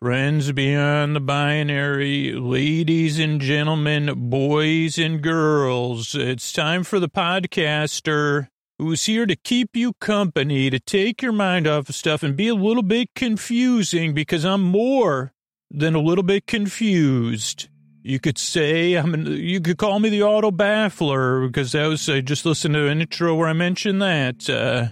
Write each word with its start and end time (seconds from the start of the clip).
Friends 0.00 0.52
beyond 0.52 1.16
the 1.16 1.20
binary, 1.20 2.32
ladies 2.32 3.18
and 3.18 3.40
gentlemen, 3.40 4.30
boys 4.30 4.96
and 4.96 5.20
girls, 5.20 6.14
it's 6.14 6.52
time 6.52 6.84
for 6.84 7.00
the 7.00 7.08
podcaster 7.08 8.46
who's 8.78 9.06
here 9.06 9.26
to 9.26 9.34
keep 9.34 9.74
you 9.74 9.94
company, 9.94 10.70
to 10.70 10.78
take 10.78 11.20
your 11.20 11.32
mind 11.32 11.66
off 11.66 11.88
of 11.88 11.96
stuff 11.96 12.22
and 12.22 12.36
be 12.36 12.46
a 12.46 12.54
little 12.54 12.84
bit 12.84 13.08
confusing 13.16 14.14
because 14.14 14.44
I'm 14.44 14.62
more 14.62 15.32
than 15.68 15.96
a 15.96 16.00
little 16.00 16.22
bit 16.22 16.46
confused. 16.46 17.68
You 18.04 18.20
could 18.20 18.38
say 18.38 18.94
I'm. 18.94 19.14
An, 19.14 19.26
you 19.26 19.60
could 19.60 19.78
call 19.78 19.98
me 19.98 20.10
the 20.10 20.22
auto 20.22 20.52
baffler 20.52 21.44
because 21.48 21.72
that 21.72 21.88
was 21.88 22.08
I 22.08 22.20
just 22.20 22.46
listened 22.46 22.74
to 22.74 22.86
an 22.86 23.00
intro 23.00 23.34
where 23.34 23.48
I 23.48 23.52
mentioned 23.52 24.00
that. 24.00 24.48
Uh, 24.48 24.90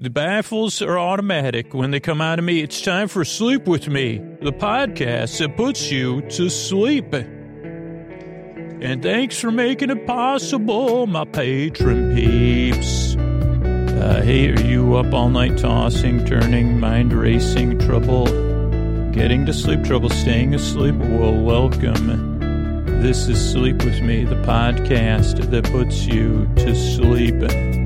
the 0.00 0.08
baffles 0.08 0.80
are 0.80 0.98
automatic 0.98 1.74
when 1.74 1.90
they 1.90 2.00
come 2.00 2.22
out 2.22 2.38
of 2.38 2.44
me. 2.44 2.62
It's 2.62 2.80
time 2.80 3.06
for 3.06 3.22
Sleep 3.22 3.66
With 3.66 3.86
Me, 3.86 4.16
the 4.40 4.52
podcast 4.52 5.38
that 5.40 5.58
puts 5.58 5.90
you 5.90 6.22
to 6.22 6.48
sleep. 6.48 7.12
And 7.12 9.02
thanks 9.02 9.38
for 9.38 9.50
making 9.50 9.90
it 9.90 10.06
possible, 10.06 11.06
my 11.06 11.26
patron 11.26 12.14
peeps. 12.14 13.14
Uh, 13.14 14.22
hey, 14.24 14.50
are 14.50 14.60
you 14.62 14.96
up 14.96 15.12
all 15.12 15.28
night 15.28 15.58
tossing, 15.58 16.24
turning, 16.24 16.80
mind 16.80 17.12
racing, 17.12 17.78
trouble, 17.78 18.24
getting 19.12 19.44
to 19.44 19.52
sleep, 19.52 19.84
trouble, 19.84 20.08
staying 20.08 20.54
asleep? 20.54 20.94
Well, 20.94 21.38
welcome. 21.42 22.40
This 23.02 23.28
is 23.28 23.52
Sleep 23.52 23.84
With 23.84 24.00
Me, 24.00 24.24
the 24.24 24.36
podcast 24.36 25.50
that 25.50 25.64
puts 25.64 26.06
you 26.06 26.48
to 26.56 26.74
sleep. 26.74 27.79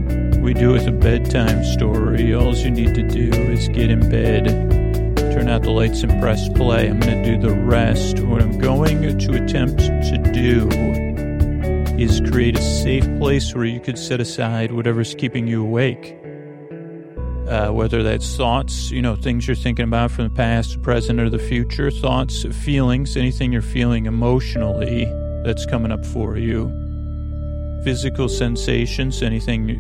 We 0.45 0.53
do 0.53 0.75
it 0.75 0.87
a 0.87 0.93
bedtime 0.93 1.65
story. 1.65 2.35
All 2.35 2.55
you 2.55 2.71
need 2.71 2.95
to 2.97 3.03
do 3.03 3.31
is 3.33 3.67
get 3.69 3.91
in 3.91 4.11
bed, 4.11 4.45
turn 5.17 5.49
out 5.49 5.63
the 5.63 5.71
lights 5.71 6.03
and 6.03 6.21
press 6.21 6.51
play. 6.51 6.91
I'm 6.91 7.01
going 7.01 7.23
to 7.23 7.39
do 7.39 7.41
the 7.41 7.55
rest. 7.55 8.21
What 8.21 8.43
I'm 8.43 8.59
going 8.59 9.19
to 9.19 9.43
attempt 9.43 9.79
to 9.79 10.19
do 10.35 10.69
is 11.99 12.21
create 12.31 12.59
a 12.59 12.63
safe 12.63 13.07
place 13.19 13.55
where 13.55 13.65
you 13.65 13.81
could 13.81 13.99
set 13.99 14.21
aside 14.21 14.73
whatever's 14.73 15.15
keeping 15.15 15.47
you 15.47 15.63
awake. 15.63 16.15
Uh, 17.49 17.71
whether 17.71 18.03
that's 18.03 18.37
thoughts, 18.37 18.91
you 18.91 19.01
know, 19.01 19.17
things 19.17 19.49
you're 19.49 19.57
thinking 19.57 19.87
about 19.87 20.11
from 20.11 20.25
the 20.25 20.35
past, 20.35 20.83
present, 20.83 21.21
or 21.21 21.31
the 21.31 21.39
future, 21.39 21.91
thoughts, 21.91 22.45
feelings, 22.53 23.17
anything 23.17 23.51
you're 23.51 23.63
feeling 23.63 24.05
emotionally 24.05 25.07
that's 25.43 25.65
coming 25.65 25.91
up 25.91 26.05
for 26.05 26.37
you 26.37 26.84
physical 27.85 28.29
sensations, 28.31 29.23
anything, 29.23 29.71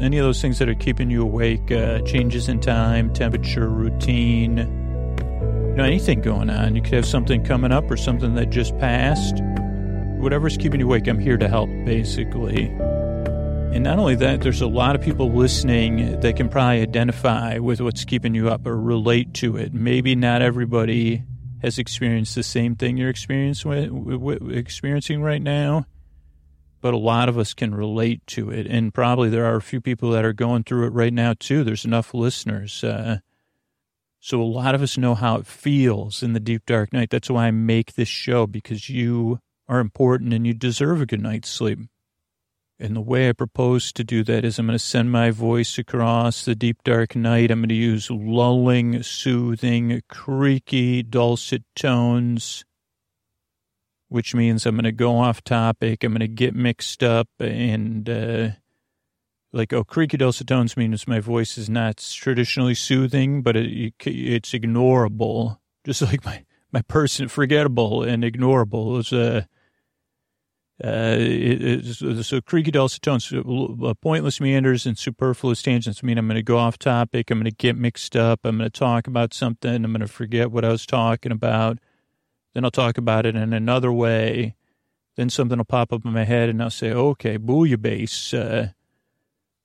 any 0.00 0.18
of 0.18 0.24
those 0.24 0.42
things 0.42 0.58
that 0.58 0.68
are 0.68 0.74
keeping 0.74 1.10
you 1.10 1.22
awake, 1.22 1.70
uh, 1.70 2.00
changes 2.00 2.48
in 2.48 2.58
time, 2.60 3.14
temperature, 3.14 3.68
routine, 3.68 4.58
you 4.58 5.76
know, 5.76 5.84
anything 5.84 6.20
going 6.20 6.50
on. 6.50 6.74
You 6.74 6.82
could 6.82 6.94
have 6.94 7.06
something 7.06 7.44
coming 7.44 7.70
up 7.70 7.88
or 7.88 7.96
something 7.96 8.34
that 8.34 8.50
just 8.50 8.76
passed. 8.78 9.40
Whatever's 10.18 10.56
keeping 10.56 10.80
you 10.80 10.86
awake, 10.86 11.06
I'm 11.06 11.20
here 11.20 11.36
to 11.36 11.48
help, 11.48 11.70
basically. 11.86 12.66
And 12.66 13.84
not 13.84 14.00
only 14.00 14.16
that, 14.16 14.40
there's 14.40 14.60
a 14.60 14.66
lot 14.66 14.96
of 14.96 15.00
people 15.00 15.30
listening 15.30 16.18
that 16.20 16.34
can 16.36 16.48
probably 16.48 16.82
identify 16.82 17.58
with 17.58 17.80
what's 17.80 18.04
keeping 18.04 18.34
you 18.34 18.50
up 18.50 18.66
or 18.66 18.76
relate 18.76 19.34
to 19.34 19.56
it. 19.56 19.72
Maybe 19.72 20.16
not 20.16 20.42
everybody 20.42 21.22
has 21.62 21.78
experienced 21.78 22.34
the 22.34 22.42
same 22.42 22.74
thing 22.74 22.96
you're 22.96 23.08
experiencing 23.08 25.22
right 25.22 25.42
now 25.42 25.86
but 26.82 26.92
a 26.92 26.98
lot 26.98 27.30
of 27.30 27.38
us 27.38 27.54
can 27.54 27.74
relate 27.74 28.26
to 28.26 28.50
it. 28.50 28.66
And 28.66 28.92
probably 28.92 29.30
there 29.30 29.46
are 29.46 29.56
a 29.56 29.62
few 29.62 29.80
people 29.80 30.10
that 30.10 30.24
are 30.24 30.34
going 30.34 30.64
through 30.64 30.88
it 30.88 30.92
right 30.92 31.12
now, 31.12 31.34
too. 31.38 31.64
There's 31.64 31.86
enough 31.86 32.12
listeners. 32.12 32.84
Uh, 32.84 33.20
so 34.20 34.42
a 34.42 34.44
lot 34.44 34.74
of 34.74 34.82
us 34.82 34.98
know 34.98 35.14
how 35.14 35.36
it 35.36 35.46
feels 35.46 36.22
in 36.22 36.32
the 36.32 36.40
deep, 36.40 36.66
dark 36.66 36.92
night. 36.92 37.10
That's 37.10 37.30
why 37.30 37.46
I 37.46 37.50
make 37.52 37.94
this 37.94 38.08
show, 38.08 38.46
because 38.46 38.90
you 38.90 39.38
are 39.68 39.78
important 39.78 40.34
and 40.34 40.46
you 40.46 40.54
deserve 40.54 41.00
a 41.00 41.06
good 41.06 41.22
night's 41.22 41.48
sleep. 41.48 41.78
And 42.80 42.96
the 42.96 43.00
way 43.00 43.28
I 43.28 43.32
propose 43.32 43.92
to 43.92 44.02
do 44.02 44.24
that 44.24 44.44
is 44.44 44.58
I'm 44.58 44.66
going 44.66 44.76
to 44.76 44.84
send 44.84 45.12
my 45.12 45.30
voice 45.30 45.78
across 45.78 46.44
the 46.44 46.56
deep, 46.56 46.82
dark 46.82 47.14
night. 47.14 47.52
I'm 47.52 47.60
going 47.60 47.68
to 47.68 47.76
use 47.76 48.10
lulling, 48.10 49.04
soothing, 49.04 50.02
creaky, 50.08 51.04
dulcet 51.04 51.62
tones 51.76 52.64
which 54.12 54.34
means 54.34 54.66
I'm 54.66 54.76
going 54.76 54.84
to 54.84 54.92
go 54.92 55.16
off 55.18 55.42
topic. 55.42 56.04
I'm 56.04 56.12
going 56.12 56.20
to 56.20 56.28
get 56.28 56.54
mixed 56.54 57.02
up 57.02 57.28
and, 57.38 58.08
uh, 58.08 58.48
like, 59.52 59.72
oh, 59.72 59.84
creaky 59.84 60.16
dulcet 60.16 60.46
tones 60.46 60.76
means 60.76 61.08
my 61.08 61.20
voice 61.20 61.58
is 61.58 61.68
not 61.68 61.96
traditionally 61.96 62.74
soothing, 62.74 63.42
but 63.42 63.56
it, 63.56 63.94
it's 64.04 64.52
ignorable. 64.52 65.58
Just 65.84 66.02
like 66.10 66.24
my, 66.24 66.44
my 66.72 66.82
person, 66.82 67.28
forgettable 67.28 68.02
and 68.02 68.22
ignorable. 68.22 69.00
It's, 69.00 69.12
uh, 69.12 69.42
uh, 70.82 71.16
it, 71.16 72.24
so 72.24 72.40
creaky 72.40 72.70
dulcet 72.70 73.02
tones, 73.02 73.32
uh, 73.32 73.94
pointless 74.00 74.40
meanders 74.40 74.84
and 74.84 74.98
superfluous 74.98 75.62
tangents 75.62 76.02
mean 76.02 76.18
I'm 76.18 76.26
going 76.26 76.36
to 76.36 76.42
go 76.42 76.58
off 76.58 76.78
topic. 76.78 77.30
I'm 77.30 77.38
going 77.38 77.50
to 77.50 77.56
get 77.56 77.76
mixed 77.76 78.16
up. 78.16 78.40
I'm 78.44 78.58
going 78.58 78.70
to 78.70 78.78
talk 78.78 79.06
about 79.06 79.32
something. 79.32 79.84
I'm 79.84 79.92
going 79.92 80.00
to 80.00 80.08
forget 80.08 80.50
what 80.50 80.64
I 80.64 80.70
was 80.70 80.84
talking 80.84 81.30
about. 81.30 81.78
Then 82.54 82.64
I'll 82.64 82.70
talk 82.70 82.98
about 82.98 83.26
it 83.26 83.34
in 83.34 83.52
another 83.52 83.92
way. 83.92 84.56
Then 85.16 85.30
something 85.30 85.58
will 85.58 85.64
pop 85.64 85.92
up 85.92 86.04
in 86.04 86.12
my 86.12 86.24
head 86.24 86.48
and 86.48 86.62
I'll 86.62 86.70
say, 86.70 86.92
okay, 86.92 87.38
bouillabaisse. 87.38 88.34
Uh, 88.38 88.72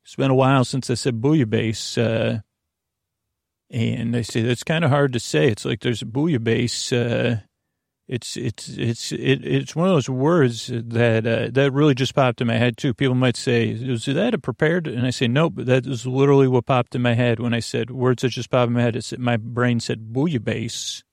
it's 0.04 0.16
been 0.16 0.32
a 0.32 0.36
while 0.36 0.66
since 0.66 0.90
I 0.90 0.94
said 0.94 1.22
bouillabaisse. 1.22 1.98
Uh, 1.98 2.42
and 3.70 4.14
they 4.14 4.24
say, 4.24 4.42
that's 4.42 4.64
kind 4.64 4.86
of 4.86 4.90
hard 4.90 5.14
to 5.14 5.20
say. 5.20 5.48
It's 5.48 5.66
like 5.66 5.82
there's 5.82 6.02
a 6.02 6.06
bouillabaisse. 6.06 6.94
Uh, 6.94 7.42
it's, 8.08 8.38
it's, 8.38 8.70
it's, 8.70 9.12
it, 9.12 9.46
it's 9.46 9.76
one 9.76 9.90
of 9.90 9.96
those 9.96 10.10
words 10.10 10.68
that, 10.68 11.28
uh, 11.28 11.50
that 11.52 11.74
really 11.74 11.94
just 11.94 12.16
popped 12.16 12.40
in 12.40 12.48
my 12.48 12.58
head 12.58 12.78
too. 12.78 12.94
People 12.94 13.16
might 13.16 13.36
say, 13.36 13.68
is 13.68 14.06
that 14.06 14.34
a 14.34 14.38
prepared? 14.38 14.88
And 14.88 15.06
I 15.06 15.10
say, 15.10 15.28
nope, 15.28 15.56
that 15.58 15.86
is 15.86 16.08
literally 16.08 16.48
what 16.48 16.66
popped 16.66 16.96
in 16.96 17.02
my 17.02 17.16
head 17.16 17.42
when 17.42 17.54
I 17.54 17.60
said 17.60 17.92
words 17.92 18.22
that 18.22 18.30
just 18.30 18.50
popped 18.50 18.68
in 18.68 18.74
my 18.74 18.82
head. 18.82 18.96
It's, 18.96 19.18
my 19.18 19.36
brain 19.36 19.82
said 19.82 20.14
bouillabaisse 20.14 21.04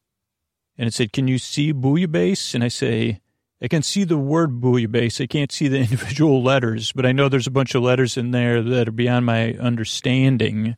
and 0.76 0.88
it 0.88 0.94
said, 0.94 1.12
can 1.12 1.28
you 1.28 1.38
see 1.38 1.72
bouillabaisse? 1.72 2.54
And 2.54 2.64
I 2.64 2.68
say, 2.68 3.20
I 3.62 3.68
can 3.68 3.82
see 3.82 4.04
the 4.04 4.18
word 4.18 4.60
bouillabaisse. 4.60 5.22
I 5.22 5.26
can't 5.26 5.52
see 5.52 5.68
the 5.68 5.78
individual 5.80 6.42
letters, 6.42 6.92
but 6.92 7.06
I 7.06 7.12
know 7.12 7.28
there's 7.28 7.46
a 7.46 7.52
bunch 7.52 7.74
of 7.74 7.82
letters 7.82 8.16
in 8.16 8.30
there 8.32 8.62
that 8.62 8.88
are 8.88 8.92
beyond 8.92 9.26
my 9.26 9.54
understanding. 9.54 10.76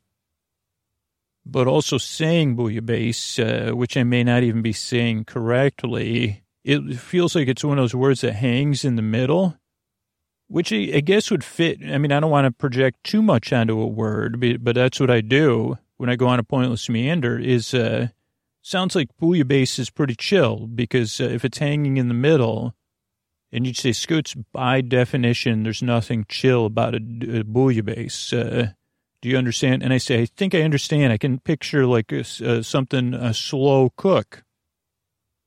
But 1.45 1.67
also 1.67 1.99
saying 1.99 2.57
bouillabaisse, 2.57 3.71
uh, 3.71 3.77
which 3.77 3.97
I 3.97 4.03
may 4.03 4.25
not 4.25 4.43
even 4.43 4.63
be 4.63 4.73
saying 4.73 5.25
correctly, 5.25 6.43
it 6.65 6.99
feels 6.99 7.35
like 7.37 7.49
it's 7.49 7.65
one 7.65 7.79
of 7.79 7.83
those 7.83 7.95
words 7.95 8.23
that 8.23 8.35
hangs 8.35 8.85
in 8.85 8.97
the 8.97 9.03
middle, 9.03 9.57
which 10.49 10.73
I 10.73 11.01
guess 11.01 11.31
would 11.31 11.45
fit. 11.45 11.79
I 11.85 11.99
mean, 11.99 12.11
I 12.11 12.19
don't 12.19 12.31
want 12.31 12.47
to 12.47 12.51
project 12.51 13.05
too 13.05 13.23
much 13.23 13.53
onto 13.53 13.81
a 13.81 13.87
word, 13.87 14.41
but 14.63 14.75
that's 14.75 14.99
what 14.99 15.11
I 15.11 15.21
do 15.21 15.79
when 15.97 16.11
I 16.11 16.17
go 16.17 16.27
on 16.27 16.41
a 16.41 16.45
pointless 16.45 16.89
meander 16.89 17.39
is, 17.39 17.73
uh, 17.73 18.09
sounds 18.67 18.95
like 18.97 19.17
bouillabaisse 19.21 19.79
is 19.79 19.91
pretty 19.91 20.15
chill 20.17 20.67
because 20.67 21.21
uh, 21.21 21.25
if 21.25 21.45
it's 21.45 21.59
hanging 21.59 21.97
in 21.97 22.09
the 22.09 22.15
middle, 22.15 22.75
and 23.53 23.67
you'd 23.67 23.77
say 23.77 23.93
scoots 23.93 24.35
by 24.53 24.81
definition, 24.81 25.63
there's 25.63 25.83
nothing 25.83 26.27
chill 26.29 26.67
about 26.67 26.95
a, 26.95 26.99
a 26.99 27.45
bouillabaisse. 27.45 28.33
Uh, 28.33 28.73
do 29.23 29.29
you 29.29 29.39
understand? 29.39 29.83
And 29.83 29.93
I 29.93 29.99
say, 29.99 30.23
I 30.23 30.27
think 30.27 30.55
I 30.55 30.63
understand. 30.63 31.13
I 31.13 31.19
can 31.19 31.39
picture 31.39 31.87
like 31.87 32.13
a, 32.13 32.21
uh, 32.21 32.63
something 32.63 33.15
a 33.15 33.33
slow 33.33 33.91
cook, 33.97 34.43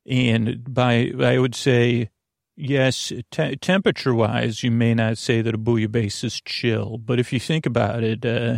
and 0.06 0.74
by 0.74 1.12
I 1.19 1.38
would 1.38 1.56
say. 1.56 2.09
Yes, 2.62 3.13
te- 3.31 3.56
temperature 3.56 4.13
wise, 4.13 4.63
you 4.63 4.69
may 4.69 4.94
not 4.94 5.18
say 5.18 5.41
that 5.41 5.56
a 5.56 5.58
bouillabaisse 5.58 6.25
is 6.25 6.41
chill, 6.41 6.97
but 6.97 7.18
if 7.18 7.31
you 7.31 7.40
think 7.40 7.66
about 7.66 8.03
it, 8.03 8.25
uh, 8.25 8.58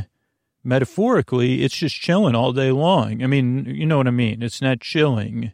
metaphorically, 0.64 1.64
it's 1.64 1.76
just 1.76 1.96
chilling 1.96 2.36
all 2.36 2.54
day 2.54 2.72
long. 2.72 3.24
I 3.24 3.28
mean, 3.28 3.66
you 3.66 3.86
know 3.86 3.98
what 3.98 4.08
I 4.08 4.12
mean? 4.12 4.42
It's 4.44 4.62
not 4.62 4.80
chilling. 4.80 5.54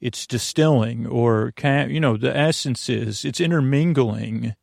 It's 0.00 0.26
distilling 0.26 1.06
or, 1.06 1.52
you 1.62 2.00
know, 2.00 2.16
the 2.16 2.36
essence 2.36 2.88
is 2.88 3.24
it's 3.24 3.40
intermingling 3.40 4.54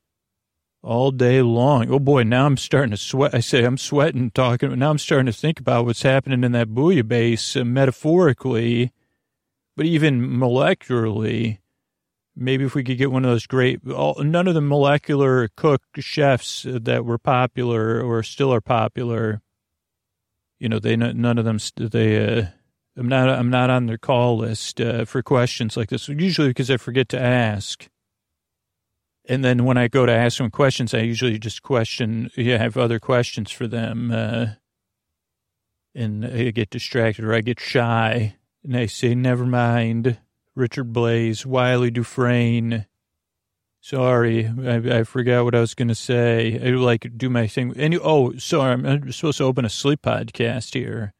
all 0.83 1.12
day 1.12 1.42
long. 1.42 1.89
Oh 1.89 2.00
boy, 2.00 2.24
now 2.24 2.45
I'm 2.45 2.57
starting 2.57 2.92
to 2.92 2.98
sweat. 2.98 3.33
I 3.33 3.39
say 3.39 3.63
I'm 3.63 3.77
sweating 3.77 4.31
talking. 4.31 4.77
Now 4.77 4.89
I'm 4.89 4.98
starting 4.98 5.25
to 5.27 5.31
think 5.31 5.60
about 5.60 5.86
what's 5.86 6.04
happening 6.04 6.44
in 6.44 6.51
that 6.51 6.69
bouillabaisse 6.69 7.60
uh, 7.60 7.63
metaphorically, 7.63 8.92
but 9.75 9.86
even 9.86 10.22
molecularly. 10.22 11.60
Maybe 12.36 12.66
if 12.66 12.74
we 12.74 12.83
could 12.83 12.98
get 12.98 13.12
one 13.12 13.25
of 13.25 13.30
those 13.30 13.45
great, 13.45 13.88
all, 13.88 14.16
none 14.24 14.48
of 14.48 14.56
the 14.56 14.62
molecular 14.62 15.50
cook 15.56 15.83
chefs 16.00 16.66
that 16.68 17.06
were 17.06 17.19
popular 17.19 18.01
or 18.01 18.24
still 18.24 18.51
are 18.51 18.60
popular 18.60 19.43
you 20.63 20.69
know, 20.69 20.80
they 20.80 20.95
none 20.95 21.38
of 21.38 21.44
them 21.44 21.60
they. 21.75 22.39
Uh, 22.39 22.45
I'm 22.95 23.10
not 23.10 23.27
I'm 23.27 23.50
not 23.50 23.69
on 23.69 23.86
their 23.86 23.98
call 23.98 24.38
list 24.38 24.80
uh, 24.80 25.04
for 25.04 25.21
questions 25.21 25.75
like 25.75 25.89
this. 25.89 26.07
Usually 26.07 26.48
because 26.48 26.71
I 26.71 26.77
forget 26.77 27.10
to 27.10 27.19
ask. 27.19 27.89
And 29.25 29.44
then 29.44 29.65
when 29.65 29.77
I 29.77 29.89
go 29.89 30.06
to 30.06 30.12
ask 30.12 30.38
them 30.38 30.50
questions, 30.51 30.94
I 30.94 31.00
usually 31.00 31.38
just 31.38 31.63
question. 31.63 32.30
Yeah, 32.38 32.60
have 32.60 32.77
other 32.77 32.98
questions 32.98 33.51
for 33.51 33.68
them, 33.68 34.12
uh, 34.12 34.45
and 35.94 36.25
I 36.25 36.51
get 36.51 36.69
distracted 36.69 37.25
or 37.25 37.33
I 37.33 37.42
get 37.42 37.60
shy. 37.60 38.38
And 38.63 38.77
I 38.77 38.86
say, 38.86 39.15
never 39.15 39.45
mind. 39.45 40.18
Richard 40.56 40.94
Blais, 40.94 41.45
Wylie 41.45 41.92
Dufresne. 41.92 42.86
Sorry, 43.83 44.47
I, 44.47 45.00
I 45.00 45.03
forgot 45.03 45.44
what 45.44 45.56
I 45.56 45.59
was 45.59 45.74
going 45.74 45.89
to 45.89 45.95
say. 45.95 46.57
I 46.57 46.69
like 46.69 47.18
do 47.18 47.30
my 47.30 47.47
thing. 47.47 47.74
And 47.75 48.00
oh, 48.01 48.33
sorry, 48.38 48.71
I'm 48.71 49.12
supposed 49.12 49.39
to 49.39 49.44
open 49.44 49.65
a 49.65 49.69
sleep 49.69 50.03
podcast 50.03 50.74
here. 50.74 51.13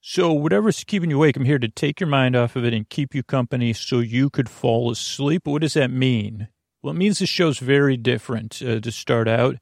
So 0.00 0.32
whatever's 0.32 0.82
keeping 0.82 1.10
you 1.10 1.16
awake, 1.16 1.36
I'm 1.36 1.44
here 1.44 1.60
to 1.60 1.68
take 1.68 2.00
your 2.00 2.08
mind 2.08 2.34
off 2.34 2.56
of 2.56 2.64
it 2.64 2.74
and 2.74 2.88
keep 2.88 3.14
you 3.14 3.22
company 3.22 3.72
so 3.72 4.00
you 4.00 4.30
could 4.30 4.48
fall 4.48 4.90
asleep. 4.90 5.46
What 5.46 5.62
does 5.62 5.74
that 5.74 5.92
mean? 5.92 6.48
Well, 6.82 6.92
it 6.92 6.98
means 6.98 7.20
the 7.20 7.26
show's 7.26 7.60
very 7.60 7.96
different 7.96 8.60
uh, 8.60 8.80
to 8.80 8.90
start 8.90 9.28
out, 9.28 9.54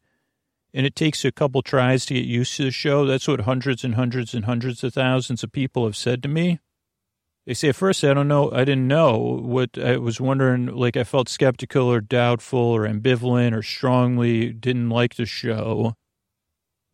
and 0.72 0.86
it 0.86 0.96
takes 0.96 1.26
a 1.26 1.30
couple 1.30 1.60
tries 1.60 2.06
to 2.06 2.14
get 2.14 2.24
used 2.24 2.56
to 2.56 2.64
the 2.64 2.70
show. 2.70 3.04
That's 3.04 3.28
what 3.28 3.40
hundreds 3.40 3.84
and 3.84 3.96
hundreds 3.96 4.32
and 4.32 4.46
hundreds 4.46 4.82
of 4.82 4.94
thousands 4.94 5.44
of 5.44 5.52
people 5.52 5.84
have 5.84 5.96
said 5.96 6.22
to 6.22 6.28
me. 6.30 6.58
They 7.46 7.54
say, 7.54 7.70
at 7.70 7.76
first, 7.76 8.04
I 8.04 8.14
don't 8.14 8.28
know, 8.28 8.52
I 8.52 8.64
didn't 8.64 8.86
know 8.86 9.40
what 9.42 9.76
I 9.76 9.96
was 9.96 10.20
wondering, 10.20 10.66
like 10.66 10.96
I 10.96 11.02
felt 11.02 11.28
skeptical 11.28 11.90
or 11.90 12.00
doubtful 12.00 12.60
or 12.60 12.86
ambivalent 12.86 13.52
or 13.52 13.62
strongly 13.62 14.52
didn't 14.52 14.90
like 14.90 15.16
the 15.16 15.26
show. 15.26 15.94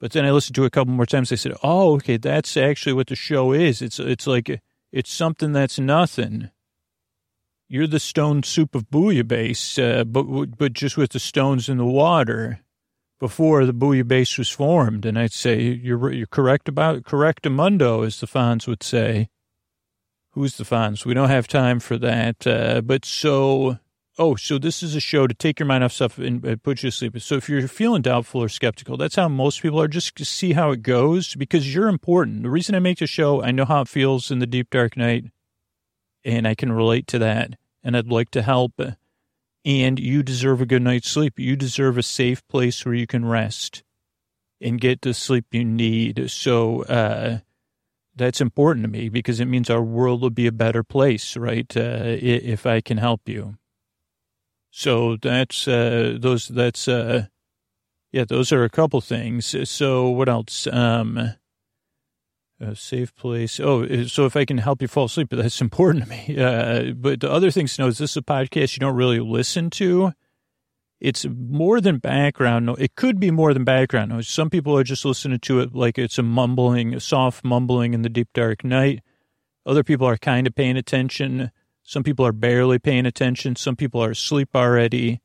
But 0.00 0.12
then 0.12 0.24
I 0.24 0.30
listened 0.30 0.54
to 0.54 0.64
it 0.64 0.68
a 0.68 0.70
couple 0.70 0.94
more 0.94 1.06
times. 1.06 1.32
I 1.32 1.34
said, 1.34 1.54
oh, 1.62 1.96
okay, 1.96 2.16
that's 2.16 2.56
actually 2.56 2.94
what 2.94 3.08
the 3.08 3.16
show 3.16 3.52
is. 3.52 3.82
It's, 3.82 3.98
it's 3.98 4.26
like, 4.26 4.62
it's 4.90 5.12
something 5.12 5.52
that's 5.52 5.78
nothing. 5.78 6.50
You're 7.68 7.86
the 7.86 8.00
stone 8.00 8.42
soup 8.42 8.74
of 8.74 8.88
bouillabaisse, 8.88 9.78
uh, 9.78 10.04
but, 10.04 10.56
but 10.56 10.72
just 10.72 10.96
with 10.96 11.10
the 11.10 11.18
stones 11.18 11.68
in 11.68 11.76
the 11.76 11.84
water 11.84 12.60
before 13.20 13.66
the 13.66 13.74
bouillabaisse 13.74 14.38
was 14.38 14.48
formed. 14.48 15.04
And 15.04 15.18
I'd 15.18 15.32
say, 15.32 15.60
you're, 15.60 16.10
you're 16.10 16.26
correct 16.26 16.68
about, 16.68 17.02
correctamundo, 17.02 18.06
as 18.06 18.20
the 18.20 18.26
Fonz 18.26 18.66
would 18.66 18.82
say. 18.82 19.28
Who's 20.38 20.56
the 20.56 20.62
Fonz? 20.62 21.04
We 21.04 21.14
don't 21.14 21.30
have 21.30 21.48
time 21.48 21.80
for 21.80 21.98
that. 21.98 22.46
Uh, 22.46 22.80
but 22.80 23.04
so, 23.04 23.80
oh, 24.20 24.36
so 24.36 24.56
this 24.56 24.84
is 24.84 24.94
a 24.94 25.00
show 25.00 25.26
to 25.26 25.34
take 25.34 25.58
your 25.58 25.66
mind 25.66 25.82
off 25.82 25.90
stuff 25.90 26.16
and 26.16 26.62
put 26.62 26.80
you 26.84 26.92
to 26.92 26.96
sleep. 26.96 27.20
So 27.20 27.34
if 27.34 27.48
you're 27.48 27.66
feeling 27.66 28.02
doubtful 28.02 28.44
or 28.44 28.48
skeptical, 28.48 28.96
that's 28.96 29.16
how 29.16 29.26
most 29.26 29.60
people 29.60 29.80
are. 29.80 29.88
Just 29.88 30.16
see 30.24 30.52
how 30.52 30.70
it 30.70 30.84
goes 30.84 31.34
because 31.34 31.74
you're 31.74 31.88
important. 31.88 32.44
The 32.44 32.50
reason 32.50 32.76
I 32.76 32.78
make 32.78 32.98
the 32.98 33.08
show, 33.08 33.42
I 33.42 33.50
know 33.50 33.64
how 33.64 33.80
it 33.80 33.88
feels 33.88 34.30
in 34.30 34.38
the 34.38 34.46
deep 34.46 34.70
dark 34.70 34.96
night, 34.96 35.24
and 36.24 36.46
I 36.46 36.54
can 36.54 36.70
relate 36.70 37.08
to 37.08 37.18
that. 37.18 37.58
And 37.82 37.96
I'd 37.96 38.06
like 38.06 38.30
to 38.30 38.42
help. 38.42 38.80
And 39.64 39.98
you 39.98 40.22
deserve 40.22 40.60
a 40.60 40.66
good 40.66 40.82
night's 40.82 41.10
sleep. 41.10 41.40
You 41.40 41.56
deserve 41.56 41.98
a 41.98 42.02
safe 42.04 42.46
place 42.46 42.86
where 42.86 42.94
you 42.94 43.08
can 43.08 43.24
rest 43.24 43.82
and 44.60 44.80
get 44.80 45.00
the 45.00 45.14
sleep 45.14 45.46
you 45.50 45.64
need. 45.64 46.30
So, 46.30 46.84
uh, 46.84 47.38
that's 48.18 48.40
important 48.40 48.84
to 48.84 48.90
me 48.90 49.08
because 49.08 49.40
it 49.40 49.46
means 49.46 49.70
our 49.70 49.82
world 49.82 50.22
will 50.22 50.30
be 50.30 50.46
a 50.46 50.52
better 50.52 50.82
place, 50.82 51.36
right? 51.36 51.74
Uh, 51.76 52.02
if 52.04 52.66
I 52.66 52.80
can 52.80 52.98
help 52.98 53.28
you. 53.28 53.56
So 54.70 55.16
that's, 55.16 55.66
uh, 55.66 56.18
those, 56.20 56.48
that's, 56.48 56.88
uh, 56.88 57.26
yeah, 58.12 58.24
those 58.24 58.52
are 58.52 58.64
a 58.64 58.70
couple 58.70 59.00
things. 59.00 59.54
So 59.68 60.08
what 60.08 60.28
else? 60.28 60.66
Um, 60.66 61.34
a 62.60 62.74
safe 62.74 63.14
place. 63.14 63.60
Oh, 63.60 64.04
so 64.06 64.26
if 64.26 64.36
I 64.36 64.44
can 64.44 64.58
help 64.58 64.82
you 64.82 64.88
fall 64.88 65.04
asleep, 65.04 65.28
that's 65.30 65.60
important 65.60 66.04
to 66.04 66.10
me. 66.10 66.38
Uh, 66.38 66.92
but 66.92 67.20
the 67.20 67.30
other 67.30 67.50
things 67.50 67.76
to 67.76 67.82
know 67.82 67.88
is 67.88 67.98
this 67.98 68.12
is 68.12 68.16
a 68.16 68.22
podcast 68.22 68.76
you 68.76 68.80
don't 68.80 68.96
really 68.96 69.20
listen 69.20 69.70
to 69.70 70.12
it's 71.00 71.26
more 71.26 71.80
than 71.80 71.98
background. 71.98 72.66
noise. 72.66 72.78
It 72.80 72.96
could 72.96 73.20
be 73.20 73.30
more 73.30 73.54
than 73.54 73.64
background 73.64 74.10
noise. 74.10 74.28
Some 74.28 74.50
people 74.50 74.76
are 74.76 74.84
just 74.84 75.04
listening 75.04 75.38
to 75.40 75.60
it 75.60 75.74
like 75.74 75.98
it's 75.98 76.18
a 76.18 76.22
mumbling, 76.22 76.94
a 76.94 77.00
soft 77.00 77.44
mumbling 77.44 77.94
in 77.94 78.02
the 78.02 78.08
deep 78.08 78.28
dark 78.34 78.64
night. 78.64 79.02
Other 79.64 79.84
people 79.84 80.06
are 80.06 80.16
kind 80.16 80.46
of 80.46 80.54
paying 80.54 80.76
attention. 80.76 81.50
Some 81.82 82.02
people 82.02 82.26
are 82.26 82.32
barely 82.32 82.78
paying 82.78 83.06
attention. 83.06 83.54
Some 83.54 83.76
people 83.76 84.02
are 84.02 84.10
asleep 84.10 84.50
already. 84.54 85.20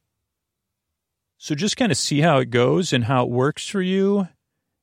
So 1.37 1.55
just 1.55 1.75
kind 1.75 1.91
of 1.91 1.97
see 1.97 2.21
how 2.21 2.37
it 2.37 2.51
goes 2.51 2.93
and 2.93 3.05
how 3.05 3.23
it 3.23 3.29
works 3.29 3.67
for 3.67 3.81
you. 3.81 4.27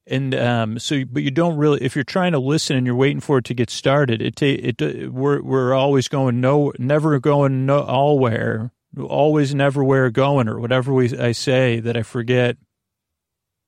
And 0.07 0.35
um, 0.35 0.79
so, 0.79 1.05
but 1.05 1.23
you 1.23 1.31
don't 1.31 1.57
really, 1.57 1.83
if 1.83 1.95
you're 1.95 2.05
trying 2.05 2.33
to 2.33 2.39
listen 2.39 2.77
and 2.77 2.85
you're 2.85 2.97
waiting 2.97 3.21
for 3.21 3.39
it 3.39 3.45
to 3.47 3.55
get 3.55 3.71
started, 3.71 4.21
it, 4.21 4.43
it, 4.43 5.13
we're, 5.13 5.41
we're 5.41 5.73
always 5.73 6.09
going 6.09 6.41
no, 6.41 6.73
never 6.79 7.21
going 7.21 7.65
no, 7.65 8.71
always 8.99 9.55
never 9.55 9.85
where 9.85 10.11
going 10.11 10.49
or 10.49 10.59
whatever 10.59 10.93
we, 10.93 11.17
I 11.17 11.33
say 11.33 11.81
that 11.81 11.97
I 11.97 12.03
forget. 12.03 12.57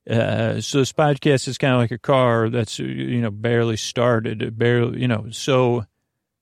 Uh, 0.09 0.61
so 0.61 0.79
this 0.79 0.93
podcast 0.93 1.47
is 1.47 1.59
kind 1.59 1.75
of 1.75 1.79
like 1.79 1.93
a 1.93 1.99
car 1.99 2.49
that's, 2.49 2.79
you 2.79 3.21
know, 3.21 3.31
barely 3.31 3.77
started, 3.77 4.59
barely, 4.59 5.01
you 5.01 5.07
know, 5.07 5.27
so 5.31 5.85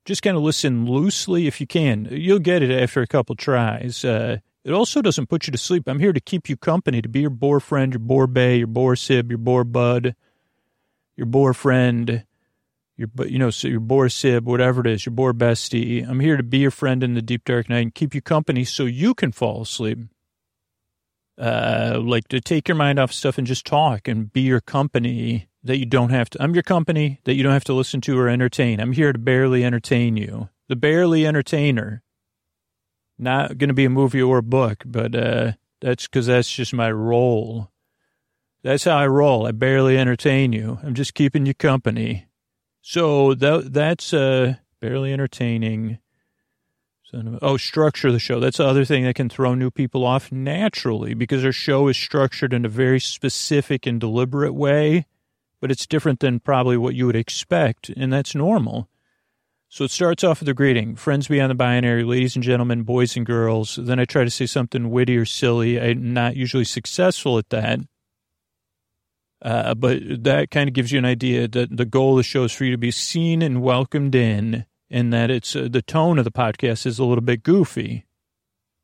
just 0.06 0.22
kind 0.22 0.36
of 0.36 0.42
listen 0.42 0.86
loosely 0.86 1.46
if 1.46 1.60
you 1.60 1.66
can. 1.66 2.08
You'll 2.10 2.38
get 2.38 2.62
it 2.62 2.70
after 2.70 3.02
a 3.02 3.06
couple 3.06 3.34
tries. 3.36 4.04
Uh, 4.04 4.38
it 4.64 4.72
also 4.72 5.02
doesn't 5.02 5.28
put 5.28 5.46
you 5.46 5.52
to 5.52 5.58
sleep. 5.58 5.86
I'm 5.86 5.98
here 5.98 6.12
to 6.12 6.20
keep 6.20 6.48
you 6.48 6.56
company, 6.56 7.02
to 7.02 7.08
be 7.08 7.20
your 7.20 7.30
boar 7.30 7.60
friend, 7.60 7.92
your 7.92 8.00
boar 8.00 8.26
bay, 8.26 8.58
your 8.58 8.66
boar 8.66 8.96
sib, 8.96 9.30
your 9.30 9.38
boar 9.38 9.64
bud, 9.64 10.14
your 11.16 11.26
boar 11.26 11.52
friend, 11.52 12.24
your, 13.00 13.26
you 13.26 13.38
know, 13.38 13.50
your 13.62 13.80
boar 13.80 14.10
sib, 14.10 14.46
whatever 14.46 14.82
it 14.82 14.86
is, 14.86 15.06
your 15.06 15.14
boar 15.14 15.32
bestie. 15.32 16.06
I'm 16.06 16.20
here 16.20 16.36
to 16.36 16.42
be 16.42 16.58
your 16.58 16.70
friend 16.70 17.02
in 17.02 17.14
the 17.14 17.22
deep 17.22 17.44
dark 17.44 17.70
night 17.70 17.78
and 17.78 17.94
keep 17.94 18.14
you 18.14 18.20
company 18.20 18.62
so 18.64 18.84
you 18.84 19.14
can 19.14 19.32
fall 19.32 19.62
asleep. 19.62 19.98
Uh, 21.38 21.98
like 22.02 22.28
to 22.28 22.42
take 22.42 22.68
your 22.68 22.76
mind 22.76 22.98
off 22.98 23.10
stuff 23.10 23.38
and 23.38 23.46
just 23.46 23.64
talk 23.64 24.06
and 24.06 24.30
be 24.30 24.42
your 24.42 24.60
company 24.60 25.48
that 25.62 25.78
you 25.78 25.86
don't 25.86 26.10
have 26.10 26.28
to. 26.28 26.42
I'm 26.42 26.52
your 26.52 26.62
company 26.62 27.20
that 27.24 27.34
you 27.34 27.42
don't 27.42 27.54
have 27.54 27.64
to 27.64 27.72
listen 27.72 28.02
to 28.02 28.18
or 28.18 28.28
entertain. 28.28 28.78
I'm 28.78 28.92
here 28.92 29.14
to 29.14 29.18
barely 29.18 29.64
entertain 29.64 30.18
you. 30.18 30.50
The 30.68 30.76
barely 30.76 31.26
entertainer. 31.26 32.02
Not 33.18 33.56
going 33.56 33.68
to 33.68 33.74
be 33.74 33.86
a 33.86 33.90
movie 33.90 34.20
or 34.20 34.38
a 34.38 34.42
book, 34.42 34.82
but 34.84 35.14
uh, 35.14 35.52
that's 35.80 36.06
because 36.06 36.26
that's 36.26 36.50
just 36.54 36.74
my 36.74 36.92
role. 36.92 37.70
That's 38.62 38.84
how 38.84 38.98
I 38.98 39.06
roll. 39.06 39.46
I 39.46 39.52
barely 39.52 39.96
entertain 39.96 40.52
you. 40.52 40.78
I'm 40.82 40.94
just 40.94 41.14
keeping 41.14 41.46
you 41.46 41.54
company. 41.54 42.26
So 42.82 43.34
that 43.34 43.72
that's 43.72 44.12
uh, 44.12 44.54
barely 44.80 45.12
entertaining. 45.12 45.98
Oh, 47.42 47.56
structure 47.56 48.12
the 48.12 48.20
show. 48.20 48.38
That's 48.38 48.58
the 48.58 48.66
other 48.66 48.84
thing 48.84 49.02
that 49.04 49.16
can 49.16 49.28
throw 49.28 49.54
new 49.54 49.70
people 49.70 50.04
off 50.06 50.30
naturally 50.30 51.12
because 51.12 51.44
our 51.44 51.50
show 51.50 51.88
is 51.88 51.96
structured 51.96 52.52
in 52.52 52.64
a 52.64 52.68
very 52.68 53.00
specific 53.00 53.84
and 53.84 54.00
deliberate 54.00 54.54
way, 54.54 55.06
but 55.60 55.72
it's 55.72 55.88
different 55.88 56.20
than 56.20 56.38
probably 56.38 56.76
what 56.76 56.94
you 56.94 57.06
would 57.06 57.16
expect, 57.16 57.88
and 57.88 58.12
that's 58.12 58.36
normal. 58.36 58.88
So 59.68 59.84
it 59.84 59.90
starts 59.90 60.22
off 60.22 60.38
with 60.40 60.48
a 60.48 60.54
greeting, 60.54 60.94
friends 60.94 61.26
beyond 61.26 61.50
the 61.50 61.56
binary, 61.56 62.04
ladies 62.04 62.36
and 62.36 62.44
gentlemen, 62.44 62.82
boys 62.82 63.16
and 63.16 63.26
girls. 63.26 63.76
Then 63.80 63.98
I 63.98 64.04
try 64.04 64.22
to 64.22 64.30
say 64.30 64.46
something 64.46 64.90
witty 64.90 65.16
or 65.16 65.24
silly. 65.24 65.80
I'm 65.80 66.12
not 66.12 66.36
usually 66.36 66.64
successful 66.64 67.38
at 67.38 67.50
that. 67.50 67.80
Uh, 69.42 69.74
but 69.74 69.98
that 70.24 70.50
kind 70.50 70.68
of 70.68 70.74
gives 70.74 70.92
you 70.92 70.98
an 70.98 71.04
idea 71.04 71.48
that 71.48 71.74
the 71.74 71.86
goal 71.86 72.12
of 72.12 72.16
the 72.18 72.22
show 72.22 72.44
is 72.44 72.52
for 72.52 72.64
you 72.64 72.72
to 72.72 72.78
be 72.78 72.90
seen 72.90 73.40
and 73.40 73.62
welcomed 73.62 74.14
in, 74.14 74.66
and 74.90 75.12
that 75.12 75.30
it's 75.30 75.56
uh, 75.56 75.68
the 75.70 75.82
tone 75.82 76.18
of 76.18 76.24
the 76.24 76.30
podcast 76.30 76.84
is 76.84 76.98
a 76.98 77.04
little 77.04 77.22
bit 77.22 77.42
goofy. 77.42 78.04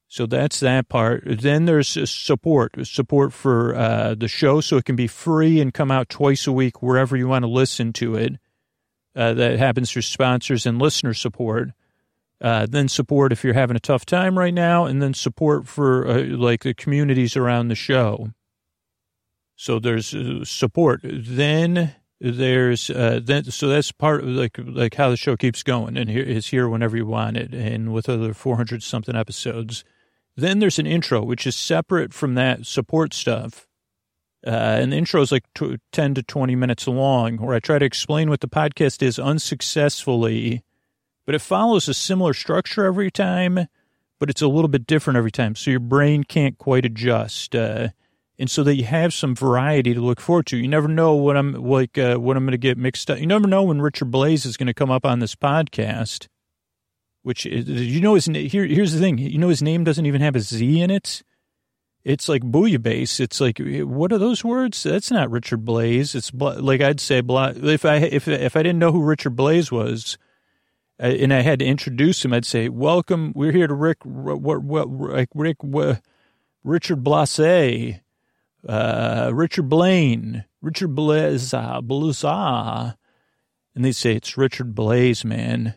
So 0.09 0.25
that's 0.25 0.61
that 0.61 0.89
part. 0.89 1.25
Then 1.27 1.65
there's 1.65 1.89
support, 2.09 2.87
support 2.87 3.33
for 3.33 3.75
uh, 3.75 4.15
the 4.15 4.29
show, 4.29 4.61
so 4.61 4.77
it 4.77 4.85
can 4.85 4.97
be 4.97 5.09
free 5.09 5.61
and 5.61 5.75
come 5.75 5.91
out 5.91 6.09
twice 6.09 6.47
a 6.47 6.53
week 6.53 6.81
wherever 6.81 7.17
you 7.17 7.27
want 7.29 7.43
to 7.43 7.49
listen 7.49 7.93
to 7.95 8.15
it. 8.15 8.35
Uh, 9.15 9.35
that 9.35 9.59
happens 9.59 9.91
through 9.91 10.03
sponsors 10.03 10.65
and 10.65 10.79
listener 10.79 11.15
support. 11.15 11.71
Uh, 12.41 12.67
then 12.69 12.87
support 12.87 13.33
if 13.33 13.43
you're 13.43 13.55
having 13.55 13.77
a 13.77 13.81
tough 13.81 14.07
time 14.07 14.39
right 14.39 14.55
now, 14.55 14.85
and 14.85 15.03
then 15.03 15.13
support 15.13 15.67
for 15.67 16.07
uh, 16.07 16.23
like 16.23 16.63
the 16.63 16.75
communities 16.75 17.37
around 17.37 17.69
the 17.69 17.75
show. 17.75 18.31
So 19.57 19.79
there's 19.79 20.15
uh, 20.15 20.45
support. 20.45 21.01
Then 21.03 21.95
there's 22.21 22.89
uh, 22.91 23.21
then 23.23 23.45
so 23.45 23.69
that's 23.69 23.93
part 23.93 24.23
of 24.23 24.29
like 24.29 24.59
like 24.59 24.95
how 24.95 25.11
the 25.11 25.17
show 25.17 25.37
keeps 25.37 25.63
going 25.63 25.97
and 25.97 26.09
here 26.09 26.23
is 26.23 26.47
here 26.47 26.69
whenever 26.69 26.97
you 26.97 27.05
want 27.05 27.37
it 27.37 27.53
and 27.53 27.93
with 27.93 28.09
other 28.09 28.33
400 28.33 28.83
something 28.83 29.17
episodes. 29.17 29.85
Then 30.37 30.59
there's 30.59 30.79
an 30.79 30.87
intro 30.87 31.23
which 31.23 31.47
is 31.47 31.57
separate 31.57 32.13
from 32.13 32.35
that 32.35 32.67
support 32.67 33.15
stuff. 33.15 33.67
Uh, 34.47 34.79
and 34.81 34.93
the 34.93 34.97
intro 34.97 35.21
is 35.23 35.33
like 35.33 35.45
10 35.93 36.15
to 36.15 36.23
20 36.23 36.55
minutes 36.55 36.87
long, 36.87 37.39
where 37.39 37.57
I 37.57 37.59
try 37.59 37.81
to 37.81 37.85
explain 37.85 38.29
what 38.31 38.41
the 38.41 38.49
podcast 38.49 39.03
is 39.03 39.19
unsuccessfully, 39.19 40.63
but 41.25 41.35
it 41.35 41.41
follows 41.41 41.89
a 41.89 41.95
similar 41.95 42.33
structure 42.33 42.85
every 42.85 43.11
time, 43.11 43.67
but 44.21 44.31
it's 44.31 44.43
a 44.43 44.49
little 44.49 44.69
bit 44.69 44.87
different 44.87 45.17
every 45.17 45.33
time. 45.33 45.57
So 45.57 45.73
your 45.73 45.81
brain 45.81 46.23
can't 46.23 46.59
quite 46.59 46.85
adjust. 46.85 47.57
Uh, 47.57 47.89
and 48.39 48.51
so 48.51 48.63
that 48.65 48.77
you 48.77 48.85
have 48.85 49.15
some 49.15 49.35
variety 49.35 49.95
to 49.95 50.01
look 50.01 50.21
forward 50.21 50.47
to. 50.47 50.57
You 50.57 50.69
never 50.69 50.89
know 50.89 51.15
what 51.15 51.37
I'm 51.37 51.53
like, 51.53 51.97
uh, 51.97 52.17
what 52.17 52.37
I'm 52.37 52.45
going 52.45 52.53
to 52.53 52.59
get 52.59 52.77
mixed 52.77 53.11
up. 53.11 53.19
You 53.19 53.27
never 53.27 53.47
know 53.47 53.63
when 53.63 53.81
Richard 53.81 54.11
Blais 54.11 54.45
is 54.45 54.57
going 54.57 54.67
to 54.67 54.75
come 54.75 54.91
up 54.91 55.07
on 55.07 55.21
this 55.21 55.35
podcast. 55.35 56.29
Which 57.23 57.45
is, 57.45 57.69
you 57.69 58.01
know 58.01 58.15
his 58.15 58.27
here. 58.27 58.65
Here's 58.65 58.93
the 58.93 59.01
thing. 59.01 59.19
You 59.19 59.39
know 59.39 59.49
his 59.49 59.63
name 59.63 59.83
doesn't 59.83 60.07
even 60.07 60.21
have 60.21 60.37
a 60.37 60.41
Z 60.41 60.81
in 60.81 60.93
it. 60.93 61.25
It's 62.05 62.29
like 62.29 62.43
bouillabaisse. 62.43 63.19
It's 63.19 63.41
like 63.41 63.59
what 63.59 64.13
are 64.13 64.19
those 64.19 64.45
words? 64.45 64.85
That's 64.85 65.11
not 65.11 65.29
Richard 65.29 65.65
Blaze. 65.65 66.15
It's 66.15 66.33
like 66.33 66.81
I'd 66.81 67.01
say 67.01 67.21
if 67.27 67.85
I 67.85 67.97
if 67.97 68.29
if 68.29 68.57
I 68.57 68.63
didn't 68.63 68.79
know 68.79 68.93
who 68.93 69.03
Richard 69.03 69.35
Blais 69.35 69.73
was, 69.73 70.19
uh, 71.03 71.07
and 71.07 71.35
I 71.35 71.41
had 71.41 71.59
to 71.59 71.65
introduce 71.65 72.25
him. 72.25 72.33
I'd 72.33 72.45
say, 72.45 72.69
"Welcome, 72.69 73.33
we're 73.35 73.51
here 73.51 73.67
to 73.67 73.75
Rick, 73.75 74.05
what, 74.05 74.63
what, 74.63 74.85
Rick, 75.35 75.59
Richard 76.63 77.03
Blasé, 77.03 78.03
uh, 78.69 79.31
Richard 79.33 79.69
Blaine, 79.69 80.45
Richard 80.61 80.95
Blaze, 80.95 81.55
Blaze." 81.83 82.25
And 82.25 83.85
they 83.85 83.93
say, 83.93 84.15
it's 84.15 84.39
Richard 84.39 84.75
Blais, 84.75 85.23
man. 85.23 85.75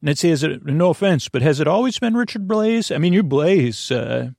And 0.00 0.10
I'd 0.10 0.18
say, 0.18 0.30
is 0.30 0.44
it, 0.44 0.64
no 0.64 0.90
offense, 0.90 1.28
but 1.28 1.42
has 1.42 1.58
it 1.58 1.66
always 1.66 1.98
been 1.98 2.14
Richard 2.14 2.46
Blaze? 2.46 2.92
I 2.92 2.98
mean, 2.98 3.12
you 3.12 3.24
Blaze, 3.24 3.90
uh, 3.90 4.30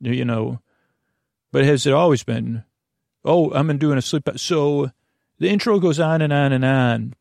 you 0.00 0.24
know, 0.24 0.60
but 1.52 1.64
has 1.64 1.86
it 1.86 1.92
always 1.92 2.24
been? 2.24 2.64
Oh, 3.24 3.52
I'm 3.52 3.76
doing 3.78 3.98
a 3.98 4.02
sleep. 4.02 4.28
So 4.36 4.90
the 5.38 5.50
intro 5.50 5.78
goes 5.78 6.00
on 6.00 6.22
and 6.22 6.32
on 6.32 6.52
and 6.52 6.64
on. 6.64 7.14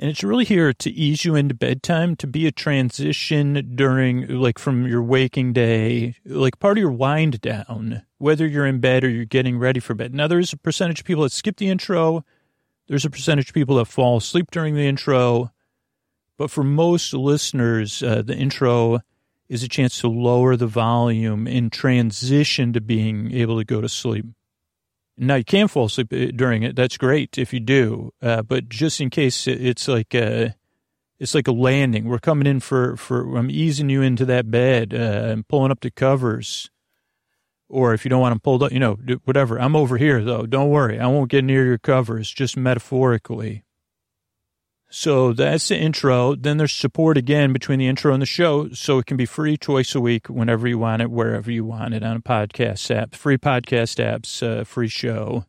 And 0.00 0.10
it's 0.10 0.24
really 0.24 0.46
here 0.46 0.72
to 0.72 0.90
ease 0.90 1.24
you 1.24 1.34
into 1.34 1.54
bedtime, 1.54 2.16
to 2.16 2.26
be 2.26 2.46
a 2.46 2.52
transition 2.52 3.74
during, 3.76 4.26
like, 4.28 4.58
from 4.58 4.86
your 4.86 5.02
waking 5.02 5.52
day, 5.52 6.16
like 6.24 6.58
part 6.58 6.78
of 6.78 6.82
your 6.82 6.90
wind 6.90 7.40
down, 7.42 8.02
whether 8.18 8.46
you're 8.46 8.66
in 8.66 8.80
bed 8.80 9.04
or 9.04 9.10
you're 9.10 9.26
getting 9.26 9.58
ready 9.58 9.78
for 9.78 9.94
bed. 9.94 10.14
Now, 10.14 10.26
there's 10.26 10.54
a 10.54 10.56
percentage 10.56 11.00
of 11.00 11.06
people 11.06 11.24
that 11.24 11.32
skip 11.32 11.58
the 11.58 11.68
intro 11.68 12.24
there's 12.90 13.04
a 13.04 13.10
percentage 13.10 13.50
of 13.50 13.54
people 13.54 13.76
that 13.76 13.84
fall 13.84 14.16
asleep 14.16 14.50
during 14.50 14.74
the 14.74 14.84
intro, 14.84 15.52
but 16.36 16.50
for 16.50 16.64
most 16.64 17.14
listeners, 17.14 18.02
uh, 18.02 18.20
the 18.20 18.36
intro 18.36 18.98
is 19.48 19.62
a 19.62 19.68
chance 19.68 20.00
to 20.00 20.08
lower 20.08 20.56
the 20.56 20.66
volume 20.66 21.46
and 21.46 21.70
transition 21.70 22.72
to 22.72 22.80
being 22.80 23.30
able 23.30 23.58
to 23.58 23.64
go 23.64 23.80
to 23.80 23.88
sleep. 23.88 24.26
Now 25.20 25.36
you 25.36 25.44
can 25.44 25.68
fall 25.68 25.84
asleep 25.84 26.12
uh, 26.12 26.32
during 26.34 26.62
it. 26.62 26.74
That's 26.74 26.96
great 26.96 27.38
if 27.38 27.52
you 27.52 27.60
do, 27.60 28.12
uh, 28.22 28.42
but 28.42 28.68
just 28.68 29.00
in 29.00 29.10
case, 29.10 29.46
it's 29.46 29.86
like 29.86 30.14
a, 30.14 30.46
uh, 30.46 30.50
it's 31.18 31.34
like 31.34 31.46
a 31.46 31.52
landing. 31.52 32.06
We're 32.06 32.18
coming 32.18 32.46
in 32.46 32.60
for 32.60 32.96
for. 32.96 33.36
I'm 33.36 33.50
easing 33.50 33.90
you 33.90 34.00
into 34.00 34.24
that 34.24 34.50
bed 34.50 34.94
uh, 34.94 34.96
and 34.96 35.46
pulling 35.46 35.70
up 35.70 35.80
the 35.80 35.90
covers 35.90 36.70
or 37.70 37.94
if 37.94 38.04
you 38.04 38.08
don't 38.08 38.20
want 38.20 38.32
them 38.32 38.40
pulled 38.40 38.62
up, 38.62 38.72
you 38.72 38.80
know, 38.80 38.98
whatever. 39.24 39.58
I'm 39.58 39.76
over 39.76 39.96
here 39.96 40.22
though. 40.22 40.44
Don't 40.44 40.68
worry. 40.68 40.98
I 40.98 41.06
won't 41.06 41.30
get 41.30 41.44
near 41.44 41.64
your 41.64 41.78
covers, 41.78 42.30
just 42.30 42.56
metaphorically. 42.56 43.64
So 44.90 45.32
that's 45.32 45.68
the 45.68 45.78
intro. 45.78 46.34
Then 46.34 46.56
there's 46.56 46.72
support 46.72 47.16
again 47.16 47.52
between 47.52 47.78
the 47.78 47.86
intro 47.86 48.12
and 48.12 48.20
the 48.20 48.26
show. 48.26 48.70
So 48.70 48.98
it 48.98 49.06
can 49.06 49.16
be 49.16 49.26
free 49.26 49.56
twice 49.56 49.94
a 49.94 50.00
week 50.00 50.28
whenever 50.28 50.66
you 50.66 50.78
want 50.78 51.02
it, 51.02 51.10
wherever 51.10 51.50
you 51.50 51.64
want 51.64 51.94
it 51.94 52.02
on 52.02 52.16
a 52.16 52.20
podcast 52.20 52.94
app, 52.94 53.14
free 53.14 53.38
podcast 53.38 54.04
apps, 54.04 54.42
uh, 54.42 54.64
free 54.64 54.88
show. 54.88 55.44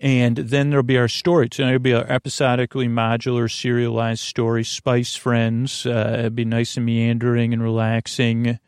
And 0.00 0.36
then 0.36 0.70
there'll 0.70 0.82
be 0.82 0.98
our 0.98 1.08
story. 1.08 1.48
Tonight 1.48 1.72
will 1.72 1.78
be 1.80 1.94
our 1.94 2.10
episodically 2.10 2.88
modular 2.88 3.50
serialized 3.50 4.22
story, 4.22 4.64
Spice 4.64 5.16
Friends. 5.16 5.84
Uh, 5.86 6.16
it'll 6.18 6.30
be 6.30 6.44
nice 6.44 6.76
and 6.76 6.86
meandering 6.86 7.52
and 7.52 7.62
relaxing 7.62 8.58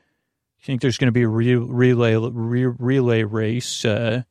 I 0.61 0.67
think 0.67 0.81
there's 0.81 0.99
going 0.99 1.07
to 1.07 1.13
be 1.13 1.23
a 1.23 1.29
re- 1.29 1.55
relay 1.55 2.17
re- 2.17 2.67
relay 2.67 3.23
race, 3.23 3.85
uh, 3.85 4.25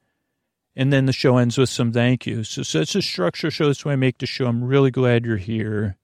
and 0.75 0.91
then 0.91 1.05
the 1.05 1.13
show 1.13 1.37
ends 1.37 1.57
with 1.57 1.69
some 1.69 1.91
thank 1.91 2.25
yous. 2.25 2.49
So, 2.49 2.63
so 2.63 2.81
it's 2.81 2.95
a 2.95 3.01
structure 3.01 3.49
show. 3.49 3.67
That's 3.67 3.85
why 3.85 3.93
I 3.93 3.97
make 3.97 4.17
the 4.17 4.25
show. 4.25 4.47
I'm 4.47 4.63
really 4.63 4.91
glad 4.91 5.25
you're 5.25 5.37
here. 5.37 5.97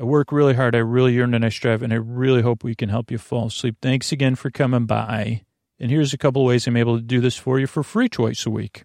I 0.00 0.04
work 0.04 0.32
really 0.32 0.54
hard. 0.54 0.74
I 0.74 0.78
really 0.78 1.14
yearn 1.14 1.34
and 1.34 1.44
I 1.44 1.48
strive, 1.48 1.82
and 1.82 1.92
I 1.92 1.96
really 1.96 2.42
hope 2.42 2.64
we 2.64 2.74
can 2.74 2.88
help 2.88 3.10
you 3.10 3.18
fall 3.18 3.46
asleep. 3.46 3.76
Thanks 3.82 4.12
again 4.12 4.34
for 4.34 4.50
coming 4.50 4.86
by. 4.86 5.42
And 5.78 5.90
here's 5.90 6.12
a 6.12 6.18
couple 6.18 6.44
ways 6.44 6.66
I'm 6.66 6.76
able 6.76 6.96
to 6.96 7.02
do 7.02 7.20
this 7.20 7.36
for 7.36 7.58
you 7.58 7.66
for 7.66 7.82
free 7.82 8.08
twice 8.08 8.46
a 8.46 8.50
week. 8.50 8.84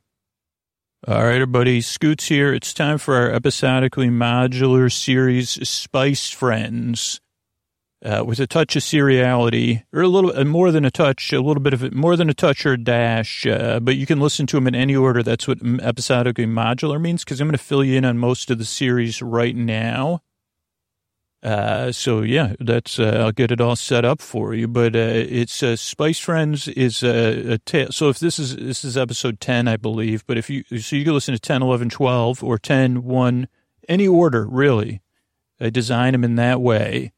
All 1.07 1.23
right, 1.23 1.35
everybody, 1.35 1.81
Scoots 1.81 2.27
here. 2.27 2.53
It's 2.53 2.73
time 2.73 2.97
for 2.97 3.15
our 3.15 3.31
episodically 3.31 4.07
modular 4.07 4.91
series, 4.91 5.51
Spice 5.67 6.31
Friends 6.31 7.21
uh, 8.05 8.23
with 8.25 8.39
a 8.39 8.47
touch 8.47 8.75
of 8.75 8.83
seriality, 8.83 9.83
or 9.91 10.01
a 10.01 10.07
little 10.07 10.37
uh, 10.37 10.43
more 10.43 10.71
than 10.71 10.85
a 10.85 10.91
touch, 10.91 11.33
a 11.33 11.41
little 11.41 11.61
bit 11.61 11.73
of 11.73 11.83
it, 11.83 11.93
more 11.93 12.15
than 12.15 12.29
a 12.29 12.33
touch 12.33 12.65
or 12.65 12.73
a 12.73 12.77
dash. 12.77 13.45
Uh, 13.45 13.79
but 13.79 13.95
you 13.95 14.05
can 14.05 14.19
listen 14.19 14.45
to 14.47 14.57
them 14.57 14.67
in 14.67 14.75
any 14.75 14.95
order. 14.95 15.23
That's 15.23 15.47
what 15.47 15.59
episodically 15.81 16.45
modular 16.45 17.01
means, 17.01 17.23
because 17.23 17.41
I'm 17.41 17.47
going 17.47 17.57
to 17.57 17.63
fill 17.63 17.83
you 17.83 17.97
in 17.97 18.05
on 18.05 18.17
most 18.17 18.51
of 18.51 18.59
the 18.59 18.65
series 18.65 19.21
right 19.21 19.55
now. 19.55 20.21
Uh, 21.43 21.91
so 21.91 22.23
yeah, 22.23 22.55
that's, 22.59 22.99
uh, 22.99 23.21
I'll 23.23 23.31
get 23.31 23.51
it 23.51 23.61
all 23.61 23.75
set 23.75 24.03
up 24.03 24.21
for 24.21 24.55
you, 24.55 24.67
but, 24.67 24.95
uh, 24.95 24.99
it's, 24.99 25.61
uh, 25.61 25.75
Spice 25.75 26.17
Friends 26.17 26.67
is 26.67 27.03
a, 27.03 27.53
a 27.53 27.57
tale. 27.59 27.91
So 27.91 28.09
if 28.09 28.17
this 28.17 28.39
is, 28.39 28.55
this 28.55 28.83
is 28.83 28.97
episode 28.97 29.39
10, 29.39 29.67
I 29.67 29.77
believe, 29.77 30.25
but 30.25 30.39
if 30.39 30.49
you, 30.49 30.63
so 30.63 30.95
you 30.95 31.05
can 31.05 31.13
listen 31.13 31.35
to 31.35 31.39
10, 31.39 31.61
11, 31.61 31.91
12 31.91 32.43
or 32.43 32.57
10, 32.57 33.03
1, 33.03 33.47
any 33.87 34.07
order, 34.07 34.47
really. 34.47 35.01
I 35.59 35.69
design 35.69 36.13
them 36.13 36.23
in 36.23 36.35
that 36.35 36.59
way 36.59 37.13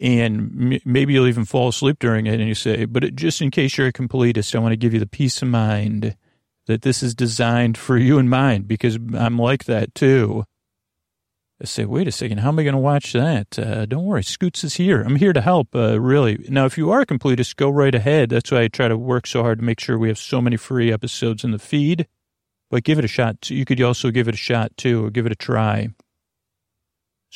and 0.00 0.80
maybe 0.84 1.14
you'll 1.14 1.26
even 1.26 1.44
fall 1.44 1.68
asleep 1.68 1.98
during 1.98 2.26
it 2.26 2.38
and 2.38 2.48
you 2.48 2.54
say, 2.54 2.84
but 2.84 3.04
it, 3.04 3.16
just 3.16 3.40
in 3.40 3.50
case 3.50 3.78
you're 3.78 3.86
a 3.86 3.92
completist, 3.92 4.54
I 4.54 4.58
want 4.58 4.72
to 4.72 4.76
give 4.76 4.92
you 4.92 5.00
the 5.00 5.06
peace 5.06 5.40
of 5.40 5.48
mind 5.48 6.16
that 6.66 6.82
this 6.82 7.02
is 7.02 7.14
designed 7.14 7.78
for 7.78 7.96
you 7.96 8.18
in 8.18 8.28
mind 8.28 8.68
because 8.68 8.98
I'm 9.14 9.38
like 9.38 9.64
that 9.64 9.94
too. 9.94 10.44
I 11.60 11.64
say, 11.64 11.86
wait 11.86 12.06
a 12.06 12.12
second, 12.12 12.38
how 12.38 12.48
am 12.48 12.58
I 12.58 12.64
going 12.64 12.74
to 12.74 12.78
watch 12.78 13.14
that? 13.14 13.58
Uh, 13.58 13.86
don't 13.86 14.04
worry, 14.04 14.22
Scoots 14.22 14.62
is 14.62 14.74
here. 14.74 15.00
I'm 15.00 15.16
here 15.16 15.32
to 15.32 15.40
help, 15.40 15.74
uh, 15.74 15.98
really. 15.98 16.44
Now, 16.50 16.66
if 16.66 16.76
you 16.76 16.90
are 16.90 17.00
a 17.00 17.06
completist, 17.06 17.56
go 17.56 17.70
right 17.70 17.94
ahead. 17.94 18.28
That's 18.28 18.52
why 18.52 18.62
I 18.62 18.68
try 18.68 18.88
to 18.88 18.98
work 18.98 19.26
so 19.26 19.42
hard 19.42 19.60
to 19.60 19.64
make 19.64 19.80
sure 19.80 19.98
we 19.98 20.08
have 20.08 20.18
so 20.18 20.42
many 20.42 20.58
free 20.58 20.92
episodes 20.92 21.44
in 21.44 21.52
the 21.52 21.58
feed. 21.58 22.08
But 22.70 22.84
give 22.84 22.98
it 22.98 23.06
a 23.06 23.08
shot. 23.08 23.48
You 23.48 23.64
could 23.64 23.80
also 23.80 24.10
give 24.10 24.28
it 24.28 24.34
a 24.34 24.38
shot 24.38 24.76
too, 24.76 25.06
or 25.06 25.10
give 25.10 25.24
it 25.24 25.32
a 25.32 25.36
try. 25.36 25.88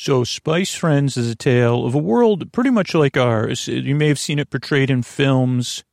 So, 0.03 0.23
Spice 0.23 0.73
Friends 0.73 1.15
is 1.15 1.29
a 1.29 1.35
tale 1.35 1.85
of 1.85 1.93
a 1.93 1.99
world 1.99 2.51
pretty 2.51 2.71
much 2.71 2.95
like 2.95 3.15
ours. 3.15 3.67
You 3.67 3.93
may 3.93 4.07
have 4.07 4.17
seen 4.17 4.39
it 4.39 4.49
portrayed 4.49 4.89
in 4.89 5.03
films, 5.03 5.83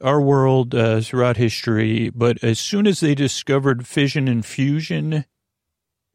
our 0.00 0.22
world 0.22 0.74
uh, 0.74 1.02
throughout 1.02 1.36
history. 1.36 2.08
But 2.08 2.42
as 2.42 2.58
soon 2.58 2.86
as 2.86 3.00
they 3.00 3.14
discovered 3.14 3.86
fission 3.86 4.26
and 4.26 4.42
fusion, 4.42 5.26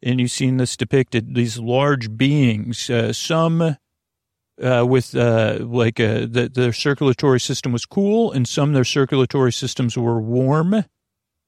and 0.02 0.18
you've 0.18 0.32
seen 0.32 0.56
this 0.56 0.76
depicted, 0.76 1.36
these 1.36 1.60
large 1.60 2.16
beings, 2.16 2.90
uh, 2.90 3.12
some 3.12 3.76
uh, 4.60 4.84
with 4.84 5.14
uh, 5.14 5.58
like 5.60 6.00
uh, 6.00 6.26
the, 6.28 6.50
their 6.52 6.72
circulatory 6.72 7.38
system 7.38 7.70
was 7.70 7.86
cool, 7.86 8.32
and 8.32 8.48
some 8.48 8.72
their 8.72 8.82
circulatory 8.82 9.52
systems 9.52 9.96
were 9.96 10.20
warm, 10.20 10.84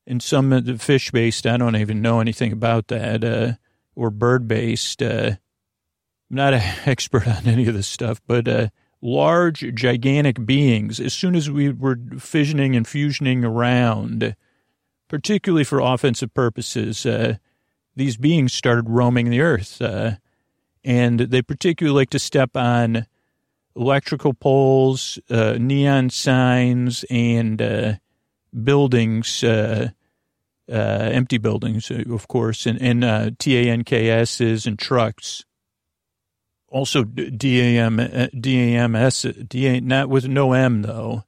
and 0.06 0.22
some 0.22 0.78
fish 0.78 1.10
based. 1.10 1.48
I 1.48 1.56
don't 1.56 1.74
even 1.74 2.00
know 2.00 2.20
anything 2.20 2.52
about 2.52 2.86
that, 2.86 3.24
uh, 3.24 3.54
or 3.96 4.10
bird 4.10 4.46
based. 4.46 5.02
I'm 5.02 5.38
not 6.30 6.54
an 6.54 6.62
expert 6.86 7.26
on 7.26 7.46
any 7.46 7.66
of 7.66 7.74
this 7.74 7.86
stuff, 7.86 8.20
but 8.26 8.48
uh, 8.48 8.68
large, 9.00 9.64
gigantic 9.74 10.44
beings, 10.44 11.00
as 11.00 11.14
soon 11.14 11.34
as 11.34 11.50
we 11.50 11.70
were 11.70 11.96
fissioning 11.96 12.76
and 12.76 12.86
fusioning 12.86 13.44
around, 13.44 14.34
particularly 15.08 15.64
for 15.64 15.80
offensive 15.80 16.32
purposes, 16.34 17.06
uh, 17.06 17.36
these 17.96 18.16
beings 18.16 18.52
started 18.52 18.88
roaming 18.88 19.30
the 19.30 19.40
earth. 19.40 19.80
Uh, 19.80 20.12
and 20.84 21.20
they 21.20 21.42
particularly 21.42 21.94
like 21.94 22.10
to 22.10 22.18
step 22.18 22.56
on 22.56 23.06
electrical 23.74 24.34
poles, 24.34 25.18
uh, 25.30 25.56
neon 25.58 26.10
signs, 26.10 27.04
and 27.10 27.60
uh, 27.60 27.94
buildings, 28.62 29.42
uh, 29.44 29.90
empty 30.68 31.38
buildings, 31.38 31.90
of 31.90 32.28
course, 32.28 32.66
and, 32.66 32.80
and 32.80 33.02
TANKSs 33.38 34.66
and 34.66 34.78
trucks 34.78 35.44
also 36.70 37.04
DAM, 37.04 37.96
DAMS, 38.38 39.22
DA, 39.46 39.80
not 39.80 40.08
with 40.08 40.28
no 40.28 40.52
M 40.52 40.82
though. 40.82 41.24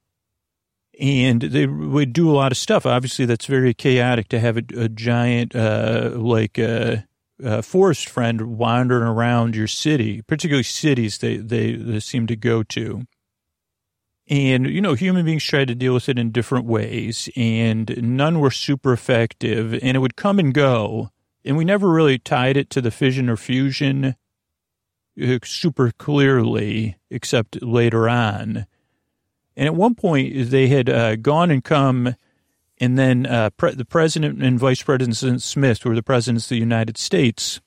And 0.99 1.41
they 1.41 1.65
would 1.65 2.13
do 2.13 2.29
a 2.29 2.35
lot 2.35 2.51
of 2.51 2.57
stuff. 2.57 2.85
Obviously, 2.85 3.25
that's 3.25 3.47
very 3.47 3.73
chaotic 3.73 4.27
to 4.29 4.39
have 4.39 4.57
a, 4.57 4.63
a 4.77 4.87
giant, 4.87 5.55
uh, 5.55 6.11
like, 6.13 6.59
uh, 6.59 6.97
uh, 7.43 7.63
forest 7.63 8.07
friend 8.07 8.57
wandering 8.57 9.01
around 9.01 9.55
your 9.55 9.67
city, 9.67 10.21
particularly 10.21 10.61
cities 10.63 11.17
they, 11.17 11.37
they, 11.37 11.73
they 11.73 11.99
seem 11.99 12.27
to 12.27 12.35
go 12.35 12.61
to. 12.61 13.07
And, 14.29 14.67
you 14.67 14.79
know, 14.79 14.93
human 14.93 15.25
beings 15.25 15.43
tried 15.43 15.69
to 15.69 15.75
deal 15.75 15.95
with 15.95 16.07
it 16.07 16.19
in 16.19 16.31
different 16.31 16.65
ways, 16.65 17.27
and 17.35 17.93
none 17.97 18.39
were 18.39 18.51
super 18.51 18.93
effective, 18.93 19.73
and 19.73 19.97
it 19.97 19.99
would 19.99 20.15
come 20.15 20.37
and 20.37 20.53
go. 20.53 21.09
And 21.43 21.57
we 21.57 21.65
never 21.65 21.89
really 21.89 22.19
tied 22.19 22.57
it 22.57 22.69
to 22.71 22.81
the 22.81 22.91
fission 22.91 23.27
or 23.27 23.37
fusion 23.37 24.05
uh, 24.05 24.11
super 25.43 25.91
clearly, 25.97 26.97
except 27.09 27.61
later 27.61 28.07
on. 28.07 28.65
And 29.55 29.67
at 29.67 29.75
one 29.75 29.95
point, 29.95 30.49
they 30.49 30.67
had 30.67 30.89
uh, 30.89 31.15
gone 31.17 31.51
and 31.51 31.63
come, 31.63 32.15
and 32.79 32.97
then 32.97 33.25
uh, 33.25 33.49
pre- 33.51 33.75
the 33.75 33.85
president 33.85 34.41
and 34.41 34.57
vice 34.57 34.81
president 34.81 35.41
Smith 35.41 35.83
were 35.85 35.95
the 35.95 36.03
presidents 36.03 36.45
of 36.45 36.49
the 36.49 36.57
United 36.57 36.97
States, 36.97 37.59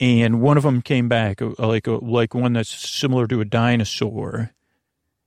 and 0.00 0.42
one 0.42 0.56
of 0.56 0.64
them 0.64 0.82
came 0.82 1.08
back 1.08 1.40
uh, 1.40 1.52
like 1.58 1.86
a, 1.86 1.92
like 1.92 2.34
one 2.34 2.54
that's 2.54 2.68
similar 2.68 3.26
to 3.28 3.40
a 3.40 3.44
dinosaur, 3.44 4.50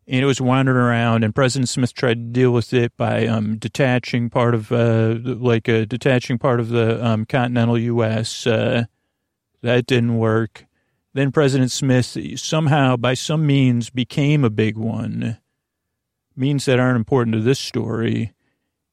and 0.05 0.21
it 0.21 0.25
was 0.25 0.41
wandering 0.41 0.77
around. 0.77 1.23
And 1.23 1.33
President 1.33 1.69
Smith 1.69 1.93
tried 1.93 2.15
to 2.15 2.39
deal 2.39 2.51
with 2.51 2.73
it 2.73 2.95
by 2.97 3.25
um, 3.25 3.57
detaching 3.57 4.29
part 4.29 4.53
of 4.53 4.71
uh, 4.71 5.15
like 5.23 5.69
uh, 5.69 5.85
detaching 5.85 6.37
part 6.37 6.59
of 6.59 6.69
the 6.69 7.03
um, 7.03 7.25
continental 7.25 7.77
U.S 7.77 8.45
That 9.61 9.85
didn't 9.85 10.17
work. 10.17 10.65
Then 11.13 11.31
President 11.31 11.71
Smith 11.71 12.17
somehow, 12.39 12.95
by 12.95 13.15
some 13.15 13.47
means, 13.47 13.89
became 13.89 14.43
a 14.43 14.49
big 14.49 14.77
one. 14.77 15.37
Means 16.35 16.65
that 16.65 16.79
aren't 16.79 16.97
important 16.97 17.35
to 17.35 17.41
this 17.41 17.59
story. 17.59 18.33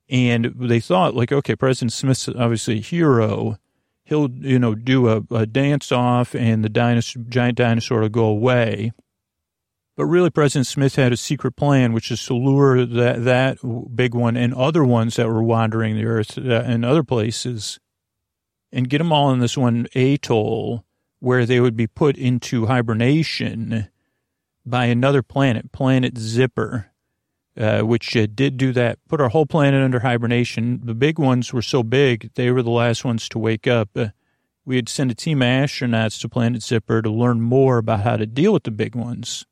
And 0.08 0.54
they 0.56 0.80
thought, 0.80 1.14
like, 1.14 1.32
okay, 1.32 1.56
President 1.56 1.92
Smith's 1.92 2.28
obviously 2.28 2.78
a 2.78 2.82
hero. 2.82 3.58
He'll, 4.04 4.30
you 4.30 4.58
know, 4.58 4.74
do 4.74 5.08
a, 5.08 5.22
a 5.34 5.46
dance 5.46 5.92
off 5.92 6.34
and 6.34 6.64
the 6.64 6.68
dinosaur, 6.68 7.24
giant 7.28 7.58
dinosaur 7.58 8.00
will 8.00 8.08
go 8.08 8.24
away. 8.24 8.92
But 9.96 10.06
really, 10.06 10.30
President 10.30 10.66
Smith 10.66 10.96
had 10.96 11.12
a 11.12 11.16
secret 11.16 11.56
plan, 11.56 11.92
which 11.92 12.10
is 12.10 12.24
to 12.26 12.34
lure 12.34 12.84
that, 12.84 13.24
that 13.24 13.58
big 13.94 14.14
one 14.14 14.36
and 14.36 14.54
other 14.54 14.84
ones 14.84 15.16
that 15.16 15.28
were 15.28 15.42
wandering 15.42 15.96
the 15.96 16.04
earth 16.04 16.38
uh, 16.38 16.62
and 16.64 16.84
other 16.84 17.02
places 17.02 17.80
and 18.70 18.90
get 18.90 18.98
them 18.98 19.12
all 19.12 19.32
in 19.32 19.40
this 19.40 19.56
one 19.56 19.86
atoll 19.94 20.85
where 21.20 21.46
they 21.46 21.60
would 21.60 21.76
be 21.76 21.86
put 21.86 22.16
into 22.16 22.66
hibernation 22.66 23.88
by 24.64 24.86
another 24.86 25.22
planet, 25.22 25.72
Planet 25.72 26.18
Zipper, 26.18 26.90
uh, 27.58 27.80
which 27.80 28.16
uh, 28.16 28.26
did 28.34 28.56
do 28.56 28.72
that, 28.72 28.98
put 29.08 29.20
our 29.20 29.28
whole 29.28 29.46
planet 29.46 29.82
under 29.82 30.00
hibernation. 30.00 30.80
The 30.84 30.94
big 30.94 31.18
ones 31.18 31.52
were 31.52 31.62
so 31.62 31.82
big, 31.82 32.30
they 32.34 32.50
were 32.50 32.62
the 32.62 32.70
last 32.70 33.04
ones 33.04 33.28
to 33.30 33.38
wake 33.38 33.66
up. 33.66 33.90
Uh, 33.96 34.08
we 34.64 34.76
had 34.76 34.88
sent 34.88 35.12
a 35.12 35.14
team 35.14 35.42
of 35.42 35.46
astronauts 35.46 36.20
to 36.20 36.28
Planet 36.28 36.62
Zipper 36.62 37.00
to 37.00 37.10
learn 37.10 37.40
more 37.40 37.78
about 37.78 38.00
how 38.00 38.16
to 38.16 38.26
deal 38.26 38.52
with 38.52 38.64
the 38.64 38.72
big 38.72 38.94
ones. 38.94 39.46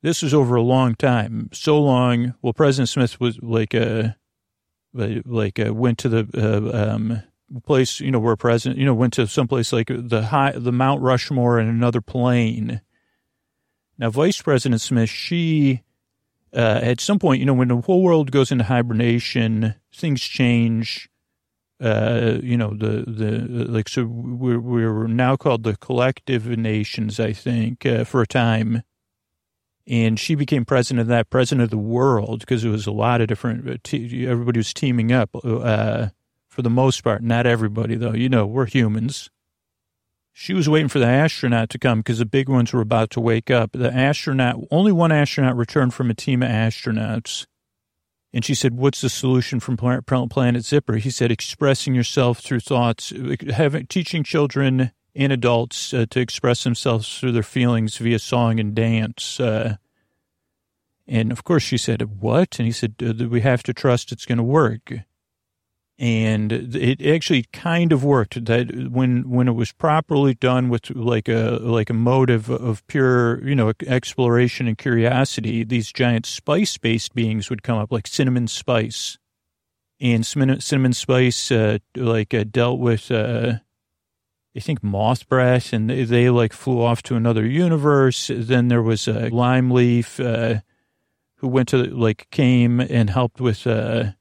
This 0.00 0.22
was 0.22 0.32
over 0.32 0.54
a 0.54 0.62
long 0.62 0.94
time, 0.94 1.50
so 1.52 1.80
long. 1.80 2.34
Well, 2.40 2.52
President 2.52 2.88
Smith 2.88 3.20
was 3.20 3.38
like 3.42 3.74
a, 3.74 4.16
like 4.94 5.58
a, 5.58 5.72
went 5.72 5.98
to 5.98 6.08
the 6.08 6.28
uh, 6.34 6.94
um, 6.94 7.22
place, 7.60 8.00
you 8.00 8.10
know, 8.10 8.18
where 8.18 8.36
president, 8.36 8.78
you 8.78 8.86
know, 8.86 8.94
went 8.94 9.12
to 9.14 9.26
someplace 9.26 9.72
like 9.72 9.90
the 9.90 10.26
high, 10.26 10.52
the 10.52 10.72
Mount 10.72 11.02
Rushmore 11.02 11.58
and 11.58 11.68
another 11.68 12.00
plane. 12.00 12.80
Now, 13.98 14.10
Vice 14.10 14.40
President 14.40 14.80
Smith, 14.80 15.10
she, 15.10 15.82
uh, 16.54 16.80
at 16.82 17.00
some 17.00 17.18
point, 17.18 17.40
you 17.40 17.46
know, 17.46 17.54
when 17.54 17.68
the 17.68 17.76
whole 17.76 18.02
world 18.02 18.30
goes 18.30 18.50
into 18.50 18.64
hibernation, 18.64 19.74
things 19.94 20.22
change. 20.22 21.08
Uh, 21.80 22.38
you 22.42 22.56
know, 22.56 22.70
the, 22.70 23.04
the, 23.08 23.30
like, 23.68 23.88
so 23.88 24.04
we're, 24.04 24.60
we're 24.60 25.06
now 25.08 25.34
called 25.34 25.64
the 25.64 25.76
collective 25.76 26.46
nations, 26.46 27.18
I 27.18 27.32
think, 27.32 27.84
uh, 27.84 28.04
for 28.04 28.22
a 28.22 28.26
time 28.26 28.82
and 29.86 30.18
she 30.18 30.34
became 30.34 30.64
president 30.64 31.00
of 31.00 31.06
that, 31.08 31.30
president 31.30 31.64
of 31.64 31.70
the 31.70 31.78
world, 31.78 32.40
because 32.40 32.64
it 32.64 32.68
was 32.68 32.86
a 32.86 32.92
lot 32.92 33.20
of 33.20 33.28
different. 33.28 33.68
Uh, 33.68 33.96
everybody 34.28 34.58
was 34.58 34.72
teaming 34.72 35.12
up, 35.12 35.30
uh, 35.44 36.08
for 36.52 36.60
the 36.60 36.70
most 36.70 37.02
part. 37.02 37.22
Not 37.22 37.46
everybody, 37.46 37.94
though. 37.96 38.12
You 38.12 38.28
know, 38.28 38.44
we're 38.44 38.66
humans. 38.66 39.30
She 40.34 40.52
was 40.52 40.68
waiting 40.68 40.88
for 40.88 40.98
the 40.98 41.06
astronaut 41.06 41.70
to 41.70 41.78
come 41.78 42.00
because 42.00 42.18
the 42.18 42.26
big 42.26 42.48
ones 42.48 42.72
were 42.72 42.82
about 42.82 43.10
to 43.10 43.20
wake 43.20 43.50
up. 43.50 43.72
The 43.72 43.92
astronaut, 43.92 44.56
only 44.70 44.92
one 44.92 45.12
astronaut 45.12 45.56
returned 45.56 45.94
from 45.94 46.10
a 46.10 46.14
team 46.14 46.42
of 46.42 46.50
astronauts. 46.50 47.46
And 48.34 48.44
she 48.44 48.54
said, 48.54 48.76
What's 48.76 49.00
the 49.00 49.08
solution 49.08 49.60
from 49.60 49.78
Planet 49.78 50.64
Zipper? 50.64 50.96
He 50.96 51.10
said, 51.10 51.30
Expressing 51.30 51.94
yourself 51.94 52.40
through 52.40 52.60
thoughts, 52.60 53.14
having, 53.50 53.86
teaching 53.86 54.22
children 54.22 54.92
and 55.14 55.32
adults 55.32 55.94
uh, 55.94 56.04
to 56.10 56.20
express 56.20 56.64
themselves 56.64 57.18
through 57.18 57.32
their 57.32 57.42
feelings 57.42 57.96
via 57.96 58.18
song 58.18 58.60
and 58.60 58.74
dance. 58.74 59.40
Uh, 59.40 59.76
and 61.06 61.32
of 61.32 61.44
course, 61.44 61.62
she 61.62 61.78
said, 61.78 62.20
What? 62.20 62.58
And 62.58 62.66
he 62.66 62.72
said, 62.72 62.94
uh, 63.02 63.28
We 63.28 63.40
have 63.40 63.62
to 63.64 63.72
trust 63.72 64.12
it's 64.12 64.26
going 64.26 64.38
to 64.38 64.44
work. 64.44 64.92
And 66.02 66.74
it 66.74 67.00
actually 67.00 67.44
kind 67.52 67.92
of 67.92 68.02
worked 68.02 68.44
that 68.46 68.90
when, 68.90 69.30
when 69.30 69.46
it 69.46 69.52
was 69.52 69.70
properly 69.70 70.34
done 70.34 70.68
with 70.68 70.90
like 70.90 71.28
a, 71.28 71.60
like 71.60 71.90
a 71.90 71.94
motive 71.94 72.50
of 72.50 72.84
pure, 72.88 73.40
you 73.46 73.54
know, 73.54 73.72
exploration 73.86 74.66
and 74.66 74.76
curiosity, 74.76 75.62
these 75.62 75.92
giant 75.92 76.26
spice 76.26 76.76
based 76.76 77.14
beings 77.14 77.50
would 77.50 77.62
come 77.62 77.78
up 77.78 77.92
like 77.92 78.08
cinnamon 78.08 78.48
spice 78.48 79.16
and 80.00 80.26
cinnamon, 80.26 80.60
cinnamon 80.60 80.92
spice, 80.92 81.52
uh, 81.52 81.78
like 81.96 82.34
uh, 82.34 82.42
dealt 82.50 82.80
with, 82.80 83.12
uh, 83.12 83.58
I 84.56 84.60
think 84.60 84.82
moth 84.82 85.28
breath, 85.28 85.72
and 85.72 85.88
they, 85.88 86.02
they, 86.02 86.30
like 86.30 86.52
flew 86.52 86.82
off 86.82 87.04
to 87.04 87.14
another 87.14 87.46
universe. 87.46 88.28
Then 88.34 88.66
there 88.66 88.82
was 88.82 89.06
a 89.06 89.28
lime 89.28 89.70
leaf 89.70 90.18
uh, 90.18 90.62
who 91.36 91.46
went 91.46 91.68
to 91.68 91.76
like 91.76 92.26
came 92.32 92.80
and 92.80 93.08
helped 93.08 93.40
with 93.40 93.68
uh, 93.68 94.14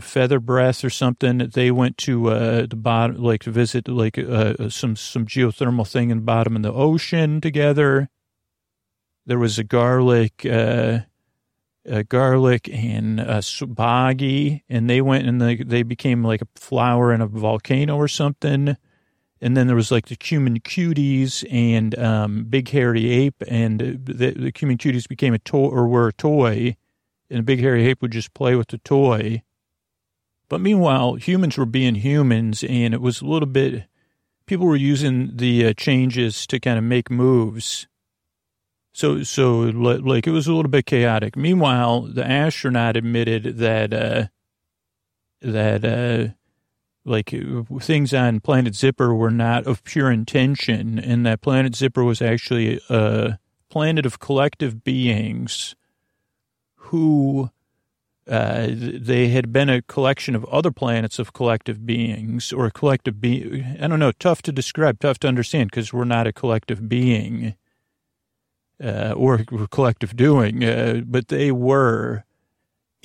feather 0.00 0.40
breath 0.40 0.84
or 0.84 0.90
something. 0.90 1.38
They 1.38 1.70
went 1.70 1.98
to 1.98 2.28
uh, 2.28 2.66
the 2.66 2.76
bottom, 2.76 3.22
like 3.22 3.42
to 3.44 3.50
visit 3.50 3.88
like 3.88 4.18
uh, 4.18 4.68
some 4.68 4.96
some 4.96 5.26
geothermal 5.26 5.88
thing 5.88 6.10
in 6.10 6.18
the 6.18 6.24
bottom 6.24 6.56
of 6.56 6.62
the 6.62 6.72
ocean 6.72 7.40
together. 7.40 8.08
There 9.24 9.38
was 9.38 9.58
a 9.58 9.64
garlic. 9.64 10.44
Uh, 10.44 11.00
uh, 11.88 12.02
garlic 12.08 12.68
and 12.72 13.20
uh, 13.20 13.40
boggy, 13.64 14.64
and 14.68 14.90
they 14.90 15.00
went 15.00 15.24
and 15.24 15.40
they, 15.40 15.54
they 15.54 15.84
became 15.84 16.24
like 16.24 16.42
a 16.42 16.48
flower 16.56 17.12
in 17.12 17.20
a 17.20 17.28
volcano 17.28 17.94
or 17.94 18.08
something 18.08 18.76
and 19.40 19.56
then 19.56 19.66
there 19.66 19.76
was 19.76 19.90
like 19.90 20.06
the 20.06 20.16
cumin 20.16 20.60
cuties 20.60 21.44
and 21.50 21.98
um, 21.98 22.44
big 22.44 22.70
hairy 22.70 23.10
ape, 23.10 23.42
and 23.48 23.80
the, 23.80 24.32
the 24.32 24.52
cumin 24.52 24.78
cuties 24.78 25.06
became 25.06 25.34
a 25.34 25.38
toy 25.38 25.68
or 25.68 25.86
were 25.86 26.08
a 26.08 26.12
toy, 26.12 26.76
and 27.30 27.40
the 27.40 27.42
big 27.42 27.60
hairy 27.60 27.86
ape 27.86 28.00
would 28.00 28.12
just 28.12 28.34
play 28.34 28.54
with 28.54 28.68
the 28.68 28.78
toy. 28.78 29.42
But 30.48 30.60
meanwhile, 30.60 31.14
humans 31.14 31.58
were 31.58 31.66
being 31.66 31.96
humans, 31.96 32.62
and 32.62 32.94
it 32.94 33.00
was 33.00 33.20
a 33.20 33.26
little 33.26 33.48
bit. 33.48 33.84
People 34.46 34.66
were 34.66 34.76
using 34.76 35.36
the 35.36 35.66
uh, 35.66 35.72
changes 35.72 36.46
to 36.46 36.60
kind 36.60 36.78
of 36.78 36.84
make 36.84 37.10
moves. 37.10 37.88
So, 38.92 39.22
so 39.24 39.58
like 39.58 40.26
it 40.26 40.30
was 40.30 40.46
a 40.46 40.52
little 40.52 40.70
bit 40.70 40.86
chaotic. 40.86 41.36
Meanwhile, 41.36 42.02
the 42.02 42.26
astronaut 42.26 42.96
admitted 42.96 43.58
that 43.58 43.92
uh, 43.92 44.26
that 45.42 45.84
uh, 45.84 46.32
like 47.04 47.34
things 47.80 48.14
on 48.14 48.40
Planet 48.40 48.74
Zipper 48.74 49.14
were 49.14 49.30
not 49.30 49.66
of 49.66 49.84
pure 49.84 50.10
intention, 50.10 50.98
and 50.98 51.26
that 51.26 51.42
Planet 51.42 51.74
Zipper 51.74 52.04
was 52.04 52.22
actually 52.22 52.80
a 52.88 53.38
planet 53.68 54.06
of 54.06 54.18
collective 54.18 54.82
beings 54.82 55.74
who 56.74 57.50
uh, 58.28 58.66
they 58.68 59.28
had 59.28 59.52
been 59.52 59.68
a 59.68 59.82
collection 59.82 60.34
of 60.34 60.44
other 60.46 60.70
planets 60.70 61.18
of 61.18 61.32
collective 61.32 61.86
beings 61.86 62.52
or 62.52 62.66
a 62.66 62.70
collective 62.70 63.20
being. 63.20 63.76
I 63.80 63.86
don't 63.86 64.00
know, 64.00 64.12
tough 64.12 64.42
to 64.42 64.52
describe, 64.52 64.98
tough 64.98 65.18
to 65.20 65.28
understand 65.28 65.70
because 65.70 65.92
we're 65.92 66.04
not 66.04 66.26
a 66.26 66.32
collective 66.32 66.88
being 66.88 67.54
uh, 68.82 69.12
or 69.16 69.38
collective 69.70 70.16
doing, 70.16 70.64
uh, 70.64 71.02
but 71.06 71.28
they 71.28 71.52
were 71.52 72.24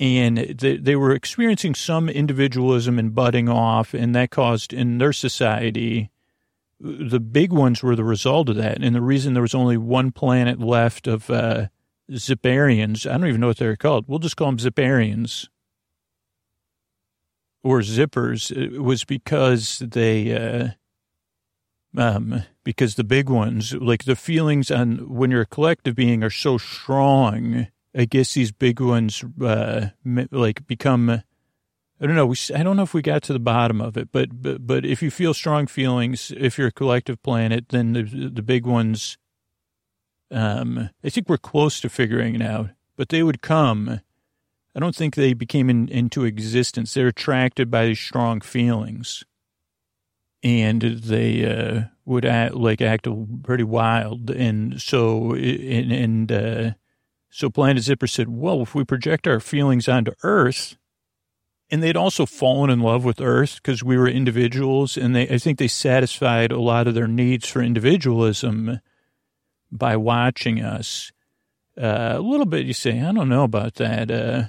and 0.00 0.38
they, 0.38 0.76
they 0.76 0.96
were 0.96 1.12
experiencing 1.12 1.76
some 1.76 2.08
individualism 2.08 2.98
and 2.98 3.14
budding 3.14 3.48
off, 3.48 3.94
and 3.94 4.16
that 4.16 4.30
caused 4.30 4.72
in 4.72 4.98
their 4.98 5.12
society 5.12 6.10
the 6.80 7.20
big 7.20 7.52
ones 7.52 7.80
were 7.82 7.94
the 7.94 8.02
result 8.02 8.48
of 8.48 8.56
that. 8.56 8.82
And 8.82 8.94
the 8.94 9.00
reason 9.00 9.34
there 9.34 9.42
was 9.42 9.54
only 9.54 9.76
one 9.76 10.10
planet 10.10 10.58
left 10.58 11.06
of 11.06 11.30
Zipperians, 12.10 13.08
I 13.08 13.16
don't 13.16 13.28
even 13.28 13.40
know 13.40 13.48
what 13.48 13.58
they're 13.58 13.76
called. 13.76 14.06
We'll 14.08 14.18
just 14.18 14.36
call 14.36 14.48
them 14.48 14.58
Zipperians 14.58 15.48
or 17.62 17.80
Zippers, 17.80 18.50
uh, 18.50 18.82
was 18.82 19.04
because 19.04 19.78
they, 19.78 20.34
uh, 20.34 20.68
um, 21.96 22.42
because 22.64 22.96
the 22.96 23.04
big 23.04 23.28
ones, 23.28 23.74
like 23.74 24.04
the 24.04 24.16
feelings 24.16 24.70
on 24.70 25.08
when 25.08 25.30
you're 25.30 25.42
a 25.42 25.46
collective 25.46 25.94
being 25.94 26.24
are 26.24 26.30
so 26.30 26.58
strong 26.58 27.68
I 27.94 28.06
guess 28.06 28.34
these 28.34 28.52
big 28.52 28.80
ones, 28.80 29.22
uh, 29.40 29.88
like 30.30 30.66
become, 30.66 31.10
I 31.10 32.06
don't 32.06 32.16
know. 32.16 32.26
We, 32.26 32.36
I 32.54 32.62
don't 32.62 32.76
know 32.76 32.82
if 32.82 32.94
we 32.94 33.02
got 33.02 33.22
to 33.24 33.32
the 33.32 33.38
bottom 33.38 33.80
of 33.80 33.96
it, 33.96 34.10
but, 34.12 34.42
but, 34.42 34.66
but 34.66 34.86
if 34.86 35.02
you 35.02 35.10
feel 35.10 35.34
strong 35.34 35.66
feelings, 35.66 36.32
if 36.36 36.56
you're 36.56 36.68
a 36.68 36.72
collective 36.72 37.22
planet, 37.22 37.68
then 37.68 37.92
the, 37.92 38.02
the 38.02 38.42
big 38.42 38.64
ones, 38.66 39.18
um, 40.32 40.90
I 41.04 41.10
think 41.10 41.28
we're 41.28 41.38
close 41.38 41.80
to 41.80 41.88
figuring 41.88 42.34
it 42.34 42.42
out, 42.42 42.70
but 42.96 43.10
they 43.10 43.22
would 43.22 43.42
come. 43.42 44.00
I 44.74 44.80
don't 44.80 44.96
think 44.96 45.14
they 45.14 45.34
became 45.34 45.68
in, 45.68 45.88
into 45.88 46.24
existence. 46.24 46.94
They're 46.94 47.08
attracted 47.08 47.70
by 47.70 47.86
these 47.86 48.00
strong 48.00 48.40
feelings 48.40 49.24
and 50.42 50.82
they, 50.82 51.44
uh, 51.44 51.82
would 52.04 52.24
act 52.24 52.54
like 52.54 52.80
act 52.80 53.06
pretty 53.42 53.64
wild. 53.64 54.30
And 54.30 54.80
so, 54.80 55.34
and, 55.34 55.92
and, 55.92 56.32
uh, 56.32 56.70
so 57.30 57.48
Planet 57.48 57.82
Zipper 57.82 58.06
said, 58.06 58.28
well, 58.28 58.60
if 58.60 58.74
we 58.74 58.84
project 58.84 59.26
our 59.26 59.40
feelings 59.40 59.88
onto 59.88 60.12
Earth, 60.22 60.76
and 61.70 61.82
they'd 61.82 61.96
also 61.96 62.26
fallen 62.26 62.68
in 62.68 62.80
love 62.80 63.04
with 63.04 63.20
Earth 63.20 63.56
because 63.56 63.82
we 63.82 63.96
were 63.96 64.08
individuals, 64.08 64.98
and 64.98 65.16
they, 65.16 65.26
I 65.28 65.38
think 65.38 65.58
they 65.58 65.68
satisfied 65.68 66.52
a 66.52 66.60
lot 66.60 66.86
of 66.86 66.94
their 66.94 67.08
needs 67.08 67.48
for 67.48 67.62
individualism 67.62 68.80
by 69.72 69.96
watching 69.96 70.60
us. 70.62 71.10
Uh, 71.76 72.12
a 72.16 72.20
little 72.20 72.46
bit, 72.46 72.66
you 72.66 72.74
say, 72.74 73.00
I 73.00 73.12
don't 73.12 73.30
know 73.30 73.44
about 73.44 73.76
that. 73.76 74.10
Uh, 74.10 74.44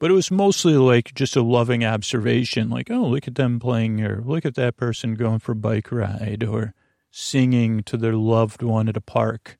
but 0.00 0.10
it 0.10 0.14
was 0.14 0.30
mostly 0.30 0.74
like 0.74 1.14
just 1.14 1.36
a 1.36 1.42
loving 1.42 1.84
observation, 1.84 2.68
like, 2.68 2.90
oh, 2.90 3.06
look 3.06 3.26
at 3.26 3.36
them 3.36 3.58
playing, 3.58 4.00
or 4.02 4.22
look 4.24 4.44
at 4.44 4.54
that 4.56 4.76
person 4.76 5.14
going 5.14 5.38
for 5.38 5.52
a 5.52 5.56
bike 5.56 5.90
ride, 5.90 6.44
or 6.44 6.74
singing 7.10 7.82
to 7.84 7.96
their 7.96 8.14
loved 8.14 8.62
one 8.62 8.88
at 8.88 8.96
a 8.96 9.00
park, 9.00 9.58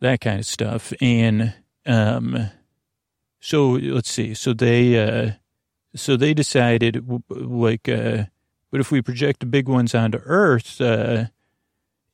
that 0.00 0.20
kind 0.20 0.40
of 0.40 0.46
stuff. 0.46 0.92
And 1.00 1.54
um, 1.86 2.50
so 3.40 3.70
let's 3.70 4.10
see. 4.10 4.34
So 4.34 4.52
they 4.52 4.98
uh, 4.98 5.32
so 5.94 6.16
they 6.16 6.34
decided 6.34 7.04
like, 7.28 7.88
uh, 7.88 8.24
but 8.70 8.80
if 8.80 8.90
we 8.90 9.02
project 9.02 9.40
the 9.40 9.46
big 9.46 9.68
ones 9.68 9.94
onto 9.94 10.18
Earth, 10.24 10.80
uh, 10.80 11.26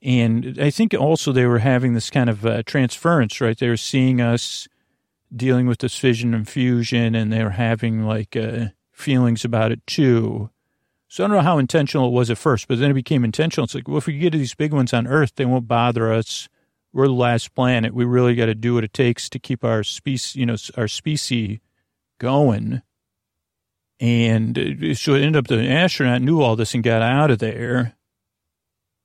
and 0.07 0.57
I 0.61 0.71
think 0.71 0.95
also 0.95 1.33
they 1.33 1.47
were 1.47 1.59
having 1.59 1.95
this 1.95 2.11
kind 2.11 2.31
of 2.31 2.47
uh, 2.47 2.63
transference, 2.63 3.41
right? 3.41 3.59
They 3.59 3.69
were 3.69 3.77
seeing 3.77 4.21
us 4.21 4.69
dealing 5.35 5.67
with 5.67 5.79
this 5.81 5.97
fission 5.97 6.33
and 6.33 6.49
fusion, 6.49 7.17
and 7.17 7.33
they 7.33 7.43
were 7.43 7.51
having 7.51 8.05
like 8.05 8.37
uh, 8.37 8.67
feelings 8.93 9.45
about 9.45 9.73
it 9.73 9.85
too. 9.85 10.49
So 11.09 11.25
I 11.25 11.27
don't 11.27 11.37
know 11.37 11.43
how 11.43 11.59
intentional 11.59 12.07
it 12.07 12.13
was 12.13 12.31
at 12.31 12.39
first, 12.39 12.69
but 12.69 12.79
then 12.79 12.93
it 12.93 12.95
became 12.95 13.25
intentional. 13.25 13.65
It's 13.65 13.75
like, 13.75 13.89
well, 13.89 13.99
if 13.99 14.07
we 14.07 14.17
get 14.17 14.31
to 14.31 14.39
these 14.39 14.55
big 14.55 14.73
ones 14.73 14.95
on 14.95 15.09
Earth, 15.09 15.33
they 15.35 15.45
won't 15.45 15.67
bother 15.67 16.13
us. 16.13 16.49
We're 16.93 17.09
the 17.09 17.13
last 17.13 17.53
planet. 17.57 17.93
We 17.93 18.05
really 18.05 18.37
got 18.37 18.47
to 18.47 18.55
do 18.55 18.75
what 18.75 18.85
it 18.85 18.93
takes 18.93 19.29
to 19.31 19.41
keep 19.41 19.65
our 19.65 19.83
species, 19.83 20.37
you 20.37 20.47
know, 20.47 20.57
our 20.77 20.87
species 20.87 21.59
going. 22.21 22.81
And 23.99 24.57
uh, 24.57 24.95
so 24.95 25.15
it 25.15 25.23
ended 25.23 25.37
up 25.37 25.49
the 25.49 25.69
astronaut 25.69 26.23
knew 26.23 26.43
all 26.43 26.55
this 26.55 26.75
and 26.75 26.85
got 26.85 27.03
out 27.03 27.33
of 27.33 27.41
there 27.41 27.97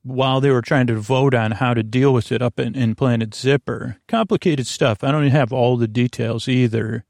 while 0.04 0.42
they 0.42 0.50
were 0.50 0.62
trying 0.62 0.88
to 0.88 0.96
vote 0.96 1.34
on 1.34 1.52
how 1.52 1.74
to 1.74 1.84
deal 1.84 2.14
with 2.14 2.32
it 2.32 2.42
up 2.42 2.60
in, 2.60 2.76
in 2.76 2.96
Planet 2.96 3.34
Zipper. 3.36 3.98
Complicated 4.08 4.68
stuff. 4.68 5.04
I 5.04 5.12
don't 5.12 5.28
have 5.28 5.54
all 5.54 5.78
the 5.78 5.88
details 5.88 6.48
either, 6.48 7.06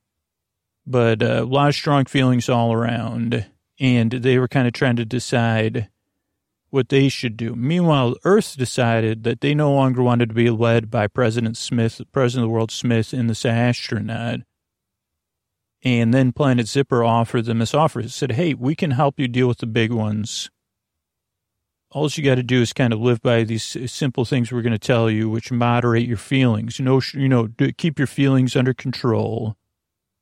but 0.85 1.23
uh, 1.23 1.43
a 1.43 1.45
lot 1.45 1.69
of 1.69 1.75
strong 1.75 2.05
feelings 2.05 2.49
all 2.49 2.73
around. 2.73 3.45
And 3.79 4.11
they 4.11 4.37
were 4.37 4.47
kind 4.47 4.67
of 4.67 4.73
trying 4.73 4.97
to 4.97 5.05
decide 5.05 5.89
what 6.69 6.89
they 6.89 7.09
should 7.09 7.35
do. 7.35 7.55
Meanwhile, 7.55 8.15
Earth 8.23 8.55
decided 8.57 9.23
that 9.23 9.41
they 9.41 9.53
no 9.53 9.73
longer 9.73 10.03
wanted 10.03 10.29
to 10.29 10.35
be 10.35 10.49
led 10.49 10.89
by 10.89 11.07
President 11.07 11.57
Smith, 11.57 12.01
President 12.11 12.43
of 12.43 12.49
the 12.49 12.53
World 12.53 12.71
Smith, 12.71 13.13
and 13.13 13.29
this 13.29 13.45
astronaut. 13.45 14.41
And 15.83 16.13
then 16.13 16.31
Planet 16.31 16.67
Zipper 16.67 17.03
offered 17.03 17.45
them 17.45 17.59
this 17.59 17.73
offer. 17.73 18.01
It 18.01 18.11
said, 18.11 18.33
hey, 18.33 18.53
we 18.53 18.75
can 18.75 18.91
help 18.91 19.19
you 19.19 19.27
deal 19.27 19.47
with 19.47 19.57
the 19.57 19.65
big 19.65 19.91
ones 19.91 20.49
all 21.91 22.09
you 22.13 22.23
got 22.23 22.35
to 22.35 22.43
do 22.43 22.61
is 22.61 22.73
kind 22.73 22.93
of 22.93 22.99
live 22.99 23.21
by 23.21 23.43
these 23.43 23.63
simple 23.91 24.23
things 24.23 24.51
we're 24.51 24.61
going 24.61 24.71
to 24.71 24.79
tell 24.79 25.09
you, 25.09 25.29
which 25.29 25.51
moderate 25.51 26.07
your 26.07 26.17
feelings. 26.17 26.79
You 26.79 26.85
know, 26.85 27.01
you 27.13 27.27
know, 27.27 27.49
keep 27.77 27.99
your 27.99 28.07
feelings 28.07 28.55
under 28.55 28.73
control, 28.73 29.57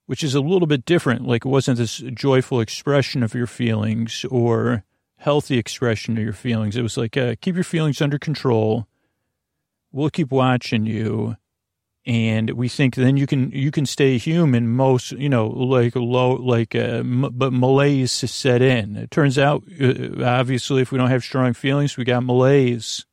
which 0.07 0.23
is 0.23 0.33
a 0.33 0.41
little 0.41 0.67
bit 0.67 0.83
different. 0.85 1.25
Like 1.25 1.45
it 1.45 1.49
wasn't 1.49 1.77
this 1.77 1.97
joyful 1.97 2.59
expression 2.59 3.21
of 3.21 3.35
your 3.35 3.47
feelings 3.47 4.25
or 4.31 4.83
healthy 5.17 5.57
expression 5.57 6.17
of 6.17 6.23
your 6.23 6.33
feelings. 6.33 6.75
It 6.75 6.81
was 6.81 6.97
like 6.97 7.15
uh, 7.15 7.35
keep 7.39 7.55
your 7.55 7.63
feelings 7.63 8.01
under 8.01 8.17
control. 8.17 8.87
We'll 9.91 10.09
keep 10.09 10.31
watching 10.31 10.85
you 10.85 11.37
and 12.09 12.49
we 12.49 12.67
think 12.67 12.95
then 12.95 13.17
you 13.17 13.27
can 13.27 13.51
you 13.51 13.69
can 13.69 13.85
stay 13.85 14.17
human 14.17 14.67
most 14.67 15.11
you 15.11 15.29
know 15.29 15.45
like 15.45 15.95
low 15.95 16.31
like 16.31 16.73
uh, 16.73 17.03
m- 17.05 17.29
but 17.31 17.53
malaise 17.53 18.11
set 18.11 18.63
in. 18.63 18.95
It 18.95 19.11
turns 19.11 19.37
out 19.37 19.63
uh, 19.79 20.23
obviously 20.25 20.81
if 20.81 20.91
we 20.91 20.97
don't 20.97 21.11
have 21.11 21.23
strong 21.23 21.53
feelings 21.53 21.97
we 21.97 22.03
got 22.03 22.23
malaise. 22.23 23.05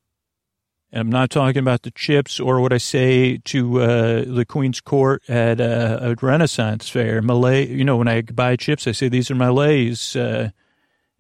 And 0.91 1.01
i'm 1.01 1.11
not 1.11 1.29
talking 1.29 1.59
about 1.59 1.83
the 1.83 1.91
chips 1.91 2.41
or 2.41 2.59
what 2.63 2.73
i 2.73 2.79
say 2.79 3.37
to 3.37 3.83
uh, 3.83 4.25
the 4.27 4.47
queen's 4.49 4.81
court 4.81 5.23
at 5.29 5.61
uh, 5.61 5.99
a 6.01 6.15
renaissance 6.15 6.89
fair. 6.89 7.21
Malay 7.21 7.67
you 7.67 7.85
know 7.85 7.99
when 7.99 8.09
i 8.09 8.23
buy 8.23 8.57
chips 8.57 8.87
i 8.87 8.93
say 8.93 9.11
these 9.11 9.31
are 9.31 9.35
malaise. 9.35 10.17
Uh, 10.17 10.53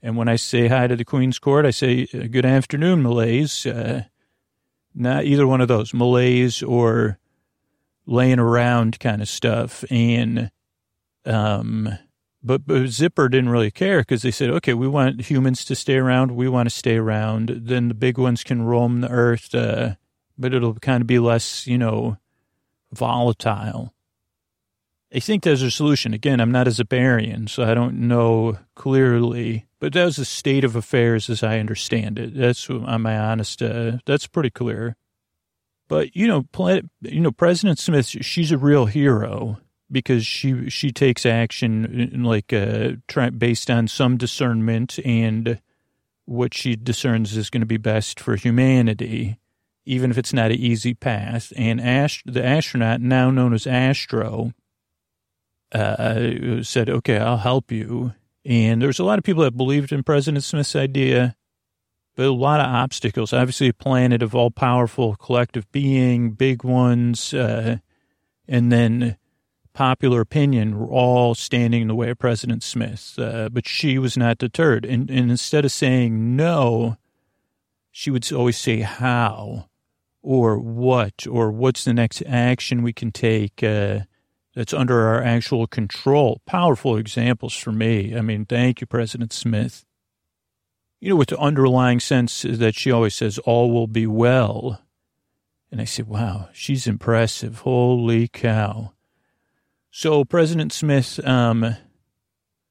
and 0.02 0.16
when 0.16 0.28
i 0.28 0.36
say 0.36 0.68
hi 0.68 0.86
to 0.86 0.96
the 0.96 1.04
queen's 1.04 1.38
court 1.38 1.66
i 1.66 1.70
say 1.70 2.08
uh, 2.14 2.26
good 2.30 2.46
afternoon 2.46 3.02
malaise. 3.02 3.66
Not 4.98 5.26
either 5.26 5.46
one 5.46 5.60
of 5.60 5.68
those 5.68 5.92
malaise 5.92 6.62
or 6.62 7.18
laying 8.06 8.38
around 8.38 9.00
kind 9.00 9.20
of 9.20 9.28
stuff. 9.28 9.84
And, 9.90 10.50
um, 11.24 11.98
but, 12.42 12.66
but 12.66 12.86
Zipper 12.88 13.28
didn't 13.28 13.50
really 13.50 13.70
care 13.70 14.00
because 14.00 14.22
they 14.22 14.30
said, 14.30 14.50
okay, 14.50 14.74
we 14.74 14.88
want 14.88 15.20
humans 15.28 15.64
to 15.64 15.74
stay 15.74 15.96
around. 15.96 16.36
We 16.36 16.48
want 16.48 16.68
to 16.68 16.74
stay 16.74 16.96
around. 16.96 17.48
Then 17.48 17.88
the 17.88 17.94
big 17.94 18.18
ones 18.18 18.44
can 18.44 18.62
roam 18.62 19.00
the 19.00 19.10
earth, 19.10 19.54
uh, 19.54 19.96
but 20.38 20.54
it'll 20.54 20.74
kind 20.74 21.00
of 21.00 21.06
be 21.06 21.18
less, 21.18 21.66
you 21.66 21.78
know, 21.78 22.18
volatile. 22.92 23.92
I 25.14 25.20
think 25.20 25.42
there's 25.42 25.62
a 25.62 25.70
solution. 25.70 26.14
Again, 26.14 26.40
I'm 26.40 26.52
not 26.52 26.68
a 26.68 26.70
Zipperian, 26.70 27.48
so 27.48 27.64
I 27.64 27.74
don't 27.74 28.06
know 28.06 28.58
clearly, 28.74 29.66
but 29.80 29.92
that 29.92 30.04
was 30.04 30.16
the 30.16 30.24
state 30.24 30.64
of 30.64 30.76
affairs 30.76 31.30
as 31.30 31.42
I 31.42 31.58
understand 31.58 32.18
it. 32.18 32.34
That's 32.34 32.68
my 32.68 33.16
honest, 33.18 33.62
uh, 33.62 33.98
that's 34.04 34.26
pretty 34.26 34.50
clear. 34.50 34.96
But 35.88 36.16
you 36.16 36.26
know, 36.26 36.44
you 37.02 37.20
know, 37.20 37.30
President 37.30 37.78
Smith, 37.78 38.06
she's 38.06 38.52
a 38.52 38.58
real 38.58 38.86
hero 38.86 39.58
because 39.90 40.26
she 40.26 40.68
she 40.68 40.90
takes 40.90 41.24
action 41.24 42.22
like 42.24 42.52
uh, 42.52 42.92
based 43.38 43.70
on 43.70 43.88
some 43.88 44.16
discernment 44.16 44.98
and 45.04 45.60
what 46.24 46.54
she 46.54 46.74
discerns 46.74 47.36
is 47.36 47.50
going 47.50 47.60
to 47.60 47.66
be 47.66 47.76
best 47.76 48.18
for 48.18 48.34
humanity, 48.34 49.38
even 49.84 50.10
if 50.10 50.18
it's 50.18 50.32
not 50.32 50.50
an 50.50 50.56
easy 50.56 50.92
path. 50.92 51.52
And 51.56 51.80
Ast- 51.80 52.24
the 52.26 52.44
astronaut, 52.44 53.00
now 53.00 53.30
known 53.30 53.54
as 53.54 53.66
Astro, 53.66 54.52
uh, 55.72 56.62
said, 56.62 56.90
"Okay, 56.90 57.18
I'll 57.18 57.36
help 57.36 57.70
you." 57.70 58.12
And 58.44 58.82
there's 58.82 58.98
a 58.98 59.04
lot 59.04 59.18
of 59.18 59.24
people 59.24 59.44
that 59.44 59.56
believed 59.56 59.92
in 59.92 60.02
President 60.02 60.44
Smith's 60.44 60.76
idea 60.76 61.36
but 62.16 62.26
a 62.26 62.32
lot 62.32 62.60
of 62.60 62.66
obstacles. 62.66 63.32
Obviously, 63.32 63.68
a 63.68 63.74
planet 63.74 64.22
of 64.22 64.34
all 64.34 64.50
powerful 64.50 65.14
collective 65.16 65.70
being, 65.70 66.30
big 66.30 66.64
ones, 66.64 67.32
uh, 67.34 67.76
and 68.48 68.72
then 68.72 69.16
popular 69.74 70.22
opinion 70.22 70.78
were 70.78 70.86
all 70.86 71.34
standing 71.34 71.82
in 71.82 71.88
the 71.88 71.94
way 71.94 72.08
of 72.08 72.18
President 72.18 72.62
Smith. 72.62 73.14
Uh, 73.18 73.50
but 73.50 73.68
she 73.68 73.98
was 73.98 74.16
not 74.16 74.38
deterred. 74.38 74.86
And, 74.86 75.10
and 75.10 75.30
instead 75.30 75.66
of 75.66 75.72
saying 75.72 76.34
no, 76.34 76.96
she 77.90 78.10
would 78.10 78.30
always 78.32 78.56
say 78.56 78.80
how 78.80 79.68
or 80.22 80.58
what 80.58 81.26
or 81.30 81.52
what's 81.52 81.84
the 81.84 81.92
next 81.92 82.22
action 82.26 82.82
we 82.82 82.94
can 82.94 83.12
take 83.12 83.62
uh, 83.62 84.00
that's 84.54 84.72
under 84.72 85.06
our 85.06 85.22
actual 85.22 85.66
control. 85.66 86.40
Powerful 86.46 86.96
examples 86.96 87.54
for 87.54 87.72
me. 87.72 88.16
I 88.16 88.22
mean, 88.22 88.46
thank 88.46 88.80
you, 88.80 88.86
President 88.86 89.34
Smith 89.34 89.85
you 91.00 91.10
know, 91.10 91.16
with 91.16 91.28
the 91.28 91.38
underlying 91.38 92.00
sense 92.00 92.42
that 92.42 92.74
she 92.74 92.90
always 92.90 93.14
says, 93.14 93.38
all 93.38 93.70
will 93.70 93.86
be 93.86 94.06
well. 94.06 94.80
And 95.70 95.80
I 95.80 95.84
said, 95.84 96.08
wow, 96.08 96.48
she's 96.52 96.86
impressive. 96.86 97.60
Holy 97.60 98.28
cow. 98.28 98.92
So 99.90 100.24
President 100.24 100.72
Smith, 100.72 101.24
um, 101.26 101.76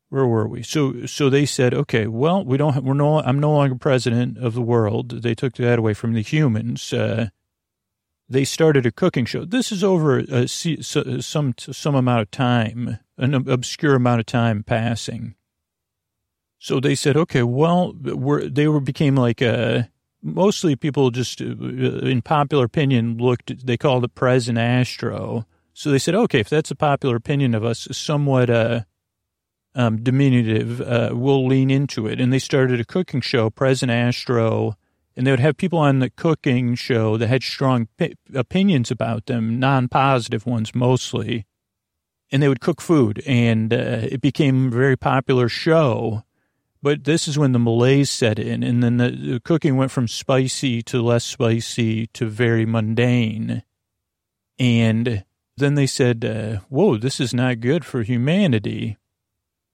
where 0.09 0.25
were 0.25 0.47
we? 0.47 0.63
So, 0.63 1.05
so 1.05 1.29
they 1.29 1.45
said, 1.45 1.73
okay, 1.73 2.07
well, 2.07 2.43
we 2.45 2.57
don't, 2.57 2.83
we're 2.83 2.93
no, 2.93 3.21
I'm 3.21 3.39
no 3.39 3.51
longer 3.51 3.75
president 3.75 4.37
of 4.37 4.53
the 4.53 4.61
world. 4.61 5.21
They 5.23 5.35
took 5.35 5.55
that 5.55 5.79
away 5.79 5.93
from 5.93 6.13
the 6.13 6.21
humans. 6.21 6.93
Uh, 6.93 7.29
they 8.27 8.43
started 8.43 8.85
a 8.85 8.91
cooking 8.91 9.25
show. 9.25 9.45
This 9.45 9.71
is 9.71 9.83
over 9.83 10.19
a, 10.19 10.47
some, 10.47 11.53
some 11.57 11.95
amount 11.95 12.21
of 12.21 12.31
time, 12.31 12.99
an 13.17 13.33
obscure 13.33 13.95
amount 13.95 14.19
of 14.19 14.25
time 14.25 14.63
passing. 14.63 15.35
So 16.65 16.79
they 16.79 16.95
said, 16.95 17.15
okay, 17.15 17.43
well, 17.43 17.93
we're, 17.93 18.49
they 18.49 18.67
were 18.67 18.79
became 18.79 19.15
like 19.15 19.39
a, 19.39 19.87
mostly 20.23 20.75
people 20.75 21.11
just 21.11 21.39
uh, 21.39 21.45
in 21.45 22.23
popular 22.23 22.65
opinion 22.65 23.19
looked, 23.19 23.67
they 23.67 23.77
called 23.77 24.03
it 24.03 24.15
President 24.15 24.57
Astro. 24.57 25.45
So 25.73 25.91
they 25.91 25.99
said, 25.99 26.15
okay, 26.15 26.39
if 26.39 26.49
that's 26.49 26.71
a 26.71 26.75
popular 26.75 27.17
opinion 27.17 27.53
of 27.53 27.63
us, 27.63 27.87
somewhat, 27.91 28.49
uh, 28.49 28.79
um, 29.75 30.01
diminutive, 30.01 30.81
uh, 30.81 31.11
we'll 31.13 31.45
lean 31.45 31.69
into 31.69 32.07
it. 32.07 32.19
And 32.19 32.33
they 32.33 32.39
started 32.39 32.79
a 32.79 32.83
cooking 32.83 33.21
show, 33.21 33.51
President 33.51 33.95
Astro, 33.95 34.75
and 35.15 35.27
they 35.27 35.31
would 35.31 35.39
have 35.39 35.57
people 35.57 35.77
on 35.77 35.99
the 35.99 36.09
cooking 36.09 36.73
show 36.73 37.15
that 37.17 37.27
had 37.27 37.43
strong 37.43 37.89
p- 37.99 38.15
opinions 38.33 38.89
about 38.89 39.27
them, 39.27 39.59
non-positive 39.59 40.47
ones 40.47 40.73
mostly. 40.73 41.45
And 42.31 42.41
they 42.41 42.47
would 42.47 42.59
cook 42.59 42.81
food, 42.81 43.21
and 43.27 43.71
uh, 43.71 44.09
it 44.09 44.19
became 44.19 44.69
a 44.69 44.71
very 44.71 44.97
popular 44.97 45.47
show. 45.47 46.23
But 46.85 47.05
this 47.05 47.27
is 47.27 47.39
when 47.39 47.51
the 47.51 47.57
malaise 47.57 48.11
set 48.11 48.37
in, 48.37 48.61
and 48.61 48.83
then 48.83 48.97
the, 48.97 49.09
the 49.09 49.39
cooking 49.39 49.75
went 49.75 49.89
from 49.89 50.07
spicy 50.07 50.83
to 50.83 51.01
less 51.01 51.23
spicy 51.23 52.05
to 52.13 52.27
very 52.27 52.63
mundane. 52.63 53.63
And 54.59 55.25
then 55.57 55.73
they 55.73 55.87
said, 55.87 56.23
uh, 56.23 56.59
whoa, 56.69 56.97
this 56.97 57.19
is 57.19 57.33
not 57.33 57.59
good 57.59 57.85
for 57.85 58.03
humanity. 58.03 58.97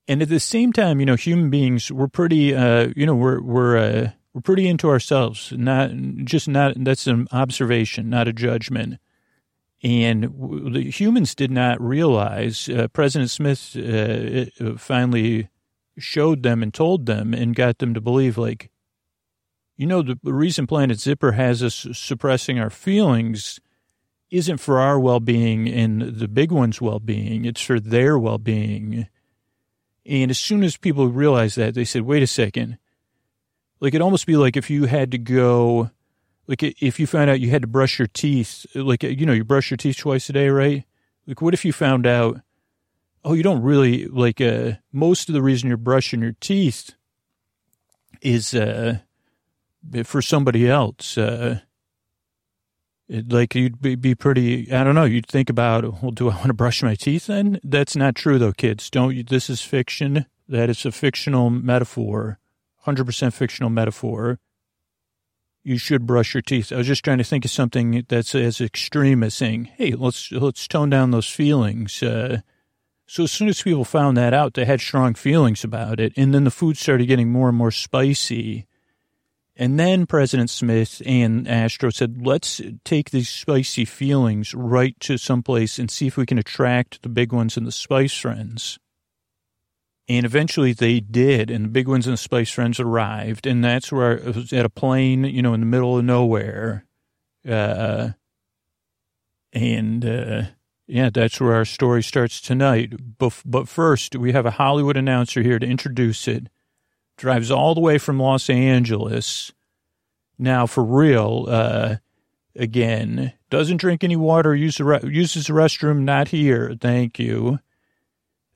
And 0.08 0.21
at 0.21 0.30
the 0.30 0.39
same 0.39 0.71
time, 0.71 1.02
you 1.02 1.06
know, 1.06 1.17
human 1.17 1.50
beings, 1.50 1.91
we're 1.91 2.08
pretty, 2.08 2.56
uh, 2.56 2.93
you 2.95 3.06
know, 3.06 3.15
we're, 3.15 3.41
we're, 3.41 3.78
uh, 3.78 4.12
we're 4.34 4.41
pretty 4.41 4.69
into 4.69 4.88
ourselves, 4.88 5.52
not 5.52 5.91
just 6.24 6.47
not, 6.47 6.76
that's 6.78 7.08
an 7.08 7.28
observation, 7.34 8.10
not 8.10 8.30
a 8.30 8.34
judgment. 8.34 9.00
And 9.84 10.34
the 10.74 10.89
humans 10.89 11.36
did 11.36 11.52
not 11.52 11.82
realize, 11.82 12.69
uh, 12.69 12.88
President 12.88 13.30
Smith 13.30 13.76
uh, 13.76 14.78
finally 14.78 15.50
showed 15.98 16.44
them 16.44 16.64
and 16.64 16.74
told 16.74 17.06
them 17.06 17.34
and 17.34 17.56
got 17.56 17.80
them 17.80 17.94
to 17.94 18.02
believe 18.02 18.38
like 18.38 18.72
you 19.82 19.88
know, 19.88 20.04
the 20.04 20.18
reason 20.22 20.68
Planet 20.68 21.00
Zipper 21.00 21.32
has 21.32 21.64
us 21.64 21.88
suppressing 21.94 22.60
our 22.60 22.70
feelings 22.70 23.60
isn't 24.30 24.60
for 24.60 24.80
our 24.80 25.00
well 25.00 25.20
being 25.20 25.68
and 25.68 26.02
the 26.02 26.28
big 26.28 26.52
one's 26.52 26.80
well 26.80 27.00
being, 27.00 27.46
it's 27.46 27.62
for 27.62 27.80
their 27.80 28.18
well 28.20 28.38
being. 28.38 29.08
And 30.06 30.30
as 30.30 30.38
soon 30.38 30.64
as 30.64 30.78
people 30.78 31.08
realized 31.08 31.58
that, 31.58 31.74
they 31.74 31.84
said, 31.84 32.04
wait 32.04 32.22
a 32.22 32.28
second. 32.28 32.78
Like, 33.80 33.96
it'd 33.96 34.04
almost 34.04 34.28
be 34.28 34.36
like 34.36 34.56
if 34.56 34.70
you 34.70 34.86
had 34.86 35.10
to 35.12 35.18
go, 35.18 35.90
like, 36.46 36.62
if 36.62 37.00
you 37.00 37.08
found 37.08 37.32
out 37.32 37.40
you 37.40 37.50
had 37.50 37.64
to 37.64 37.68
brush 37.68 37.98
your 37.98 38.08
teeth, 38.08 38.68
like, 38.76 39.02
you 39.02 39.26
know, 39.26 39.34
you 39.34 39.44
brush 39.44 39.72
your 39.72 39.78
teeth 39.78 39.98
twice 39.98 40.30
a 40.30 40.34
day, 40.34 40.50
right? 40.50 40.86
Like, 41.26 41.42
what 41.42 41.56
if 41.56 41.66
you 41.66 41.74
found 41.74 42.06
out, 42.06 42.42
oh, 43.24 43.34
you 43.34 43.44
don't 43.44 43.62
really, 43.62 44.06
like, 44.08 44.42
uh, 44.42 44.74
most 44.92 45.30
of 45.30 45.34
the 45.34 45.42
reason 45.42 45.68
you're 45.68 45.78
brushing 45.78 46.22
your 46.22 46.36
teeth 46.40 46.92
is, 48.22 48.54
uh, 48.54 49.00
for 50.04 50.22
somebody 50.22 50.70
else, 50.70 51.18
uh, 51.18 51.60
like 53.10 53.56
you'd 53.56 53.82
be, 53.82 53.96
be 53.96 54.16
pretty, 54.16 54.72
I 54.72 54.84
don't 54.84 54.96
know, 54.96 55.04
you'd 55.04 55.28
think 55.28 55.50
about, 55.50 56.02
well, 56.02 56.12
do 56.12 56.30
I 56.30 56.36
want 56.36 56.48
to 56.48 56.54
brush 56.54 56.82
my 56.82 56.96
teeth 56.96 57.28
then? 57.28 57.60
That's 57.64 57.96
not 57.96 58.16
true 58.16 58.40
though, 58.40 58.54
kids. 58.54 58.90
Don't, 58.90 59.16
you, 59.16 59.24
this 59.24 59.50
is 59.50 59.62
fiction. 59.62 60.26
That 60.48 60.70
is 60.70 60.86
a 60.86 60.92
fictional 60.92 61.50
metaphor, 61.50 62.40
100% 62.86 63.34
fictional 63.34 63.70
metaphor. 63.70 64.40
You 65.64 65.78
should 65.78 66.08
brush 66.08 66.34
your 66.34 66.42
teeth. 66.42 66.72
I 66.72 66.78
was 66.78 66.88
just 66.88 67.04
trying 67.04 67.20
to 67.20 67.24
think 67.24 67.46
of 67.46 67.52
something 67.52 68.04
that's 68.08 68.34
as 68.34 68.60
extreme 68.60 69.24
as 69.24 69.36
saying, 69.36 69.66
hey, 69.78 69.92
let's, 69.92 70.32
let's 70.32 70.68
tone 70.68 70.90
down 70.90 71.12
those 71.12 71.30
feelings. 71.30 72.02
Uh, 72.02 72.42
so 73.12 73.24
as 73.24 73.32
soon 73.32 73.50
as 73.50 73.62
people 73.62 73.86
found 73.86 74.17
that 74.17 74.34
out, 74.34 74.54
they 74.54 74.65
had 74.65 74.82
strong 74.82 75.13
feelings 75.13 75.63
about 75.63 76.00
it. 76.00 76.13
And 76.15 76.34
then 76.34 76.43
the 76.43 76.52
food 76.52 76.78
started 76.78 77.08
getting 77.08 77.32
more 77.32 77.50
and 77.50 77.58
more 77.58 77.71
spicy 77.71 78.67
and 79.56 79.80
then 79.80 80.06
President 80.06 80.50
Smith 80.50 81.02
and 81.06 81.47
Astro 81.47 81.89
said, 81.89 82.26
let's 82.26 82.62
take 82.84 83.12
these 83.12 83.30
spicy 83.30 83.86
feelings 83.86 84.54
right 84.54 85.00
to 85.02 85.17
someplace 85.17 85.78
and 85.78 85.91
see 85.91 86.08
if 86.08 86.17
we 86.17 86.26
can 86.26 86.38
attract 86.39 87.04
the 87.04 87.10
big 87.10 87.34
ones 87.34 87.58
and 87.58 87.67
the 87.67 87.71
Spice 87.71 88.17
Friends. 88.17 88.80
And 90.08 90.26
eventually 90.26 90.74
they 90.74 91.00
did, 91.00 91.52
and 91.52 91.65
the 91.65 91.69
big 91.69 91.88
ones 91.88 92.08
and 92.08 92.13
the 92.13 92.17
Spice 92.17 92.50
Friends 92.50 92.80
arrived, 92.80 93.45
and 93.45 93.63
that's 93.63 93.91
where 93.91 94.13
it 94.13 94.36
was 94.36 94.52
at 94.52 94.65
a 94.65 94.69
plane, 94.69 95.26
you 95.26 95.41
know, 95.41 95.54
in 95.54 95.60
the 95.60 95.65
middle 95.67 95.97
of 95.97 96.04
nowhere. 96.04 96.86
Uh, 97.47 98.10
and 99.54 100.04
uh, 100.04 100.43
yeah, 100.92 101.10
that's 101.10 101.40
where 101.40 101.54
our 101.54 101.66
story 101.66 102.04
starts 102.04 102.42
tonight. 102.42 102.94
But, 103.18 103.70
first, 103.70 104.16
we 104.16 104.34
have 104.34 104.46
a 104.46 104.52
Hollywood 104.52 104.98
announcer 104.98 105.42
here 105.42 105.58
to 105.58 105.66
introduce 105.66 106.28
it 106.28 106.50
drives 107.18 107.52
all 107.52 107.76
the 107.76 107.82
way 107.82 107.98
from 107.98 108.20
Los 108.20 108.50
Angeles. 108.50 109.52
Now, 110.38 110.66
for 110.66 110.84
real, 110.84 111.46
uh, 111.48 111.98
again, 112.56 113.34
doesn't 113.50 113.78
drink 113.78 114.04
any 114.04 114.16
water, 114.16 114.56
use 114.56 114.80
re- 114.80 115.00
uses 115.04 115.48
the 115.48 115.54
restroom, 115.54 116.00
not 116.00 116.30
here. 116.30 116.76
Thank 116.80 117.20
you. 117.20 117.60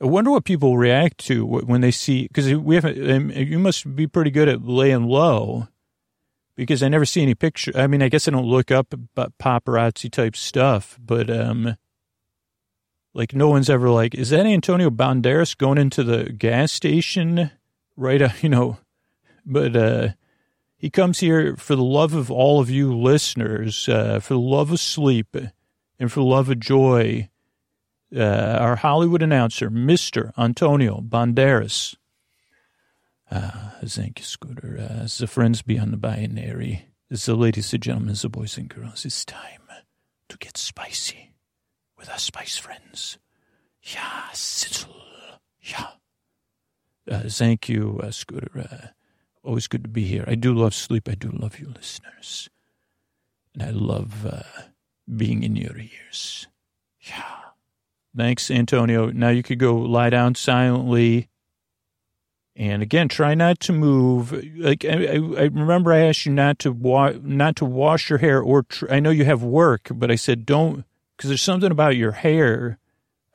I 0.02 0.06
wonder 0.06 0.32
what 0.32 0.44
people 0.44 0.78
react 0.78 1.20
to 1.28 1.46
when 1.46 1.82
they 1.82 1.92
see, 1.92 2.24
because 2.28 2.54
we 2.54 2.76
haven't, 2.76 3.10
um, 3.10 3.32
you 3.32 3.60
must 3.60 3.96
be 3.96 4.08
pretty 4.08 4.32
good 4.32 4.50
at 4.50 4.64
laying 4.64 5.06
low 5.06 5.68
because 6.56 6.84
I 6.84 6.90
never 6.90 7.06
see 7.06 7.22
any 7.22 7.36
picture. 7.36 7.72
I 7.76 7.88
mean, 7.88 8.02
I 8.02 8.10
guess 8.10 8.28
I 8.28 8.32
don't 8.32 8.46
look 8.46 8.72
up 8.72 8.94
paparazzi 9.16 10.12
type 10.12 10.36
stuff, 10.36 10.98
but, 11.00 11.30
um, 11.30 11.78
like 13.16 13.34
no 13.34 13.48
one's 13.48 13.70
ever 13.70 13.90
like, 13.90 14.14
is 14.14 14.30
that 14.30 14.46
Antonio 14.46 14.90
Banderas 14.92 15.58
going 15.58 15.78
into 15.78 16.04
the 16.04 16.26
gas 16.26 16.72
station 16.72 17.50
right, 17.96 18.22
uh, 18.22 18.30
you 18.42 18.50
know, 18.50 18.78
but 19.46 19.76
uh, 19.76 20.10
he 20.78 20.90
comes 20.90 21.20
here 21.20 21.56
for 21.56 21.76
the 21.76 21.84
love 21.84 22.14
of 22.14 22.30
all 22.30 22.60
of 22.60 22.70
you 22.70 22.96
listeners, 22.96 23.88
uh, 23.90 24.20
for 24.20 24.34
the 24.34 24.40
love 24.40 24.72
of 24.72 24.80
sleep 24.80 25.36
and 25.98 26.12
for 26.12 26.20
the 26.20 26.26
love 26.26 26.50
of 26.50 26.60
joy. 26.60 27.30
Uh, 28.16 28.58
our 28.62 28.76
Hollywood 28.76 29.22
announcer, 29.22 29.70
Mr. 29.70 30.32
Antonio 30.38 31.02
Banderas. 31.02 31.96
Uh, 33.32 33.72
thank 33.84 34.20
you, 34.20 34.26
Scooter. 34.26 34.78
Uh, 34.80 35.08
the 35.18 35.28
friends 35.28 35.62
beyond 35.64 35.92
the 35.92 35.98
binary, 35.98 36.86
the 37.10 37.36
ladies 37.36 37.74
and 37.74 37.82
gentlemen, 37.82 38.16
the 38.22 38.30
boys 38.30 38.58
and 38.58 38.70
girls, 38.70 39.06
it's 39.06 39.26
time 39.26 39.64
to 40.30 40.38
get 40.38 40.56
spicy 40.56 41.25
with 42.08 42.20
spice 42.20 42.58
friends. 42.58 43.18
Yeah, 43.82 44.30
sizzle. 44.34 44.96
Yeah. 45.62 45.88
Uh, 47.10 47.24
thank 47.28 47.70
you, 47.70 48.00
uh, 48.04 48.12
Scooter. 48.12 48.52
Uh, 48.58 48.88
always 49.44 49.68
good 49.68 49.84
to 49.84 49.90
be 49.90 50.06
here. 50.06 50.24
I 50.28 50.36
do 50.36 50.54
love 50.54 50.74
sleep. 50.74 51.08
I 51.08 51.16
do 51.16 51.30
love 51.30 51.60
you, 51.60 51.72
listeners. 51.76 52.50
And 53.54 53.64
I 53.64 53.70
love 53.70 54.26
uh, 54.26 54.42
being 55.16 55.44
in 55.44 55.56
your 55.56 55.78
ears. 55.78 56.48
Yeah. 57.02 57.24
Thanks, 58.18 58.50
Antonio. 58.50 59.12
Now 59.12 59.30
you 59.30 59.44
could 59.44 59.60
go 59.60 59.76
lie 59.76 60.10
down 60.10 60.36
silently. 60.36 61.30
And 62.56 62.82
again, 62.82 63.10
try 63.10 63.36
not 63.36 63.60
to 63.62 63.74
move. 63.74 64.32
Like 64.58 64.86
I, 64.86 65.16
I 65.16 65.44
remember, 65.44 65.92
I 65.92 66.00
asked 66.00 66.26
you 66.26 66.32
not 66.32 66.58
to 66.60 66.72
wa- 66.72 67.14
not 67.22 67.58
to 67.58 67.66
wash 67.66 68.10
your 68.10 68.20
hair, 68.20 68.42
or 68.42 68.64
tr- 68.64 68.90
I 68.90 69.02
know 69.02 69.10
you 69.10 69.26
have 69.26 69.44
work, 69.44 69.90
but 69.94 70.10
I 70.10 70.16
said 70.16 70.46
don't 70.46 70.86
because 71.16 71.30
there's 71.30 71.42
something 71.42 71.72
about 71.72 71.96
your 71.96 72.12
hair 72.12 72.80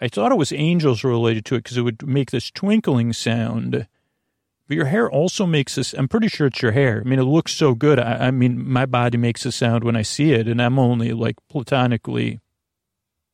I 0.00 0.08
thought 0.08 0.32
it 0.32 0.38
was 0.38 0.52
angels 0.52 1.04
related 1.04 1.44
to 1.46 1.56
it 1.56 1.64
because 1.64 1.76
it 1.76 1.82
would 1.82 2.06
make 2.06 2.30
this 2.30 2.50
twinkling 2.50 3.12
sound. 3.12 3.86
But 4.66 4.76
your 4.76 4.86
hair 4.86 5.10
also 5.10 5.44
makes 5.44 5.74
this. 5.74 5.92
I'm 5.92 6.08
pretty 6.08 6.28
sure 6.28 6.46
it's 6.46 6.62
your 6.62 6.72
hair. 6.72 7.02
I 7.04 7.08
mean, 7.08 7.18
it 7.18 7.24
looks 7.24 7.52
so 7.52 7.74
good. 7.74 7.98
I, 7.98 8.28
I 8.28 8.30
mean, 8.30 8.66
my 8.66 8.86
body 8.86 9.18
makes 9.18 9.44
a 9.44 9.52
sound 9.52 9.84
when 9.84 9.96
I 9.96 10.02
see 10.02 10.32
it, 10.32 10.48
and 10.48 10.62
I'm 10.62 10.78
only 10.78 11.12
like 11.12 11.36
platonically, 11.48 12.40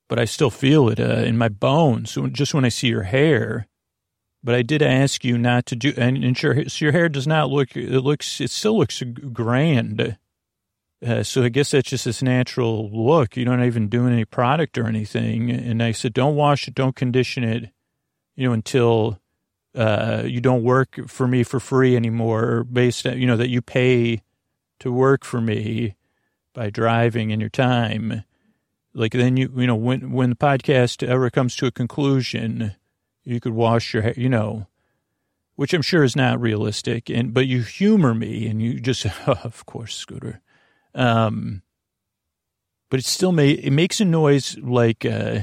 but 0.09 0.19
I 0.19 0.25
still 0.25 0.51
feel 0.51 0.89
it 0.89 0.99
uh, 0.99 1.23
in 1.25 1.39
my 1.39 1.49
bones 1.49 2.19
just 2.33 2.55
when 2.55 2.65
I 2.65 2.71
see 2.71 2.89
your 2.89 3.05
hair. 3.05 3.69
But 4.43 4.55
I 4.55 4.63
did 4.63 4.83
ask 4.83 5.25
you 5.25 5.39
not 5.39 5.67
to 5.67 5.77
do, 5.77 5.93
and, 5.97 6.23
and 6.25 6.41
your, 6.41 6.69
so 6.69 6.85
your 6.85 6.93
hair 6.93 7.09
does 7.09 7.27
not 7.27 7.51
look. 7.51 7.77
It 7.77 8.01
looks. 8.01 8.41
It 8.41 8.51
still 8.51 8.79
looks 8.79 9.03
grand. 9.33 10.17
Uh, 11.05 11.23
so 11.23 11.43
I 11.43 11.51
guess 11.51 11.73
that's 11.73 11.91
just 11.91 12.07
this 12.07 12.23
natural 12.23 12.91
look. 12.91 13.37
You're 13.37 13.47
not 13.55 13.65
even 13.65 13.89
doing 13.89 14.13
any 14.13 14.25
product 14.25 14.79
or 14.79 14.87
anything. 14.87 15.51
And 15.51 15.83
I 15.83 15.93
said, 15.93 16.15
don't 16.15 16.37
wash 16.37 16.69
it, 16.69 16.75
don't 16.75 16.97
condition 16.97 17.45
it, 17.45 17.71
you 18.35 18.47
know, 18.47 18.53
until 18.53 19.21
uh, 19.75 20.23
you 20.25 20.41
don't 20.41 20.63
work 20.63 20.99
for 21.07 21.29
me 21.29 21.43
for 21.43 21.61
free 21.61 21.97
anymore, 21.97 22.65
based 22.65 23.07
on, 23.07 23.21
you 23.21 23.27
know, 23.27 23.37
that 23.37 23.51
you 23.51 23.61
pay 23.61 24.23
to 24.81 24.91
work 24.91 25.25
for 25.25 25.41
me 25.41 25.97
by 26.55 26.71
driving 26.71 27.31
in 27.31 27.41
your 27.41 27.51
time. 27.51 28.25
Like 28.95 29.13
then 29.13 29.37
you, 29.37 29.53
you 29.55 29.67
know, 29.67 29.77
when, 29.77 30.13
when 30.13 30.31
the 30.31 30.37
podcast 30.37 31.07
ever 31.07 31.29
comes 31.29 31.57
to 31.57 31.67
a 31.67 31.71
conclusion, 31.71 32.75
you 33.23 33.39
could 33.39 33.53
wash 33.53 33.93
your 33.93 34.03
hair, 34.03 34.15
you 34.17 34.31
know, 34.31 34.67
which 35.57 35.75
I'm 35.75 35.83
sure 35.83 36.03
is 36.03 36.17
not 36.17 36.41
realistic. 36.41 37.11
And, 37.11 37.35
but 37.35 37.47
you 37.47 37.61
humor 37.61 38.15
me 38.15 38.47
and 38.47 38.63
you 38.63 38.81
just, 38.81 39.05
of 39.27 39.67
course, 39.67 39.95
Scooter 39.95 40.41
um, 40.97 41.63
but 42.91 42.99
it 42.99 43.07
still 43.07 43.33
may 43.33 43.51
it 43.51 43.73
makes 43.73 44.01
a 44.01 44.05
noise 44.05 44.57
like 44.59 45.05
uh, 45.05 45.41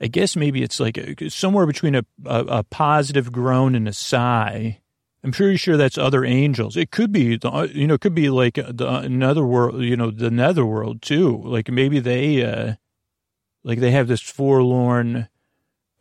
I 0.00 0.06
guess 0.06 0.36
maybe 0.36 0.62
it's 0.62 0.80
like 0.80 0.96
a, 0.96 1.28
somewhere 1.28 1.66
between 1.66 1.94
a, 1.94 2.04
a, 2.24 2.44
a 2.46 2.62
positive 2.64 3.32
groan 3.32 3.74
and 3.74 3.86
a 3.86 3.92
sigh. 3.92 4.80
I'm 5.22 5.32
pretty 5.32 5.56
sure 5.56 5.76
that's 5.76 5.98
other 5.98 6.24
angels. 6.24 6.76
It 6.76 6.90
could 6.90 7.12
be 7.12 7.36
the 7.36 7.70
you 7.74 7.86
know 7.86 7.94
it 7.94 8.00
could 8.00 8.14
be 8.14 8.30
like 8.30 8.54
the 8.54 8.88
another 8.88 9.44
world 9.44 9.82
you 9.82 9.96
know 9.96 10.10
the 10.10 10.30
netherworld 10.30 11.02
too. 11.02 11.42
Like 11.44 11.68
maybe 11.70 11.98
they 11.98 12.42
uh, 12.42 12.74
like 13.64 13.80
they 13.80 13.90
have 13.90 14.08
this 14.08 14.22
forlorn. 14.22 15.28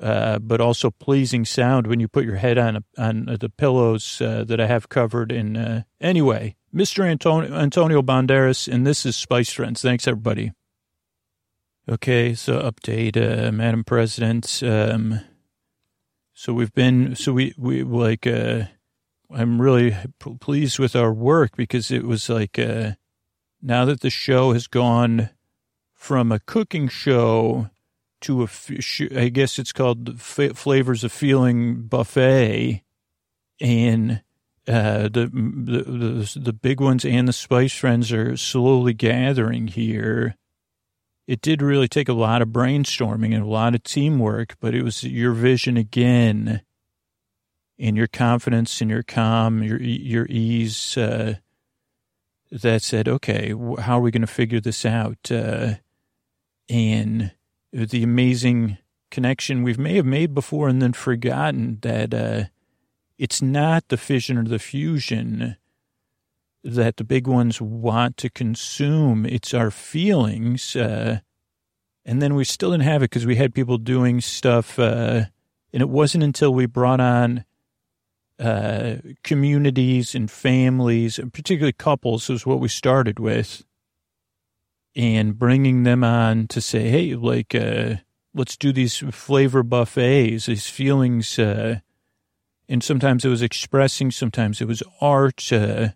Uh, 0.02 0.40
but 0.40 0.62
also 0.62 0.90
pleasing 0.90 1.44
sound 1.44 1.86
when 1.86 2.00
you 2.00 2.08
put 2.08 2.24
your 2.24 2.38
head 2.38 2.58
on 2.58 2.78
a, 2.78 2.84
on 2.98 3.26
the 3.26 3.50
pillows 3.50 4.22
uh, 4.22 4.46
that 4.46 4.58
I 4.58 4.66
have 4.66 4.88
covered 4.88 5.30
in. 5.30 5.58
Uh, 5.58 5.84
anyway, 6.00 6.56
Mr. 6.74 7.04
Antonio, 7.04 7.54
Antonio 7.54 8.02
Banderas, 8.02 8.72
and 8.72 8.86
this 8.86 9.06
is 9.06 9.16
Spice 9.16 9.52
Friends. 9.52 9.82
Thanks, 9.82 10.08
everybody. 10.08 10.52
Okay, 11.88 12.36
so 12.36 12.60
update, 12.60 13.18
uh, 13.18 13.52
Madam 13.52 13.84
President. 13.84 14.62
Um, 14.62 15.22
so 16.34 16.54
we've 16.54 16.74
been, 16.74 17.16
so 17.16 17.34
we, 17.34 17.56
we 17.58 17.82
like, 17.84 18.28
uh, 18.28 18.66
I'm 19.34 19.60
really 19.60 19.96
pleased 20.40 20.78
with 20.78 20.96
our 20.96 21.12
work 21.12 21.58
because 21.58 21.90
it 21.90 22.04
was 22.04 22.30
like, 22.30 22.60
uh, 22.60 22.92
now 23.62 23.86
that 23.86 24.02
the 24.02 24.12
show 24.12 24.54
has 24.54 24.68
gone 24.68 25.32
from 25.96 26.32
a 26.32 26.40
cooking 26.40 26.88
show 26.88 27.70
to 28.22 28.44
a, 28.44 28.50
I 29.18 29.30
guess 29.30 29.58
it's 29.58 29.74
called 29.74 30.22
Flavors 30.22 31.04
of 31.04 31.12
Feeling 31.12 31.82
Buffet, 31.88 32.84
and 33.60 34.22
uh, 34.70 35.04
the, 35.04 35.30
the, 35.34 36.40
the 36.40 36.54
big 36.54 36.80
ones 36.80 37.04
and 37.04 37.28
the 37.28 37.34
Spice 37.34 37.74
Friends 37.74 38.12
are 38.12 38.38
slowly 38.38 38.94
gathering 38.94 39.68
here. 39.68 40.36
It 41.28 41.42
did 41.42 41.62
really 41.62 41.88
take 41.88 42.08
a 42.08 42.14
lot 42.14 42.44
of 42.44 42.50
brainstorming 42.50 43.34
and 43.34 43.44
a 43.44 43.50
lot 43.50 43.74
of 43.74 43.84
teamwork, 43.84 44.56
but 44.60 44.76
it 44.76 44.84
was 44.84 45.04
your 45.04 45.34
vision 45.34 45.76
again, 45.76 46.62
and 47.80 47.98
your 47.98 48.08
confidence 48.08 48.82
and 48.82 48.90
your 48.90 49.04
calm, 49.04 49.64
your 49.64 49.82
your 49.82 50.26
ease, 50.28 50.98
uh, 50.98 51.36
that 52.52 52.82
said, 52.84 53.08
okay, 53.08 53.54
how 53.80 53.98
are 53.98 54.02
we 54.02 54.12
going 54.12 54.22
to 54.22 54.28
figure 54.28 54.60
this 54.60 54.86
out? 54.86 55.32
Uh, 55.32 55.76
and 56.68 57.32
the 57.72 58.04
amazing 58.04 58.78
connection 59.10 59.64
we 59.64 59.74
may 59.74 59.96
have 59.96 60.06
made 60.06 60.36
before 60.36 60.68
and 60.68 60.82
then 60.82 60.94
forgotten 60.94 61.80
that 61.82 62.14
uh, 62.14 62.44
it's 63.20 63.42
not 63.42 63.90
the 63.90 63.98
fission 63.98 64.38
or 64.38 64.46
the 64.46 64.58
fusion 64.58 65.58
that 66.64 66.96
the 66.96 67.04
big 67.04 67.28
ones 67.28 67.62
want 67.62 68.16
to 68.18 68.30
consume. 68.30 69.26
It's 69.26 69.54
our 69.54 69.70
feelings. 69.70 70.74
Uh, 70.76 71.20
and 72.06 72.22
then 72.22 72.34
we 72.34 72.46
still 72.46 72.72
didn't 72.72 72.86
have 72.86 73.04
it 73.04 73.12
because 73.12 73.26
we 73.26 73.36
had 73.36 73.54
people 73.54 73.78
doing 73.78 74.22
stuff. 74.22 74.80
Uh, 74.80 75.26
and 75.74 75.82
it 75.82 75.90
wasn't 75.90 76.24
until 76.24 76.54
we 76.54 76.66
brought 76.66 77.02
on 77.02 77.44
uh, 78.40 78.96
communities 79.24 80.16
and 80.16 80.32
families, 80.32 81.20
and 81.20 81.34
particularly 81.34 81.74
couples, 81.74 82.30
is 82.30 82.46
what 82.46 82.62
we 82.62 82.70
started 82.70 83.20
with, 83.20 83.66
and 84.96 85.38
bringing 85.38 85.84
them 85.84 86.06
on 86.06 86.48
to 86.48 86.62
say, 86.62 86.88
hey, 86.88 87.16
like, 87.16 87.54
uh, 87.54 87.96
let's 88.34 88.56
do 88.56 88.72
these 88.72 88.98
flavor 89.12 89.62
buffets, 89.62 90.46
these 90.46 90.70
feelings. 90.70 91.38
And 92.70 92.82
sometimes 92.82 93.26
it 93.26 93.30
was 93.30 93.42
expressing, 93.42 94.12
sometimes 94.12 94.62
it 94.62 94.68
was 94.68 94.82
art. 95.02 95.52
Uh, 95.52 95.90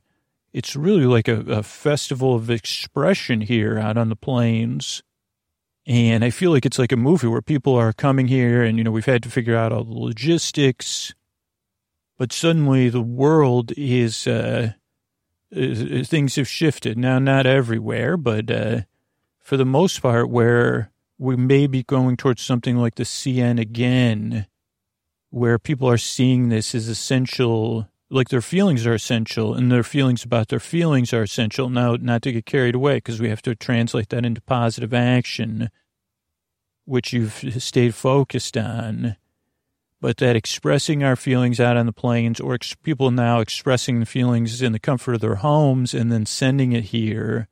it's 0.51 0.75
really 0.75 1.05
like 1.05 1.29
a, 1.29 1.39
a 1.41 1.63
festival 1.63 2.35
of 2.35 2.49
expression 2.49 3.41
here 3.41 3.79
out 3.79 3.97
on 3.97 4.09
the 4.09 4.15
plains. 4.17 5.01
And 5.85 6.25
I 6.25 6.29
feel 6.29 6.51
like 6.51 6.65
it's 6.65 6.79
like 6.79 6.91
a 6.91 6.97
movie 6.97 7.27
where 7.27 7.41
people 7.41 7.75
are 7.75 7.93
coming 7.93 8.27
here 8.27 8.63
and, 8.63 8.77
you 8.77 8.83
know, 8.83 8.91
we've 8.91 9.05
had 9.05 9.23
to 9.23 9.29
figure 9.29 9.55
out 9.55 9.71
all 9.71 9.85
the 9.85 9.93
logistics 9.93 11.13
but 12.17 12.31
suddenly 12.31 12.89
the 12.89 13.01
world 13.01 13.71
is, 13.75 14.27
uh, 14.27 14.73
is, 15.51 16.07
things 16.07 16.35
have 16.35 16.47
shifted. 16.47 16.97
Now, 16.97 17.19
not 17.19 17.45
everywhere, 17.45 18.17
but 18.17 18.49
uh, 18.51 18.81
for 19.39 19.57
the 19.57 19.65
most 19.65 20.01
part, 20.01 20.29
where 20.29 20.91
we 21.17 21.35
may 21.35 21.67
be 21.67 21.83
going 21.83 22.17
towards 22.17 22.41
something 22.41 22.77
like 22.77 22.95
the 22.95 23.03
CN 23.03 23.59
again, 23.59 24.47
where 25.33 25.57
people 25.57 25.89
are 25.89 25.97
seeing 25.97 26.49
this 26.49 26.75
as 26.75 26.87
essential, 26.87 27.89
like 28.11 28.29
their 28.29 28.39
feelings 28.39 28.85
are 28.85 28.93
essential 28.93 29.55
and 29.55 29.71
their 29.71 29.81
feelings 29.81 30.23
about 30.23 30.49
their 30.49 30.59
feelings 30.59 31.11
are 31.11 31.23
essential. 31.23 31.69
Now, 31.69 31.95
not 31.95 32.21
to 32.21 32.31
get 32.31 32.45
carried 32.45 32.75
away 32.75 32.97
because 32.97 33.19
we 33.19 33.29
have 33.29 33.41
to 33.41 33.55
translate 33.55 34.09
that 34.09 34.25
into 34.25 34.41
positive 34.41 34.93
action, 34.93 35.71
which 36.85 37.13
you've 37.13 37.55
stayed 37.57 37.95
focused 37.95 38.55
on 38.55 39.15
but 39.99 40.17
that 40.17 40.35
expressing 40.35 41.01
our 41.01 41.15
feelings 41.15 41.61
out 41.61 41.77
on 41.77 41.85
the 41.85 41.93
plains 41.93 42.41
or 42.41 42.55
ex- 42.55 42.75
people 42.75 43.09
now 43.09 43.39
expressing 43.39 44.01
the 44.01 44.05
feelings 44.05 44.61
in 44.61 44.73
the 44.73 44.79
comfort 44.79 45.15
of 45.15 45.21
their 45.21 45.35
homes 45.35 45.93
and 45.93 46.11
then 46.11 46.25
sending 46.25 46.73
it 46.73 46.83
here 46.85 47.47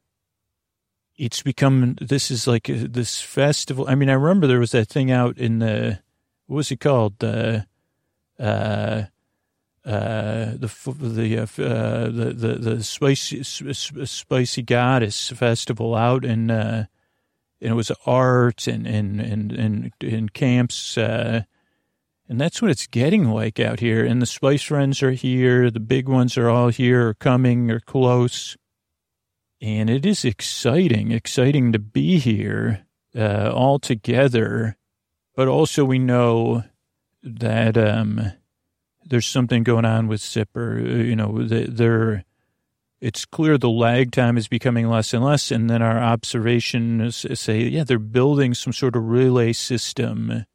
it's 1.17 1.41
become 1.41 1.96
this 2.02 2.30
is 2.30 2.46
like 2.46 2.67
a, 2.67 2.89
this 2.89 3.22
festival 3.22 3.86
i 3.88 3.96
mean 3.96 4.10
i 4.10 4.13
remember 4.13 4.48
there 4.48 4.60
was 4.60 4.72
that 4.72 4.89
thing 4.89 5.10
out 5.10 5.38
in 5.38 5.60
the 5.60 5.98
what 6.48 6.58
was 6.58 6.72
it 6.72 6.82
called 6.82 7.17
the 7.20 7.65
uh 8.42 9.06
uh 9.86 10.52
the 10.56 10.72
the 11.00 11.38
uh, 11.38 11.64
uh, 11.64 12.06
the 12.06 12.34
the 12.36 12.56
the 12.56 12.84
spicy 12.84 13.44
spicy 13.44 14.62
goddess 14.62 15.30
festival 15.30 15.96
out 15.96 16.26
uh 16.26 16.28
and 17.64 17.70
it 17.72 17.74
was 17.74 17.92
art 18.06 18.68
and 18.68 18.88
and 18.88 19.20
and 19.22 19.52
and, 19.52 19.92
and 20.02 20.34
camps 20.34 20.98
and 22.32 22.40
that's 22.40 22.62
what 22.62 22.72
it's 22.72 22.88
getting 22.88 23.26
like 23.26 23.60
out 23.60 23.82
here. 23.82 24.06
And 24.06 24.22
the 24.22 24.26
Spice 24.26 24.64
Friends 24.64 25.04
are 25.04 25.12
here. 25.12 25.70
The 25.70 25.82
big 25.82 26.08
ones 26.08 26.38
are 26.38 26.50
all 26.50 26.70
here 26.70 27.10
or 27.10 27.14
coming 27.14 27.70
or 27.70 27.82
close. 27.82 28.56
And 29.62 29.90
it 29.90 30.06
is 30.06 30.24
exciting, 30.24 31.12
exciting 31.12 31.74
to 31.74 31.80
be 31.80 32.20
here 32.20 32.86
all 33.54 33.80
together. 33.80 34.78
But 35.36 35.50
also 35.50 35.84
we 35.84 36.00
know 36.00 36.64
that 37.24 37.78
um, 37.78 38.32
there's 39.06 39.26
something 39.26 39.64
going 39.64 39.86
on 39.86 40.08
with 40.08 40.22
Zipper. 40.22 40.80
You 40.80 41.16
know, 41.16 41.44
they're, 41.44 42.26
it's 43.00 43.26
clear 43.26 43.58
the 43.58 43.70
lag 43.70 44.12
time 44.12 44.38
is 44.38 44.48
becoming 44.48 44.88
less 44.88 45.14
and 45.14 45.24
less. 45.24 45.52
And 45.52 45.70
then 45.70 45.82
our 45.82 46.00
observations 46.00 47.26
say, 47.40 47.64
yeah, 47.64 47.84
they're 47.84 48.00
building 48.00 48.54
some 48.54 48.74
sort 48.74 48.96
of 48.96 49.08
relay 49.08 49.54
system 49.54 50.46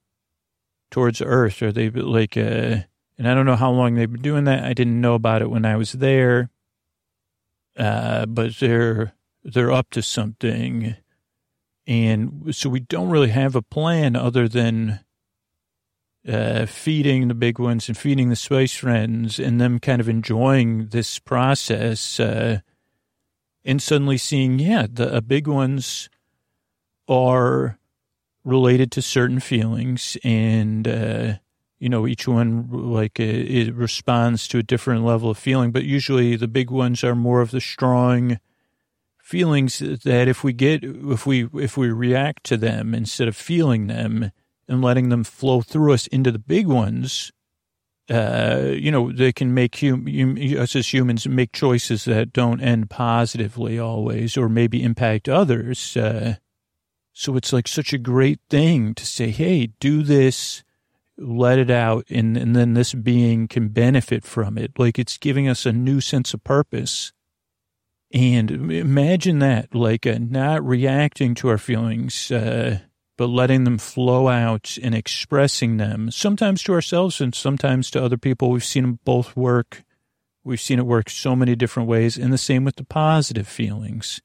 towards 0.91 1.21
Earth? 1.21 1.63
Are 1.63 1.73
they 1.73 1.91
like, 1.91 2.37
uh, 2.37 2.83
and 3.19 3.29
I 3.29 3.35
don't 3.35 3.47
know 3.47 3.57
how 3.57 3.71
long 3.71 3.95
they've 3.95 4.11
been 4.11 4.23
doing 4.23 4.45
that. 4.45 4.65
I 4.65 4.73
didn't 4.73 5.01
know 5.01 5.15
about 5.15 5.43
it 5.43 5.51
when 5.51 5.65
I 5.65 5.77
was 5.77 5.93
there. 5.93 6.51
Uh, 7.77 8.25
but 8.27 8.57
they're, 8.59 9.13
they're 9.45 9.73
up 9.73 9.91
to 9.91 10.03
something. 10.03 10.97
And 11.87 12.55
so 12.55 12.71
we 12.71 12.81
don't 12.81 13.11
really 13.11 13.29
have 13.29 13.55
a 13.55 13.63
plan 13.63 14.17
other 14.17 14.49
than, 14.49 15.01
uh, 16.29 16.67
feeding 16.67 17.29
the 17.29 17.35
big 17.35 17.59
ones 17.59 17.89
and 17.89 17.97
feeding 17.97 18.29
the 18.29 18.37
Spice 18.37 18.75
Friends 18.75 19.39
and 19.39 19.61
them 19.61 19.79
kind 19.79 20.01
of 20.01 20.09
enjoying 20.09 20.89
this 20.89 21.19
process, 21.19 22.19
uh, 22.19 22.61
and 23.65 23.81
suddenly 23.83 24.19
seeing, 24.19 24.59
yeah, 24.59 24.87
the 24.91 25.21
big 25.23 25.47
ones 25.47 26.09
are 27.09 27.79
related 28.45 28.93
to 28.93 29.03
certain 29.03 29.41
feelings 29.41 30.17
and 30.23 30.87
uh, 30.87 31.35
you 31.79 31.89
know 31.89 32.07
each 32.07 32.29
one 32.29 32.69
like 32.71 33.19
uh, 33.19 33.25
it 33.25 33.75
responds 33.75 34.47
to 34.47 34.59
a 34.59 34.63
different 34.63 35.05
level 35.05 35.29
of 35.29 35.37
feeling 35.37 35.73
but 35.73 35.85
usually 35.85 36.37
the 36.37 36.49
big 36.49 36.71
ones 36.71 37.03
are 37.03 37.17
more 37.17 37.41
of 37.41 37.51
the 37.51 37.61
strong 37.61 38.39
feelings 39.19 39.81
that 39.81 40.29
if 40.29 40.45
we 40.45 40.53
get 40.53 40.85
if 40.85 41.27
we 41.27 41.49
if 41.55 41.77
we 41.77 41.91
react 41.91 42.45
to 42.45 42.57
them 42.57 42.95
instead 42.95 43.27
of 43.27 43.37
feeling 43.37 43.89
them 43.89 44.31
and 44.69 44.83
letting 44.83 45.09
them 45.09 45.25
flow 45.25 45.61
through 45.61 45.93
us 45.93 46.07
into 46.09 46.31
the 46.31 46.39
big 46.39 46.67
ones 46.67 47.33
uh, 48.09 48.73
you 48.73 48.91
know, 48.93 49.11
they 49.11 49.33
can 49.33 49.53
make 49.53 49.81
hum, 49.81 50.07
hum, 50.07 50.37
us 50.59 50.77
as 50.77 50.93
humans 50.93 51.27
make 51.27 51.53
choices 51.53 52.05
that 52.05 52.33
don't 52.33 52.61
end 52.61 52.89
positively 52.89 53.79
always, 53.79 54.37
or 54.37 54.49
maybe 54.49 54.83
impact 54.83 55.29
others. 55.29 55.97
Uh, 55.97 56.37
so 57.13 57.37
it's 57.37 57.53
like 57.53 57.67
such 57.67 57.93
a 57.93 57.99
great 57.99 58.39
thing 58.49 58.95
to 58.95 59.05
say, 59.05 59.31
hey, 59.31 59.69
do 59.81 60.03
this, 60.03 60.63
let 61.19 61.59
it 61.59 61.71
out, 61.71 62.07
and, 62.09 62.37
and 62.37 62.55
then 62.55 62.75
this 62.75 62.95
being 62.95 63.49
can 63.49 63.69
benefit 63.69 64.23
from 64.23 64.57
it. 64.57 64.79
Like 64.79 64.99
it's 64.99 65.19
giving 65.19 65.49
us 65.49 65.67
a 65.67 65.73
new 65.73 66.01
sense 66.01 66.33
of 66.33 66.45
purpose. 66.45 67.13
And 68.13 68.71
imagine 68.71 69.41
that, 69.41 69.75
like 69.75 70.07
uh, 70.07 70.19
not 70.21 70.65
reacting 70.65 71.35
to 71.37 71.49
our 71.49 71.59
feelings, 71.59 72.31
uh, 72.31 72.79
but 73.17 73.29
letting 73.29 73.65
them 73.65 73.79
flow 73.79 74.29
out 74.29 74.77
and 74.83 74.95
expressing 74.95 75.77
them, 75.77 76.11
sometimes 76.11 76.63
to 76.65 76.73
ourselves 76.73 77.21
and 77.21 77.35
sometimes 77.35 77.91
to 77.91 78.03
other 78.03 78.19
people. 78.19 78.51
We've 78.51 78.65
seen 78.65 78.83
them 78.83 78.99
both 79.05 79.37
work. 79.37 79.85
We've 80.45 80.61
seen 80.61 80.79
it 80.79 80.87
work 80.87 81.11
so 81.11 81.35
many 81.35 81.57
different 81.57 81.89
ways. 81.89 82.17
And 82.17 82.33
the 82.33 82.39
same 82.39 82.65
with 82.65 82.77
the 82.77 82.85
positive 82.85 83.49
feelings 83.49 84.21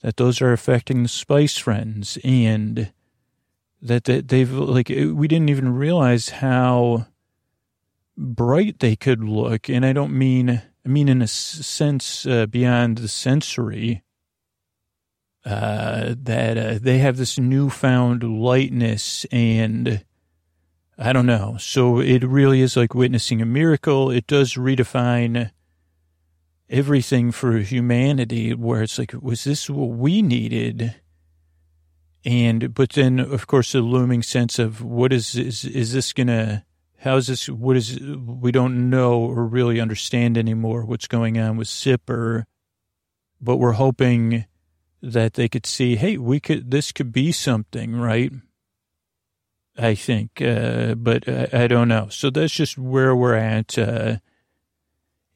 that 0.00 0.16
those 0.16 0.40
are 0.40 0.52
affecting 0.52 1.02
the 1.02 1.08
Spice 1.08 1.58
Friends 1.58 2.18
and 2.24 2.92
that 3.82 4.04
they've 4.04 4.52
like 4.52 4.88
we 4.88 5.28
didn't 5.28 5.48
even 5.48 5.74
realize 5.74 6.28
how 6.28 7.06
bright 8.16 8.78
they 8.80 8.94
could 8.94 9.24
look 9.24 9.70
and 9.70 9.86
i 9.86 9.92
don't 9.92 10.12
mean 10.12 10.62
i 10.84 10.88
mean 10.88 11.08
in 11.08 11.22
a 11.22 11.26
sense 11.26 12.26
uh, 12.26 12.46
beyond 12.46 12.98
the 12.98 13.08
sensory 13.08 14.02
uh, 15.44 16.14
that 16.18 16.58
uh, 16.58 16.78
they 16.80 16.98
have 16.98 17.16
this 17.16 17.38
newfound 17.38 18.22
lightness 18.22 19.24
and 19.32 20.04
i 20.98 21.12
don't 21.12 21.26
know 21.26 21.56
so 21.58 21.98
it 21.98 22.22
really 22.22 22.60
is 22.60 22.76
like 22.76 22.94
witnessing 22.94 23.40
a 23.40 23.46
miracle 23.46 24.10
it 24.10 24.26
does 24.26 24.54
redefine 24.54 25.50
everything 26.70 27.32
for 27.32 27.58
humanity 27.58 28.54
where 28.54 28.82
it's 28.82 28.98
like, 28.98 29.12
was 29.20 29.44
this 29.44 29.68
what 29.68 29.90
we 29.90 30.22
needed? 30.22 30.94
And, 32.24 32.72
but 32.72 32.90
then, 32.90 33.18
of 33.18 33.46
course, 33.46 33.72
the 33.72 33.80
looming 33.80 34.22
sense 34.22 34.58
of 34.58 34.82
what 34.82 35.12
is, 35.12 35.34
is, 35.34 35.64
is 35.64 35.92
this 35.92 36.12
going 36.12 36.28
to, 36.28 36.64
how 36.98 37.16
is 37.16 37.26
this, 37.26 37.48
what 37.48 37.76
is, 37.76 37.98
we 38.00 38.52
don't 38.52 38.88
know 38.88 39.20
or 39.20 39.46
really 39.46 39.80
understand 39.80 40.38
anymore 40.38 40.84
what's 40.84 41.08
going 41.08 41.38
on 41.38 41.56
with 41.56 41.68
Zipper, 41.68 42.46
but 43.40 43.56
we're 43.56 43.72
hoping 43.72 44.44
that 45.02 45.34
they 45.34 45.48
could 45.48 45.66
see, 45.66 45.96
hey, 45.96 46.16
we 46.16 46.40
could, 46.40 46.70
this 46.70 46.92
could 46.92 47.12
be 47.12 47.32
something, 47.32 47.96
right? 47.96 48.32
I 49.78 49.94
think, 49.94 50.42
uh, 50.42 50.94
but 50.94 51.28
I, 51.28 51.48
I, 51.52 51.66
don't 51.66 51.88
know. 51.88 52.08
So 52.10 52.28
that's 52.28 52.52
just 52.52 52.76
where 52.76 53.16
we're 53.16 53.34
at. 53.34 53.78
Uh, 53.78 54.16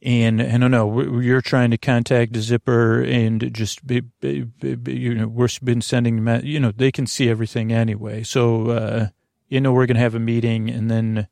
and 0.02 0.42
I 0.42 0.58
don't 0.58 0.70
know, 0.70 1.18
you're 1.20 1.40
trying 1.40 1.70
to 1.70 1.78
contact 1.78 2.36
Zipper 2.36 3.02
and 3.02 3.54
just, 3.54 3.86
be, 3.86 4.00
be, 4.00 4.42
be, 4.42 4.94
you 4.94 5.14
know, 5.14 5.28
we've 5.28 5.58
been 5.62 5.80
sending, 5.80 6.26
you 6.44 6.60
know, 6.60 6.72
they 6.72 6.92
can 6.92 7.06
see 7.06 7.30
everything 7.30 7.72
anyway. 7.72 8.22
So, 8.22 8.70
uh, 8.70 9.08
you 9.48 9.62
know, 9.62 9.72
we're 9.72 9.86
going 9.86 9.96
to 9.96 10.02
have 10.02 10.14
a 10.14 10.20
meeting 10.20 10.68
and 10.68 10.90
then 10.90 11.26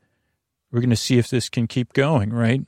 we're 0.70 0.80
going 0.80 0.91
to 0.91 0.97
see 0.97 1.18
if 1.18 1.28
this 1.28 1.51
can 1.51 1.66
keep 1.66 1.93
going, 1.93 2.33
right? 2.33 2.62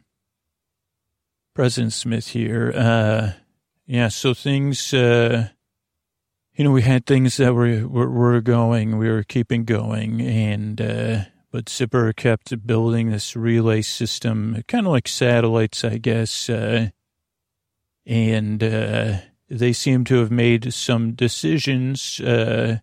President 1.55 1.95
Smith 1.95 2.29
here. 2.29 2.73
Uh, 2.77 3.33
yeah, 3.87 4.09
so 4.09 4.35
things, 4.35 4.93
uh, 4.93 5.49
you 6.55 6.65
know, 6.65 6.71
we 6.71 6.83
had 6.83 7.07
things 7.07 7.37
that 7.39 7.55
were, 7.55 7.87
were, 7.87 8.11
were 8.11 8.41
going, 8.41 8.99
we 8.99 9.09
were 9.09 9.25
keeping 9.25 9.65
going 9.65 10.21
and, 10.21 10.81
uh, 10.81 11.25
but 11.51 11.69
Zipper 11.69 12.13
kept 12.13 12.67
building 12.67 13.11
this 13.11 13.37
relay 13.37 13.83
system, 13.83 14.63
kind 14.67 14.87
of 14.87 14.93
like 14.93 15.07
satellites, 15.07 15.85
I 15.85 15.99
guess, 15.99 16.51
uh, 16.51 16.91
and, 18.07 18.63
uh, 18.63 19.19
they 19.49 19.73
seem 19.73 20.05
to 20.05 20.17
have 20.19 20.31
made 20.31 20.73
some 20.73 21.13
decisions, 21.13 22.21
uh, 22.21 22.79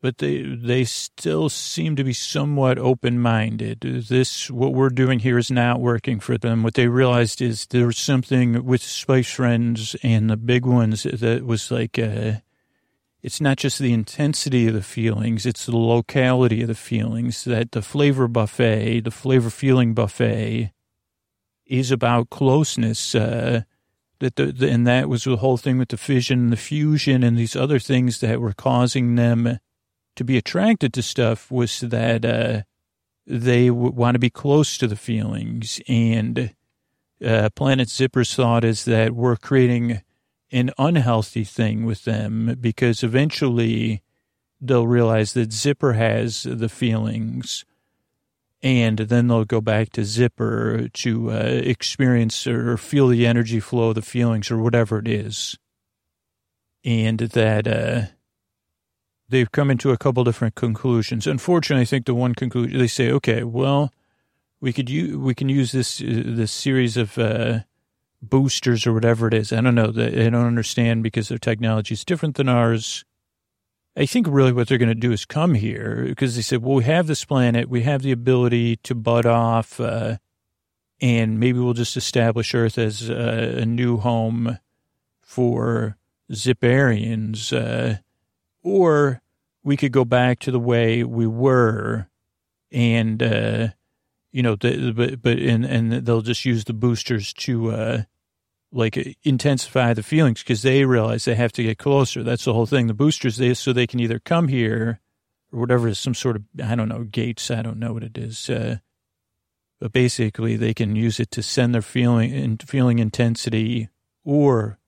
but 0.00 0.18
they 0.18 0.42
they 0.42 0.84
still 0.84 1.48
seem 1.48 1.96
to 1.96 2.04
be 2.04 2.12
somewhat 2.12 2.78
open 2.78 3.18
minded. 3.18 3.80
This 4.08 4.50
what 4.50 4.74
we're 4.74 4.90
doing 4.90 5.18
here 5.18 5.38
is 5.38 5.50
not 5.50 5.80
working 5.80 6.20
for 6.20 6.38
them. 6.38 6.62
What 6.62 6.74
they 6.74 6.86
realized 6.88 7.42
is 7.42 7.66
there 7.66 7.86
was 7.86 7.98
something 7.98 8.64
with 8.64 8.82
Spice 8.82 9.30
Friends 9.30 9.96
and 10.02 10.30
the 10.30 10.36
big 10.36 10.64
ones 10.64 11.02
that 11.02 11.44
was 11.44 11.70
like 11.70 11.98
uh, 11.98 12.34
it's 13.22 13.40
not 13.40 13.56
just 13.56 13.78
the 13.78 13.92
intensity 13.92 14.68
of 14.68 14.74
the 14.74 14.82
feelings; 14.82 15.44
it's 15.46 15.66
the 15.66 15.76
locality 15.76 16.62
of 16.62 16.68
the 16.68 16.74
feelings. 16.74 17.44
That 17.44 17.72
the 17.72 17.82
flavor 17.82 18.28
buffet, 18.28 19.00
the 19.00 19.10
flavor 19.10 19.50
feeling 19.50 19.94
buffet, 19.94 20.72
is 21.66 21.90
about 21.90 22.30
closeness. 22.30 23.14
Uh, 23.14 23.62
that 24.20 24.36
the, 24.36 24.46
the, 24.46 24.68
and 24.68 24.86
that 24.86 25.08
was 25.08 25.24
the 25.24 25.36
whole 25.36 25.56
thing 25.56 25.78
with 25.78 25.88
the 25.88 25.96
fission, 25.96 26.38
and 26.38 26.52
the 26.52 26.56
fusion, 26.56 27.22
and 27.22 27.36
these 27.36 27.56
other 27.56 27.78
things 27.78 28.20
that 28.20 28.40
were 28.40 28.52
causing 28.52 29.14
them 29.16 29.58
to 30.16 30.24
be 30.24 30.36
attracted 30.36 30.92
to 30.92 31.02
stuff 31.02 31.50
was 31.50 31.80
that 31.80 32.24
uh, 32.24 32.62
they 33.26 33.68
w- 33.68 33.92
want 33.92 34.16
to 34.16 34.18
be 34.18 34.30
close 34.30 34.76
to 34.78 34.88
the 34.88 34.96
feelings. 34.96 35.80
And 35.86 36.54
uh, 37.24 37.50
Planet 37.54 37.88
Zipper's 37.88 38.34
thought 38.34 38.64
is 38.64 38.84
that 38.84 39.12
we're 39.12 39.36
creating 39.36 40.02
an 40.50 40.70
unhealthy 40.78 41.44
thing 41.44 41.84
with 41.84 42.04
them 42.04 42.56
because 42.60 43.02
eventually 43.02 44.02
they'll 44.60 44.86
realize 44.86 45.32
that 45.34 45.52
Zipper 45.52 45.94
has 45.94 46.42
the 46.42 46.68
feelings. 46.68 47.64
And 48.60 48.98
then 48.98 49.28
they'll 49.28 49.44
go 49.44 49.60
back 49.60 49.90
to 49.90 50.04
Zipper 50.04 50.88
to 50.88 51.30
uh, 51.30 51.34
experience 51.34 52.44
or 52.44 52.76
feel 52.76 53.06
the 53.06 53.24
energy 53.24 53.60
flow 53.60 53.90
of 53.90 53.94
the 53.94 54.02
feelings 54.02 54.50
or 54.50 54.58
whatever 54.58 54.98
it 54.98 55.06
is. 55.06 55.56
And 56.84 57.18
that, 57.20 57.68
uh, 57.68 58.12
they've 59.28 59.50
come 59.52 59.70
into 59.70 59.90
a 59.90 59.98
couple 59.98 60.24
different 60.24 60.54
conclusions. 60.54 61.26
Unfortunately, 61.26 61.82
I 61.82 61.86
think 61.86 62.06
the 62.06 62.14
one 62.14 62.34
conclusion 62.34 62.78
they 62.78 62.86
say, 62.86 63.10
okay, 63.12 63.44
well, 63.44 63.92
we 64.60 64.72
could 64.72 64.90
use, 64.90 65.16
we 65.16 65.34
can 65.34 65.48
use 65.48 65.72
this 65.72 66.00
uh, 66.00 66.22
this 66.24 66.50
series 66.50 66.96
of 66.96 67.16
uh, 67.18 67.60
boosters 68.20 68.86
or 68.86 68.92
whatever 68.92 69.28
it 69.28 69.34
is. 69.34 69.52
I 69.52 69.60
don't 69.60 69.74
know. 69.74 69.90
They 69.90 70.28
don't 70.30 70.46
understand 70.46 71.02
because 71.02 71.28
their 71.28 71.38
technology 71.38 71.94
is 71.94 72.04
different 72.04 72.36
than 72.36 72.48
ours. 72.48 73.04
I 73.96 74.06
think 74.06 74.26
really 74.28 74.52
what 74.52 74.68
they're 74.68 74.78
going 74.78 74.88
to 74.88 74.94
do 74.94 75.12
is 75.12 75.24
come 75.24 75.54
here 75.54 76.04
because 76.06 76.36
they 76.36 76.42
said, 76.42 76.62
well, 76.62 76.76
we 76.76 76.84
have 76.84 77.08
this 77.08 77.24
planet, 77.24 77.68
we 77.68 77.82
have 77.82 78.02
the 78.02 78.12
ability 78.12 78.76
to 78.76 78.94
bud 78.94 79.26
off, 79.26 79.80
uh, 79.80 80.18
and 81.00 81.40
maybe 81.40 81.58
we'll 81.58 81.74
just 81.74 81.96
establish 81.96 82.54
Earth 82.54 82.78
as 82.78 83.08
a, 83.08 83.60
a 83.62 83.66
new 83.66 83.96
home 83.96 84.58
for 85.20 85.96
Ziparians. 86.32 87.52
Uh, 87.52 87.98
or 88.62 89.20
we 89.64 89.76
could 89.76 89.92
go 89.92 90.04
back 90.04 90.38
to 90.40 90.50
the 90.50 90.60
way 90.60 91.02
we 91.02 91.26
were 91.26 92.08
and, 92.70 93.22
uh, 93.22 93.68
you 94.32 94.42
know, 94.42 94.56
the, 94.56 94.92
but, 94.92 95.22
but, 95.22 95.38
and, 95.38 95.64
and 95.64 95.92
they'll 95.92 96.22
just 96.22 96.44
use 96.44 96.64
the 96.64 96.72
boosters 96.72 97.32
to, 97.32 97.70
uh, 97.70 98.02
like 98.70 99.16
intensify 99.24 99.94
the 99.94 100.02
feelings 100.02 100.42
because 100.42 100.62
they 100.62 100.84
realize 100.84 101.24
they 101.24 101.34
have 101.34 101.52
to 101.52 101.62
get 101.62 101.78
closer. 101.78 102.22
That's 102.22 102.44
the 102.44 102.52
whole 102.52 102.66
thing. 102.66 102.86
The 102.86 102.94
boosters, 102.94 103.38
they, 103.38 103.54
so 103.54 103.72
they 103.72 103.86
can 103.86 104.00
either 104.00 104.18
come 104.18 104.48
here 104.48 105.00
or 105.50 105.60
whatever 105.60 105.88
is 105.88 105.98
some 105.98 106.14
sort 106.14 106.36
of, 106.36 106.42
I 106.62 106.74
don't 106.74 106.90
know, 106.90 107.04
gates. 107.04 107.50
I 107.50 107.62
don't 107.62 107.78
know 107.78 107.94
what 107.94 108.02
it 108.02 108.18
is. 108.18 108.50
Uh, 108.50 108.78
but 109.80 109.92
basically 109.92 110.56
they 110.56 110.74
can 110.74 110.96
use 110.96 111.18
it 111.18 111.30
to 111.30 111.42
send 111.42 111.74
their 111.74 111.82
feeling 111.82 112.32
and 112.34 112.62
feeling 112.62 112.98
intensity 112.98 113.88
or 114.24 114.78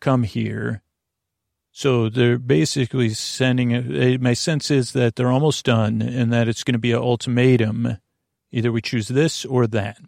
come 0.00 0.24
here 0.24 0.82
so 1.72 2.08
they're 2.08 2.38
basically 2.38 3.10
sending 3.10 3.70
it. 3.70 4.20
My 4.20 4.34
sense 4.34 4.70
is 4.70 4.92
that 4.92 5.16
they're 5.16 5.30
almost 5.30 5.64
done 5.64 6.02
and 6.02 6.32
that 6.32 6.48
it's 6.48 6.64
going 6.64 6.74
to 6.74 6.80
be 6.80 6.92
an 6.92 6.98
ultimatum. 6.98 7.98
Either 8.52 8.72
we 8.72 8.80
choose 8.80 9.08
this 9.08 9.44
or 9.44 9.66
that. 9.66 9.98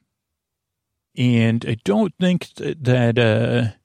And 1.17 1.65
I 1.67 1.77
don't 1.85 2.15
think 2.19 2.49
that, 2.57 3.19
uh, 3.19 3.77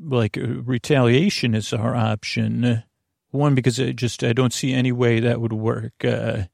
like 0.00 0.36
retaliation 0.40 1.54
is 1.54 1.72
our 1.72 1.94
option. 1.94 2.84
One, 3.30 3.54
because 3.54 3.78
I 3.78 3.92
just, 3.92 4.24
I 4.24 4.32
don't 4.32 4.52
see 4.52 4.72
any 4.72 4.92
way 4.92 5.20
that 5.20 5.40
would 5.40 5.52
work. 5.52 5.92
Uh, 6.04 6.44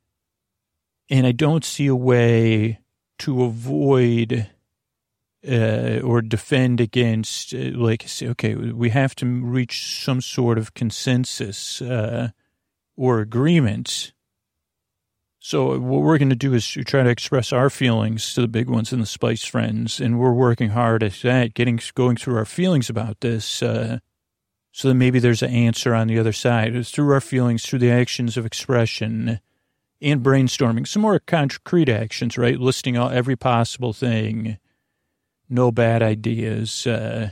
and 1.08 1.26
I 1.26 1.32
don't 1.32 1.64
see 1.64 1.86
a 1.86 1.96
way 1.96 2.80
to 3.20 3.42
avoid 3.44 4.48
uh, 5.46 6.00
or 6.00 6.22
defend 6.22 6.80
against, 6.80 7.54
uh, 7.54 7.70
like, 7.74 8.06
say, 8.06 8.28
okay, 8.28 8.54
we 8.54 8.90
have 8.90 9.14
to 9.16 9.26
reach 9.26 10.02
some 10.04 10.20
sort 10.20 10.58
of 10.58 10.74
consensus 10.74 11.80
uh, 11.80 12.30
or 12.96 13.20
agreement. 13.20 14.12
So 15.42 15.78
what 15.78 16.02
we're 16.02 16.18
going 16.18 16.30
to 16.30 16.36
do 16.36 16.52
is 16.52 16.68
try 16.68 17.02
to 17.02 17.08
express 17.08 17.52
our 17.52 17.70
feelings 17.70 18.34
to 18.34 18.42
the 18.42 18.48
big 18.48 18.68
ones 18.68 18.92
and 18.92 19.02
the 19.02 19.06
Spice 19.06 19.44
Friends, 19.44 19.98
and 19.98 20.20
we're 20.20 20.32
working 20.32 20.70
hard 20.70 21.02
at 21.02 21.14
that, 21.22 21.54
getting 21.54 21.80
going 21.94 22.16
through 22.16 22.36
our 22.36 22.44
feelings 22.44 22.90
about 22.90 23.20
this, 23.20 23.62
uh, 23.62 23.98
so 24.70 24.88
that 24.88 24.94
maybe 24.94 25.18
there's 25.18 25.42
an 25.42 25.50
answer 25.50 25.94
on 25.94 26.08
the 26.08 26.18
other 26.18 26.32
side. 26.32 26.76
It's 26.76 26.90
through 26.90 27.12
our 27.12 27.22
feelings, 27.22 27.64
through 27.64 27.78
the 27.78 27.90
actions 27.90 28.36
of 28.36 28.44
expression, 28.44 29.40
and 30.02 30.22
brainstorming 30.22 30.86
some 30.86 31.02
more 31.02 31.18
concrete 31.18 31.88
actions, 31.88 32.36
right? 32.36 32.60
Listing 32.60 32.98
all 32.98 33.10
every 33.10 33.36
possible 33.36 33.92
thing 33.92 34.58
no 35.50 35.72
bad 35.72 36.02
ideas. 36.02 36.86
Uh, 36.86 37.30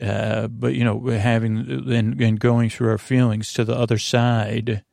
uh, 0.00 0.46
but 0.48 0.74
you 0.74 0.84
know, 0.84 1.06
having 1.06 1.58
and, 1.90 2.20
and 2.20 2.40
going 2.40 2.70
through 2.70 2.90
our 2.90 2.98
feelings 2.98 3.52
to 3.54 3.64
the 3.64 3.76
other 3.76 3.98
side, 3.98 4.84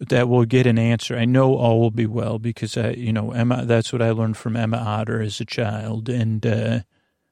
that 0.00 0.28
we'll 0.28 0.44
get 0.44 0.66
an 0.66 0.78
answer. 0.78 1.16
I 1.16 1.24
know 1.24 1.54
all 1.54 1.80
will 1.80 1.90
be 1.90 2.06
well 2.06 2.38
because 2.38 2.76
I, 2.76 2.90
you 2.90 3.12
know, 3.12 3.32
Emma. 3.32 3.64
That's 3.64 3.92
what 3.92 4.02
I 4.02 4.10
learned 4.10 4.36
from 4.36 4.56
Emma 4.56 4.76
Otter 4.76 5.20
as 5.20 5.40
a 5.40 5.44
child, 5.44 6.08
and 6.08 6.44
uh, 6.46 6.80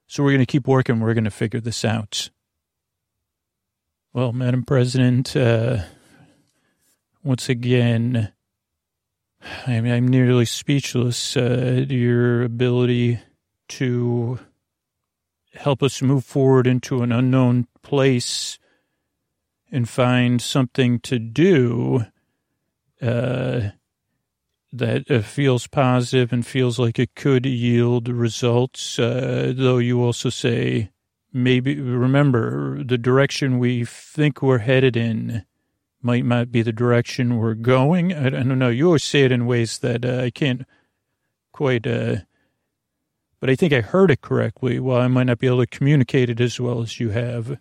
so 0.07 0.23
we're 0.23 0.33
going 0.33 0.41
to 0.41 0.47
keep 0.47 0.67
working. 0.67 1.01
We're 1.01 1.15
going 1.15 1.25
to 1.25 1.31
figure 1.31 1.61
this 1.61 1.85
out. 1.85 2.31
Well, 4.13 4.33
Madam 4.33 4.65
President, 4.65 5.37
uh, 5.37 5.83
once 7.23 7.49
again, 7.49 8.33
I 9.67 9.81
mean, 9.81 9.93
I'm 9.93 10.09
nearly 10.09 10.47
speechless. 10.47 11.37
Uh, 11.37 11.85
your 11.89 12.43
ability 12.43 13.21
to 13.69 14.39
help 15.55 15.83
us 15.83 16.03
move 16.03 16.25
forward 16.25 16.67
into 16.67 17.03
an 17.03 17.13
unknown 17.13 17.67
place 17.83 18.59
and 19.71 19.89
find 19.89 20.41
something 20.41 21.01
to 21.01 21.19
do 21.19 22.07
uh, 23.03 23.71
that 24.73 25.11
uh, 25.11 25.21
feels 25.23 25.67
positive 25.67 26.33
and 26.33 26.47
feels 26.47 26.79
like 26.79 26.99
it 26.99 27.15
could 27.15 27.47
yield 27.47 28.09
results. 28.09 28.99
Uh, 28.99 29.53
though 29.57 29.79
you 29.79 30.03
also 30.03 30.29
say, 30.29 30.91
maybe 31.33 31.81
remember 31.81 32.83
the 32.83 32.99
direction 32.99 33.59
we 33.59 33.85
think 33.85 34.43
we're 34.43 34.59
headed 34.59 34.97
in 34.97 35.45
might 36.03 36.25
not 36.25 36.53
be 36.53 36.63
the 36.63 36.73
direction 36.73 37.39
we're 37.39 37.55
going. 37.55 38.13
I, 38.13 38.27
I 38.27 38.31
don't 38.31 38.59
know. 38.59 38.69
You 38.69 38.87
always 38.87 39.05
say 39.05 39.23
it 39.23 39.33
in 39.33 39.47
ways 39.47 39.79
that 39.79 40.05
uh, 40.05 40.23
I 40.23 40.31
can't 40.31 40.67
quite 41.53 41.87
uh, 41.87 42.17
but 43.41 43.51
I 43.51 43.55
think 43.55 43.73
I 43.73 43.81
heard 43.81 44.11
it 44.11 44.23
correctly. 44.23 44.81
Well, 44.81 44.99
I 44.99 45.09
might 45.09 45.25
not 45.25 45.39
be 45.39 45.47
able 45.47 45.61
to 45.61 45.67
communicate 45.67 46.31
it 46.31 46.41
as 46.41 46.59
well 46.59 46.81
as 46.83 46.99
you 46.99 47.11
have. 47.11 47.59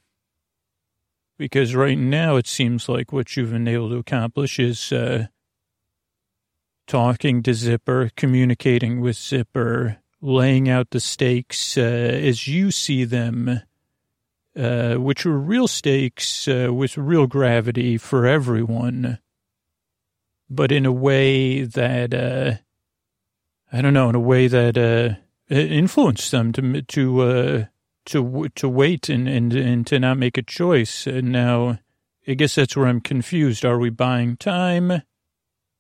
Because 1.38 1.76
right 1.76 1.98
now 1.98 2.38
it 2.38 2.48
seems 2.48 2.88
like 2.88 3.12
what 3.12 3.36
you've 3.36 3.52
been 3.52 3.68
able 3.68 3.90
to 3.90 3.98
accomplish 3.98 4.58
is 4.58 4.92
uh, 4.94 5.28
talking 6.88 7.44
to 7.44 7.54
Zipper, 7.54 8.12
communicating 8.16 9.02
with 9.02 9.18
Zipper, 9.18 9.98
laying 10.22 10.70
out 10.70 10.92
the 10.92 11.00
stakes 11.00 11.78
uh, 11.78 11.82
as 11.82 12.48
you 12.48 12.72
see 12.72 13.04
them, 13.04 13.62
uh, 14.58 14.96
which 14.96 15.26
are 15.26 15.38
real 15.38 15.68
stakes 15.68 16.48
uh, 16.48 16.70
with 16.72 16.98
real 16.98 17.28
gravity 17.28 17.98
for 17.98 18.26
everyone, 18.26 19.20
but 20.50 20.72
in 20.72 20.86
a 20.86 20.92
way 20.92 21.64
that, 21.64 22.14
uh, 22.14 22.54
I 23.76 23.82
don't 23.82 23.94
know, 23.94 24.10
in 24.10 24.16
a 24.16 24.20
way 24.20 24.48
that 24.48 24.78
uh, 24.78 25.54
influence 25.54 26.32
them 26.32 26.54
to 26.54 26.82
to 26.82 27.22
uh, 27.22 27.66
to 28.06 28.50
to 28.56 28.70
wait 28.70 29.10
and, 29.10 29.28
and 29.28 29.54
and 29.54 29.88
to 29.88 30.00
not 30.00 30.18
make 30.18 30.38
a 30.38 30.44
choice. 30.44 31.08
And 31.08 31.32
now, 31.32 31.80
I 32.28 32.34
guess 32.34 32.56
that's 32.56 32.76
where 32.76 32.88
I'm 32.88 33.02
confused. 33.02 33.66
Are 33.66 33.80
we 33.80 33.90
buying 33.90 34.38
time, 34.38 35.04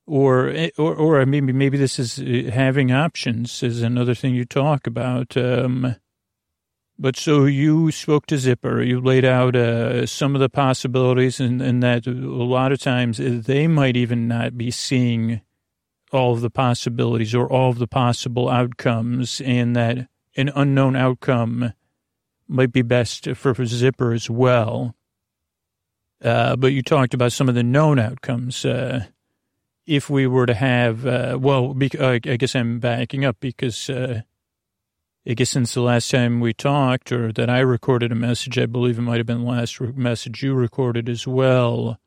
or 0.05 0.53
or 0.77 0.95
or 0.95 1.25
maybe 1.25 1.53
maybe 1.53 1.77
this 1.77 1.99
is 1.99 2.19
uh, 2.19 2.51
having 2.51 2.91
options 2.91 3.63
is 3.63 3.81
another 3.81 4.15
thing 4.15 4.35
you 4.35 4.45
talk 4.45 4.87
about. 4.87 5.37
Um, 5.37 5.95
But 6.97 7.17
so 7.17 7.43
you 7.43 7.91
spoke 7.91 8.25
to 8.27 8.37
Zipper, 8.37 8.81
you 8.81 9.01
laid 9.01 9.25
out 9.25 9.53
uh, 9.53 10.05
some 10.05 10.33
of 10.33 10.39
the 10.39 10.47
possibilities, 10.47 11.41
and, 11.41 11.61
and 11.61 11.83
that 11.83 12.07
a 12.07 12.11
lot 12.11 12.71
of 12.71 12.79
times 12.79 13.17
they 13.17 13.67
might 13.67 13.97
even 13.97 14.29
not 14.29 14.55
be 14.57 14.71
seeing 14.71 15.41
all 16.13 16.31
of 16.31 16.39
the 16.39 16.49
possibilities 16.49 17.35
or 17.35 17.51
all 17.51 17.69
of 17.69 17.79
the 17.79 17.87
possible 17.87 18.47
outcomes, 18.47 19.41
and 19.41 19.75
that 19.75 20.07
an 20.37 20.49
unknown 20.55 20.95
outcome 20.95 21.73
might 22.47 22.71
be 22.71 22.81
best 22.81 23.29
for, 23.35 23.53
for 23.53 23.65
Zipper 23.65 24.13
as 24.13 24.29
well. 24.29 24.95
Uh, 26.23 26.55
but 26.55 26.67
you 26.67 26.81
talked 26.81 27.13
about 27.13 27.31
some 27.31 27.49
of 27.49 27.55
the 27.55 27.63
known 27.63 27.99
outcomes. 27.99 28.65
Uh, 28.65 29.05
if 29.85 30.09
we 30.09 30.25
were 30.25 30.45
to 30.45 30.53
have, 30.53 31.05
uh, 31.05 31.37
well, 31.39 31.75
I 31.99 32.17
guess 32.17 32.55
I'm 32.55 32.79
backing 32.79 33.25
up 33.25 33.37
because 33.39 33.89
uh, 33.89 34.21
I 35.27 35.33
guess 35.33 35.49
since 35.49 35.73
the 35.73 35.81
last 35.81 36.09
time 36.09 36.39
we 36.39 36.53
talked 36.53 37.11
or 37.11 37.31
that 37.33 37.49
I 37.49 37.59
recorded 37.59 38.11
a 38.11 38.15
message, 38.15 38.57
I 38.57 38.65
believe 38.65 38.97
it 38.97 39.01
might 39.01 39.17
have 39.17 39.25
been 39.25 39.43
the 39.43 39.49
last 39.49 39.79
message 39.79 40.43
you 40.43 40.53
recorded 40.53 41.09
as 41.09 41.27
well, 41.27 41.99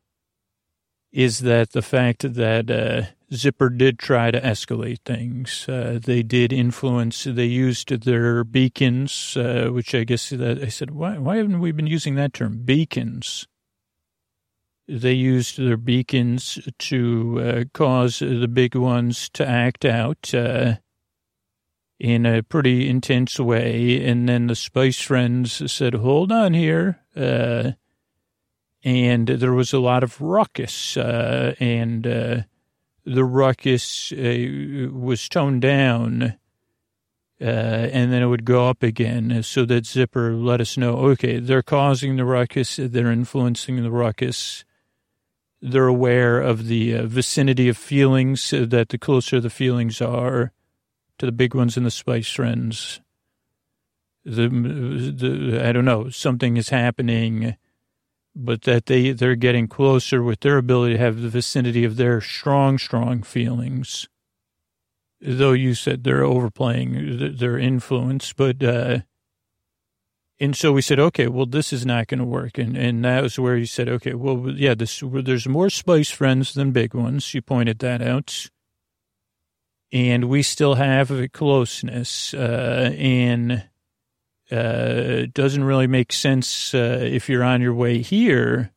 is 1.12 1.40
that 1.40 1.70
the 1.70 1.82
fact 1.82 2.34
that 2.34 2.70
uh, 2.70 3.12
Zipper 3.32 3.68
did 3.68 3.98
try 3.98 4.30
to 4.30 4.40
escalate 4.40 5.00
things. 5.04 5.66
Uh, 5.68 5.98
they 6.02 6.22
did 6.22 6.52
influence, 6.52 7.24
they 7.24 7.44
used 7.44 8.04
their 8.04 8.42
beacons, 8.44 9.36
uh, 9.36 9.68
which 9.70 9.94
I 9.94 10.04
guess 10.04 10.30
that 10.30 10.62
I 10.62 10.68
said, 10.68 10.92
why, 10.92 11.18
why 11.18 11.36
haven't 11.36 11.60
we 11.60 11.72
been 11.72 11.86
using 11.86 12.14
that 12.14 12.32
term? 12.32 12.62
Beacons 12.64 13.46
they 14.88 15.12
used 15.12 15.58
their 15.58 15.76
beacons 15.76 16.58
to 16.78 17.40
uh, 17.40 17.64
cause 17.74 18.20
the 18.20 18.48
big 18.48 18.74
ones 18.74 19.28
to 19.34 19.46
act 19.46 19.84
out 19.84 20.32
uh, 20.34 20.76
in 22.00 22.24
a 22.24 22.42
pretty 22.42 22.88
intense 22.88 23.38
way. 23.38 24.02
And 24.04 24.28
then 24.28 24.46
the 24.46 24.56
Spice 24.56 25.00
Friends 25.00 25.70
said, 25.70 25.94
hold 25.94 26.32
on 26.32 26.54
here. 26.54 27.00
Uh, 27.14 27.72
and 28.82 29.28
there 29.28 29.52
was 29.52 29.72
a 29.72 29.80
lot 29.80 30.02
of 30.02 30.20
ruckus, 30.20 30.96
uh, 30.96 31.54
and 31.58 32.06
uh, 32.06 32.36
the 33.14 33.24
ruckus 33.24 34.12
uh, 34.12 34.88
was 34.92 35.28
toned 35.28 35.62
down. 35.62 36.36
and 37.40 38.12
then 38.12 38.22
it 38.22 38.26
would 38.26 38.44
go 38.44 38.68
up 38.68 38.82
again 38.82 39.42
so 39.42 39.64
that 39.64 39.86
Zipper 39.86 40.32
let 40.32 40.60
us 40.60 40.76
know, 40.76 40.96
okay, 41.10 41.38
they're 41.38 41.62
causing 41.62 42.16
the 42.16 42.24
ruckus, 42.24 42.76
they're 42.80 43.12
influencing 43.12 43.82
the 43.82 43.90
ruckus 43.90 44.64
they're 45.60 45.86
aware 45.86 46.40
of 46.40 46.66
the 46.66 46.96
uh, 46.96 47.06
vicinity 47.06 47.68
of 47.68 47.76
feelings, 47.76 48.52
uh, 48.52 48.64
that 48.68 48.90
the 48.90 48.98
closer 48.98 49.40
the 49.40 49.50
feelings 49.50 50.00
are 50.00 50.52
to 51.18 51.26
the 51.26 51.32
big 51.32 51.54
ones 51.54 51.76
and 51.76 51.84
the 51.84 51.90
spice 51.90 52.30
friends, 52.30 53.00
the, 54.24 54.48
the 54.48 55.60
I 55.64 55.72
don't 55.72 55.84
know, 55.84 56.10
something 56.10 56.56
is 56.56 56.68
happening, 56.68 57.56
but 58.38 58.62
that 58.62 58.86
they, 58.86 59.10
they're 59.10 59.34
getting 59.34 59.66
closer 59.66 60.22
with 60.22 60.40
their 60.40 60.56
ability 60.56 60.94
to 60.94 61.00
have 61.00 61.20
the 61.20 61.28
vicinity 61.28 61.84
of 61.84 61.96
their 61.96 62.20
strong, 62.20 62.78
strong 62.78 63.22
feelings. 63.22 64.08
Though 65.20 65.52
you 65.52 65.74
said 65.74 66.04
they're 66.04 66.22
overplaying 66.22 67.36
their 67.36 67.58
influence, 67.58 68.32
but, 68.32 68.62
uh, 68.62 69.00
and 70.38 70.56
so 70.56 70.72
we 70.72 70.82
said, 70.82 71.00
okay, 71.00 71.26
well, 71.26 71.46
this 71.46 71.72
is 71.72 71.84
not 71.84 72.06
going 72.06 72.20
to 72.20 72.24
work. 72.24 72.58
And, 72.58 72.76
and 72.76 73.04
that 73.04 73.24
was 73.24 73.40
where 73.40 73.56
you 73.56 73.66
said, 73.66 73.88
okay, 73.88 74.14
well, 74.14 74.50
yeah, 74.50 74.74
this, 74.74 75.02
there's 75.04 75.48
more 75.48 75.68
spice 75.68 76.10
friends 76.10 76.54
than 76.54 76.70
big 76.70 76.94
ones. 76.94 77.34
You 77.34 77.42
pointed 77.42 77.80
that 77.80 78.00
out. 78.00 78.48
And 79.90 80.26
we 80.26 80.44
still 80.44 80.76
have 80.76 81.10
a 81.10 81.28
closeness. 81.28 82.32
Uh, 82.34 82.94
and 82.96 83.64
uh, 84.50 85.26
doesn't 85.32 85.64
really 85.64 85.86
make 85.86 86.12
sense 86.12 86.74
uh, 86.74 87.00
if 87.02 87.28
you're 87.28 87.44
on 87.44 87.60
your 87.60 87.74
way 87.74 88.00
here. 88.02 88.72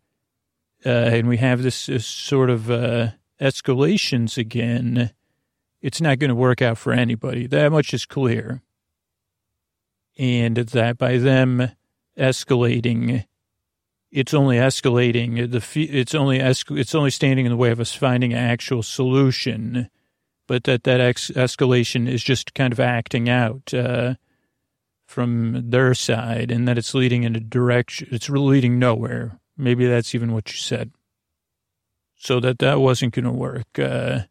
Uh, 0.86 0.90
and 0.90 1.28
we 1.28 1.38
have 1.38 1.62
this, 1.62 1.86
this 1.86 2.06
sort 2.06 2.50
of 2.50 2.72
uh, 2.72 3.10
escalations 3.40 4.38
again. 4.38 5.12
It's 5.82 6.02
not 6.02 6.20
going 6.20 6.30
to 6.30 6.36
work 6.36 6.62
out 6.62 6.78
for 6.78 6.92
anybody. 6.92 7.48
That 7.48 7.72
much 7.72 7.94
is 7.94 8.06
clear 8.06 8.62
and 10.18 10.56
that 10.58 10.98
by 10.98 11.18
them 11.18 11.72
escalating, 12.18 13.26
it's 14.12 14.34
only 14.34 14.58
escalating. 14.58 15.52
The 15.52 15.82
it's 15.82 16.14
only 16.14 16.40
it's 16.40 16.96
only 16.96 17.10
standing 17.10 17.46
in 17.46 17.52
the 17.52 17.58
way 17.58 17.72
of 17.72 17.80
us 17.80 17.94
finding 17.94 18.34
an 18.34 18.40
actual 18.40 18.84
solution, 18.84 19.90
but 20.48 20.66
that 20.66 20.84
that 20.84 21.02
ex- 21.02 21.32
escalation 21.32 22.08
is 22.08 22.22
just 22.24 22.54
kind 22.54 22.74
of 22.74 22.80
acting 22.80 23.30
out 23.30 23.74
uh, 23.74 24.16
from 25.12 25.70
their 25.70 25.94
side, 25.94 26.50
and 26.50 26.68
that 26.68 26.78
it's 26.78 26.94
leading 26.94 27.24
in 27.24 27.36
a 27.36 27.40
direction. 27.40 28.08
It's 28.12 28.30
leading 28.30 28.80
nowhere. 28.80 29.40
Maybe 29.58 29.86
that's 29.86 30.16
even 30.16 30.34
what 30.34 30.50
you 30.52 30.58
said. 30.58 30.92
So 32.18 32.40
that 32.40 32.60
that 32.60 32.80
wasn't 32.80 33.14
going 33.14 33.26
to 33.26 33.32
work. 33.32 33.78
Uh, 33.78 34.22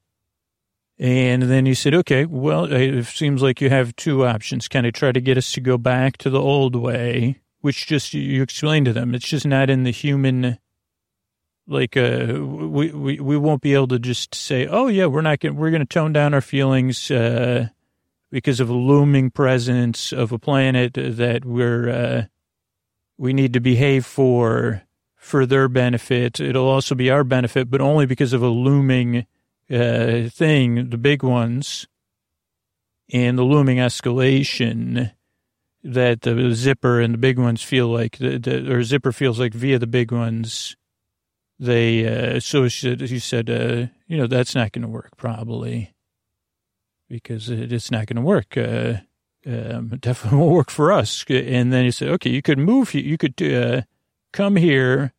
and 0.99 1.43
then 1.43 1.67
he 1.67 1.75
said, 1.75 1.95
okay, 1.95 2.25
well, 2.25 2.65
it 2.65 3.05
seems 3.07 3.43
like 3.43 3.61
you 3.61 3.69
have 3.71 3.97
two 3.97 4.25
options. 4.25 4.69
Kind 4.69 4.87
of 4.87 4.93
try 4.93 5.13
to 5.13 5.21
get 5.21 5.39
us 5.39 5.53
to 5.53 5.61
go 5.61 5.77
back 5.79 6.17
to 6.19 6.31
the 6.31 6.41
old 6.41 6.77
way, 6.77 7.41
which 7.61 7.87
just 7.87 8.15
you 8.15 8.43
explained 8.43 8.87
to 8.87 8.93
them. 8.93 9.15
It's 9.15 9.29
just 9.29 9.47
not 9.47 9.71
in 9.71 9.85
the 9.85 9.93
human, 9.93 10.59
like, 11.67 11.97
uh, 11.97 12.39
we, 12.39 12.91
we, 12.93 13.21
we 13.21 13.37
won't 13.37 13.63
be 13.63 13.75
able 13.75 13.89
to 13.89 13.99
just 13.99 14.35
say, 14.35 14.67
oh, 14.67 14.89
yeah, 14.89 15.07
we're 15.07 15.21
not 15.21 15.41
gonna, 15.41 15.55
we're 15.55 15.71
going 15.71 15.81
to 15.81 15.87
tone 15.87 16.13
down 16.13 16.35
our 16.35 16.41
feelings, 16.41 17.11
uh, 17.11 17.69
because 18.31 18.61
of 18.61 18.71
a 18.71 18.75
looming 18.75 19.31
presence 19.31 20.13
of 20.13 20.33
a 20.33 20.39
planet 20.39 20.95
that 20.95 21.45
we're, 21.45 21.89
uh, 21.89 22.25
we 23.19 23.33
need 23.33 23.53
to 23.53 23.61
behave 23.61 24.07
for, 24.07 24.83
for 25.17 25.47
their 25.47 25.69
benefit. 25.69 26.41
It'll 26.41 26.69
also 26.69 26.95
be 26.95 27.11
our 27.11 27.25
benefit, 27.25 27.71
but 27.71 27.81
only 27.81 28.07
because 28.07 28.33
of 28.33 28.43
a 28.43 28.49
looming 28.49 29.27
uh, 29.71 30.29
thing, 30.31 30.91
the 30.91 30.99
big 30.99 31.23
ones, 31.23 31.87
and 33.13 33.37
the 33.37 33.43
looming 33.43 33.79
escalation 33.79 35.13
that 35.83 36.21
the 36.21 36.53
zipper 36.55 37.01
and 37.01 37.15
the 37.15 37.19
big 37.19 37.39
ones 37.39 37.63
feel 37.63 37.89
like, 37.89 38.19
the, 38.19 38.39
the 38.39 38.73
or 38.73 38.83
zipper 38.85 39.13
feels 39.13 39.41
like 39.41 39.55
via 39.55 39.79
the 39.79 39.87
big 39.87 40.13
ones, 40.13 40.77
they, 41.59 42.07
uh, 42.07 42.41
so 42.41 42.69
she, 42.69 42.97
she 43.07 43.19
said, 43.19 43.51
uh, 43.51 43.87
you 44.07 44.17
know, 44.17 44.27
that's 44.27 44.55
not 44.55 44.73
going 44.73 44.83
to 44.83 44.89
work 44.89 45.17
probably 45.17 45.93
because 47.11 47.51
it's 47.51 47.91
not 47.91 48.07
going 48.07 48.17
to 48.17 48.23
work. 48.23 48.57
Uh, 48.57 49.01
um, 49.45 49.91
it 49.93 50.01
definitely 50.01 50.39
won't 50.41 50.53
work 50.53 50.71
for 50.71 50.93
us. 50.93 51.25
And 51.29 51.73
then 51.73 51.85
he 51.85 51.91
said, 51.91 52.09
okay, 52.09 52.31
you 52.31 52.41
could 52.41 52.59
move, 52.59 52.95
you 52.95 53.19
could, 53.19 53.41
uh, 53.43 53.83
come 54.33 54.57
here 54.57 55.13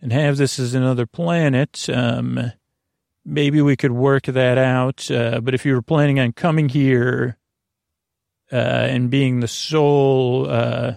and 0.00 0.12
have 0.12 0.38
this 0.38 0.58
as 0.58 0.74
another 0.74 1.06
planet. 1.06 1.86
Um, 1.88 2.52
maybe 3.24 3.60
we 3.60 3.76
could 3.76 3.92
work 3.92 4.24
that 4.24 4.58
out. 4.58 5.10
Uh, 5.10 5.40
but 5.40 5.54
if 5.54 5.66
you 5.66 5.74
were 5.74 5.82
planning 5.82 6.18
on 6.18 6.32
coming 6.32 6.68
here 6.70 7.36
uh, 8.50 8.56
and 8.56 9.10
being 9.10 9.40
the 9.40 9.48
sole 9.48 10.50
uh, 10.50 10.94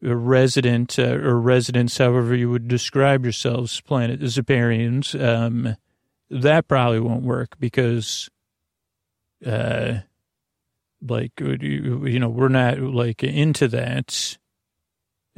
resident 0.00 0.98
uh, 0.98 1.16
or 1.16 1.38
residents, 1.40 1.98
however 1.98 2.34
you 2.34 2.48
would 2.48 2.68
describe 2.68 3.24
yourselves, 3.24 3.80
planet 3.80 4.20
Ziparians, 4.20 5.14
um, 5.14 5.76
that 6.30 6.68
probably 6.68 7.00
won't 7.00 7.24
work 7.24 7.56
because, 7.58 8.30
uh, 9.44 10.00
like, 11.06 11.32
you 11.38 12.18
know, 12.18 12.28
we're 12.28 12.48
not 12.48 12.78
like 12.78 13.22
into 13.22 13.68
that. 13.68 14.38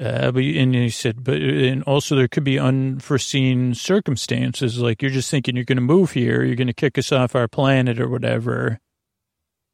Uh, 0.01 0.33
but 0.33 0.43
and 0.43 0.75
he 0.75 0.89
said, 0.89 1.23
but 1.23 1.37
and 1.37 1.83
also 1.85 2.17
there 2.17 2.27
could 2.27 2.45
be 2.45 2.59
unforeseen 2.59 3.75
circumstances, 3.75 4.79
like 4.79 5.03
you're 5.03 5.11
just 5.11 5.31
thinking 5.31 5.55
you're 5.55 5.67
going 5.67 5.77
to 5.77 5.83
move 5.83 6.13
here, 6.13 6.43
you're 6.43 6.57
going 6.57 6.67
to 6.67 6.73
kick 6.73 6.97
us 6.97 7.13
off 7.13 7.37
our 7.37 7.47
planet 7.47 8.01
or 8.01 8.09
whatever. 8.09 8.81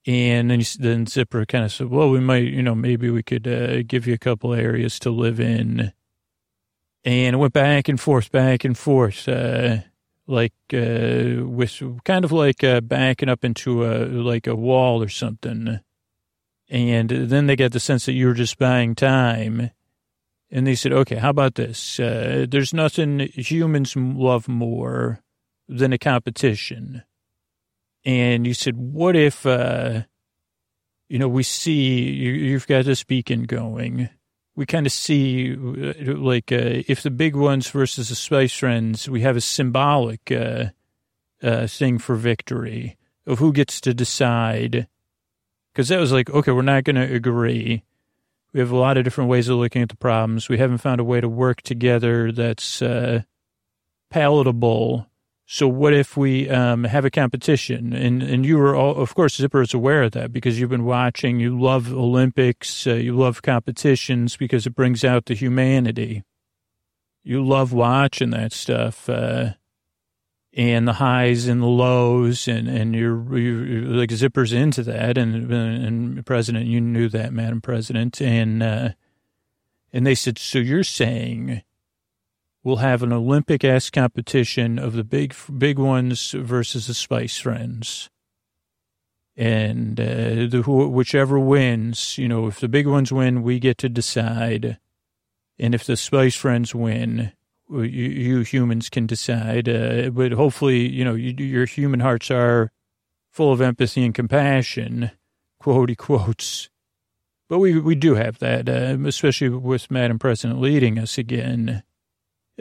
And 0.06 0.50
then, 0.50 0.62
then 0.78 1.06
Zipper 1.06 1.44
kind 1.46 1.64
of 1.64 1.72
said, 1.72 1.88
well, 1.88 2.10
we 2.10 2.20
might, 2.20 2.44
you 2.44 2.62
know, 2.62 2.74
maybe 2.74 3.10
we 3.10 3.22
could 3.22 3.46
uh, 3.46 3.82
give 3.82 4.06
you 4.06 4.14
a 4.14 4.18
couple 4.18 4.54
areas 4.54 4.98
to 5.00 5.10
live 5.10 5.38
in. 5.38 5.92
And 7.04 7.34
it 7.34 7.38
went 7.38 7.52
back 7.52 7.88
and 7.88 8.00
forth, 8.00 8.32
back 8.32 8.64
and 8.64 8.76
forth, 8.76 9.28
uh, 9.28 9.78
like 10.28 10.52
uh, 10.72 11.42
with 11.44 11.82
kind 12.04 12.24
of 12.24 12.30
like 12.30 12.62
uh, 12.62 12.80
backing 12.80 13.28
up 13.28 13.44
into 13.44 13.84
a 13.84 14.06
like 14.06 14.46
a 14.46 14.54
wall 14.54 15.02
or 15.02 15.08
something. 15.08 15.80
And 16.70 17.08
then 17.08 17.46
they 17.46 17.56
got 17.56 17.72
the 17.72 17.80
sense 17.80 18.04
that 18.06 18.12
you 18.12 18.26
were 18.26 18.34
just 18.34 18.58
buying 18.58 18.94
time 18.94 19.70
and 20.50 20.66
they 20.66 20.74
said, 20.74 20.92
okay, 20.92 21.16
how 21.16 21.30
about 21.30 21.56
this? 21.56 22.00
Uh, 22.00 22.46
there's 22.48 22.72
nothing 22.72 23.20
humans 23.34 23.94
love 23.96 24.48
more 24.48 25.20
than 25.68 25.92
a 25.92 25.98
competition. 25.98 27.02
And 28.04 28.46
you 28.46 28.54
said, 28.54 28.76
what 28.76 29.14
if, 29.14 29.44
uh, 29.44 30.02
you 31.08 31.18
know, 31.18 31.28
we 31.28 31.42
see 31.42 32.10
you, 32.10 32.54
have 32.54 32.66
got 32.66 32.86
this 32.86 33.04
beacon 33.04 33.42
going. 33.42 34.08
We 34.58 34.66
kind 34.66 34.86
of 34.86 34.92
see, 34.92 35.52
uh, 35.54 36.14
like, 36.16 36.50
uh, 36.50 36.82
if 36.88 37.04
the 37.04 37.12
big 37.12 37.36
ones 37.36 37.70
versus 37.70 38.08
the 38.08 38.16
Spice 38.16 38.52
Friends, 38.52 39.08
we 39.08 39.20
have 39.20 39.36
a 39.36 39.40
symbolic 39.40 40.32
uh, 40.32 40.70
uh, 41.40 41.68
thing 41.68 41.98
for 41.98 42.16
victory 42.16 42.96
of 43.24 43.38
who 43.38 43.52
gets 43.52 43.80
to 43.82 43.94
decide. 43.94 44.88
Because 45.72 45.88
that 45.90 46.00
was 46.00 46.10
like, 46.10 46.28
okay, 46.30 46.50
we're 46.50 46.62
not 46.62 46.82
going 46.82 46.96
to 46.96 47.14
agree 47.14 47.84
We 48.52 48.60
have 48.60 48.72
a 48.72 48.76
lot 48.76 48.96
of 48.96 49.04
different 49.04 49.30
ways 49.30 49.48
of 49.48 49.58
looking 49.58 49.82
at 49.82 49.90
the 49.90 49.96
problems. 49.96 50.48
We 50.48 50.58
haven't 50.58 50.78
found 50.78 51.00
a 51.00 51.04
way 51.04 51.20
to 51.20 51.28
work 51.28 51.62
together 51.62 52.32
that's 52.32 52.82
uh, 52.82 53.22
palatable. 54.10 55.06
So 55.50 55.66
what 55.66 55.94
if 55.94 56.14
we 56.14 56.46
um, 56.50 56.84
have 56.84 57.06
a 57.06 57.10
competition? 57.10 57.94
And 57.94 58.22
and 58.22 58.44
you 58.44 58.58
were, 58.58 58.76
all, 58.76 58.94
of 58.96 59.14
course, 59.14 59.36
Zipper 59.36 59.62
is 59.62 59.72
aware 59.72 60.02
of 60.02 60.12
that 60.12 60.30
because 60.30 60.60
you've 60.60 60.68
been 60.68 60.84
watching. 60.84 61.40
You 61.40 61.58
love 61.58 61.90
Olympics. 61.90 62.86
Uh, 62.86 62.96
you 62.96 63.16
love 63.16 63.40
competitions 63.40 64.36
because 64.36 64.66
it 64.66 64.74
brings 64.74 65.04
out 65.04 65.24
the 65.24 65.32
humanity. 65.32 66.22
You 67.24 67.42
love 67.42 67.72
watching 67.72 68.28
that 68.30 68.52
stuff. 68.52 69.08
Uh, 69.08 69.54
and 70.52 70.86
the 70.86 70.94
highs 70.94 71.48
and 71.48 71.62
the 71.62 71.66
lows, 71.66 72.46
and 72.46 72.68
and 72.68 72.94
you're, 72.94 73.38
you're 73.38 73.84
like 73.84 74.10
zippers 74.10 74.52
into 74.52 74.82
that, 74.82 75.16
and 75.16 75.50
and 75.50 76.26
President, 76.26 76.66
you 76.66 76.80
knew 76.82 77.08
that, 77.08 77.32
Madam 77.32 77.62
President, 77.62 78.20
and 78.20 78.62
uh, 78.62 78.90
and 79.94 80.06
they 80.06 80.14
said, 80.14 80.36
so 80.36 80.58
you're 80.58 80.84
saying 80.84 81.62
we'll 82.68 82.76
have 82.76 83.02
an 83.02 83.14
Olympic 83.14 83.64
ass 83.64 83.88
competition 83.88 84.78
of 84.78 84.92
the 84.92 85.02
big 85.02 85.34
big 85.56 85.78
ones 85.78 86.32
versus 86.32 86.86
the 86.86 86.92
Spice 86.92 87.38
Friends, 87.38 88.10
and 89.36 89.98
uh, 89.98 90.46
the 90.46 90.62
whichever 90.66 91.38
wins, 91.38 92.18
you 92.18 92.28
know, 92.28 92.46
if 92.46 92.60
the 92.60 92.68
big 92.68 92.86
ones 92.86 93.10
win, 93.10 93.42
we 93.42 93.58
get 93.58 93.78
to 93.78 93.88
decide, 93.88 94.76
and 95.58 95.74
if 95.74 95.84
the 95.84 95.96
Spice 95.96 96.36
Friends 96.36 96.74
win 96.74 97.32
you, 97.70 97.78
you 97.80 98.40
humans 98.40 98.90
can 98.90 99.06
decide. 99.06 99.66
Uh, 99.66 100.10
but 100.10 100.32
hopefully, 100.32 100.86
you 100.88 101.04
know, 101.04 101.14
you, 101.14 101.32
your 101.42 101.64
human 101.64 102.00
hearts 102.00 102.30
are 102.30 102.70
full 103.30 103.50
of 103.50 103.62
empathy 103.62 104.04
and 104.04 104.14
compassion, 104.14 105.10
quotey 105.62 105.96
quotes. 105.96 106.68
But 107.48 107.60
we, 107.60 107.80
we 107.80 107.94
do 107.94 108.14
have 108.14 108.38
that, 108.40 108.68
uh, 108.68 108.98
especially 109.06 109.48
with 109.48 109.90
Madam 109.90 110.18
President 110.18 110.60
leading 110.60 110.98
us 110.98 111.16
again, 111.16 111.82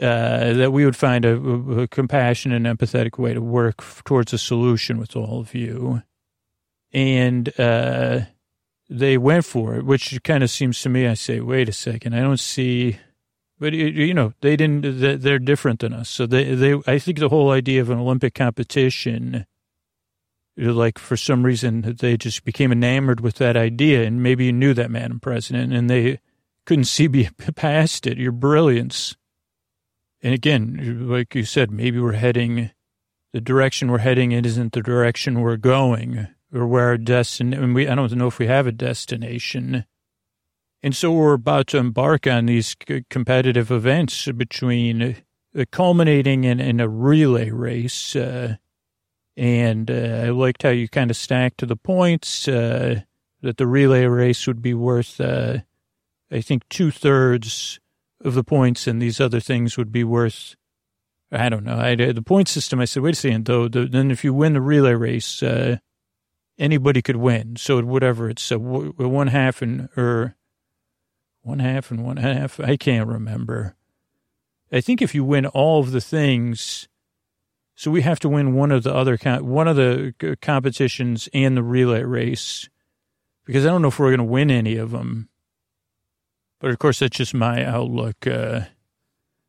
uh, 0.00 0.52
that 0.52 0.72
we 0.72 0.84
would 0.84 0.96
find 0.96 1.24
a, 1.24 1.36
a 1.82 1.88
compassionate 1.88 2.64
and 2.64 2.78
empathetic 2.78 3.18
way 3.18 3.34
to 3.34 3.40
work 3.40 3.84
towards 4.04 4.32
a 4.32 4.38
solution 4.38 4.98
with 4.98 5.16
all 5.16 5.40
of 5.40 5.54
you. 5.54 6.02
And 6.92 7.52
uh, 7.58 8.20
they 8.88 9.18
went 9.18 9.44
for 9.44 9.74
it, 9.76 9.84
which 9.84 10.22
kind 10.22 10.42
of 10.42 10.50
seems 10.50 10.80
to 10.82 10.88
me, 10.88 11.06
I 11.06 11.14
say, 11.14 11.40
wait 11.40 11.68
a 11.68 11.72
second, 11.72 12.14
I 12.14 12.20
don't 12.20 12.40
see 12.40 12.98
but 13.60 13.72
you 13.72 14.14
know, 14.14 14.32
they 14.40 14.56
didn't. 14.56 15.20
They're 15.20 15.38
different 15.38 15.80
than 15.80 15.92
us. 15.92 16.08
So 16.08 16.26
they, 16.26 16.54
they. 16.54 16.80
I 16.86 16.98
think 16.98 17.18
the 17.18 17.28
whole 17.28 17.50
idea 17.50 17.80
of 17.80 17.90
an 17.90 17.98
Olympic 17.98 18.34
competition, 18.34 19.46
like 20.56 20.98
for 20.98 21.16
some 21.16 21.42
reason, 21.42 21.96
they 21.98 22.16
just 22.16 22.44
became 22.44 22.70
enamored 22.70 23.20
with 23.20 23.36
that 23.36 23.56
idea, 23.56 24.04
and 24.04 24.22
maybe 24.22 24.46
you 24.46 24.52
knew 24.52 24.74
that, 24.74 24.90
Madam 24.90 25.18
President, 25.18 25.72
and 25.72 25.90
they 25.90 26.20
couldn't 26.66 26.84
see 26.84 27.08
past 27.56 28.06
it. 28.06 28.16
Your 28.16 28.32
brilliance, 28.32 29.16
and 30.22 30.34
again, 30.34 31.08
like 31.08 31.34
you 31.34 31.44
said, 31.44 31.70
maybe 31.70 31.98
we're 32.00 32.12
heading, 32.12 32.70
the 33.32 33.40
direction 33.40 33.90
we're 33.90 33.98
heading 33.98 34.32
in 34.32 34.44
isn't 34.44 34.72
the 34.72 34.82
direction 34.82 35.40
we're 35.40 35.56
going, 35.56 36.28
or 36.52 36.66
where 36.66 36.86
our 36.86 36.96
destination. 36.96 37.74
We, 37.74 37.88
I 37.88 37.94
don't 37.94 38.12
know 38.12 38.26
if 38.26 38.38
we 38.38 38.46
have 38.46 38.66
a 38.66 38.72
destination 38.72 39.84
and 40.82 40.94
so 40.94 41.12
we're 41.12 41.34
about 41.34 41.66
to 41.68 41.78
embark 41.78 42.26
on 42.26 42.46
these 42.46 42.76
competitive 43.10 43.70
events 43.70 44.30
between 44.30 45.16
uh, 45.58 45.64
culminating 45.72 46.44
in, 46.44 46.60
in 46.60 46.78
a 46.78 46.88
relay 46.88 47.50
race. 47.50 48.14
Uh, 48.14 48.56
and 49.36 49.90
uh, 49.90 50.22
I 50.24 50.28
liked 50.30 50.62
how 50.62 50.70
you 50.70 50.88
kind 50.88 51.10
of 51.10 51.16
stacked 51.16 51.58
to 51.58 51.66
the 51.66 51.76
points 51.76 52.46
uh, 52.46 53.00
that 53.42 53.56
the 53.56 53.66
relay 53.66 54.04
race 54.04 54.46
would 54.46 54.62
be 54.62 54.74
worth, 54.74 55.20
uh, 55.20 55.58
I 56.30 56.40
think, 56.40 56.68
two 56.68 56.90
thirds 56.90 57.80
of 58.22 58.34
the 58.34 58.44
points, 58.44 58.86
and 58.86 59.00
these 59.00 59.20
other 59.20 59.40
things 59.40 59.76
would 59.76 59.92
be 59.92 60.04
worth. 60.04 60.56
I 61.30 61.48
don't 61.48 61.64
know. 61.64 61.78
I, 61.78 61.94
the 61.94 62.22
point 62.22 62.48
system. 62.48 62.80
I 62.80 62.84
said, 62.84 63.02
wait 63.02 63.14
a 63.14 63.16
second, 63.16 63.44
though. 63.44 63.68
The, 63.68 63.86
then 63.86 64.10
if 64.10 64.24
you 64.24 64.32
win 64.32 64.54
the 64.54 64.60
relay 64.60 64.94
race, 64.94 65.42
uh, 65.42 65.76
anybody 66.58 67.02
could 67.02 67.16
win. 67.16 67.56
So 67.56 67.82
whatever 67.82 68.30
it's 68.30 68.50
a, 68.50 68.58
one 68.58 69.28
half 69.28 69.62
and 69.62 69.88
or 69.96 70.36
one 71.42 71.60
half 71.60 71.90
and 71.90 72.04
one 72.04 72.16
half. 72.16 72.60
I 72.60 72.76
can't 72.76 73.08
remember. 73.08 73.76
I 74.72 74.80
think 74.80 75.00
if 75.00 75.14
you 75.14 75.24
win 75.24 75.46
all 75.46 75.80
of 75.80 75.92
the 75.92 76.00
things, 76.00 76.88
so 77.74 77.90
we 77.90 78.02
have 78.02 78.20
to 78.20 78.28
win 78.28 78.54
one 78.54 78.70
of 78.70 78.82
the 78.82 78.94
other 78.94 79.16
one 79.40 79.68
of 79.68 79.76
the 79.76 80.36
competitions 80.42 81.28
and 81.32 81.56
the 81.56 81.62
relay 81.62 82.02
race, 82.02 82.68
because 83.46 83.64
I 83.64 83.68
don't 83.70 83.82
know 83.82 83.88
if 83.88 83.98
we're 83.98 84.08
going 84.14 84.18
to 84.18 84.24
win 84.24 84.50
any 84.50 84.76
of 84.76 84.90
them. 84.90 85.28
But 86.60 86.70
of 86.70 86.78
course, 86.78 86.98
that's 86.98 87.16
just 87.16 87.34
my 87.34 87.64
outlook. 87.64 88.26
Uh, 88.26 88.62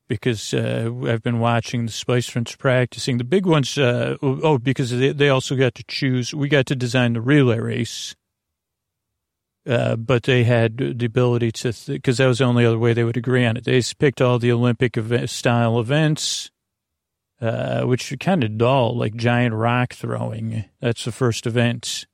because 0.09 0.55
uh, 0.55 0.91
I've 1.07 1.21
been 1.21 1.39
watching 1.39 1.85
the 1.85 1.91
Spice 1.91 2.29
practicing. 2.57 3.19
The 3.19 3.23
big 3.23 3.45
ones, 3.45 3.77
uh, 3.77 4.17
oh, 4.21 4.57
because 4.57 4.89
they, 4.89 5.13
they 5.13 5.29
also 5.29 5.55
got 5.55 5.75
to 5.75 5.83
choose. 5.87 6.33
We 6.33 6.49
got 6.49 6.65
to 6.65 6.75
design 6.75 7.13
the 7.13 7.21
relay 7.21 7.59
race. 7.59 8.15
Uh, 9.67 9.95
but 9.95 10.23
they 10.23 10.45
had 10.45 10.77
the 10.97 11.05
ability 11.05 11.51
to, 11.51 11.67
because 11.67 11.85
th- 11.85 12.17
that 12.17 12.25
was 12.25 12.39
the 12.39 12.45
only 12.45 12.65
other 12.65 12.79
way 12.79 12.93
they 12.93 13.03
would 13.03 13.17
agree 13.17 13.45
on 13.45 13.55
it. 13.55 13.65
They 13.65 13.81
picked 13.99 14.19
all 14.19 14.39
the 14.39 14.51
Olympic 14.51 14.97
event, 14.97 15.29
style 15.29 15.79
events, 15.79 16.49
uh, 17.39 17.83
which 17.83 18.11
are 18.11 18.17
kind 18.17 18.43
of 18.43 18.57
dull, 18.57 18.97
like 18.97 19.15
giant 19.15 19.53
rock 19.53 19.93
throwing. 19.93 20.65
That's 20.81 21.05
the 21.05 21.11
first 21.11 21.45
event. 21.45 22.07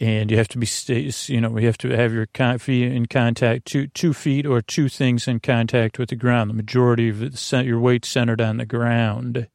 And 0.00 0.30
you 0.30 0.36
have 0.36 0.48
to 0.48 0.58
be, 0.58 0.68
you 1.26 1.40
know, 1.40 1.58
you 1.58 1.66
have 1.66 1.78
to 1.78 1.88
have 1.90 2.12
your 2.12 2.26
feet 2.58 2.92
in 2.92 3.06
contact, 3.06 3.64
two, 3.66 3.88
two 3.88 4.14
feet 4.14 4.46
or 4.46 4.62
two 4.62 4.88
things 4.88 5.26
in 5.26 5.40
contact 5.40 5.98
with 5.98 6.10
the 6.10 6.16
ground. 6.16 6.50
The 6.50 6.54
majority 6.54 7.08
of 7.08 7.52
your 7.52 7.80
weight 7.80 8.04
centered 8.04 8.40
on 8.40 8.58
the 8.58 8.66
ground. 8.66 9.48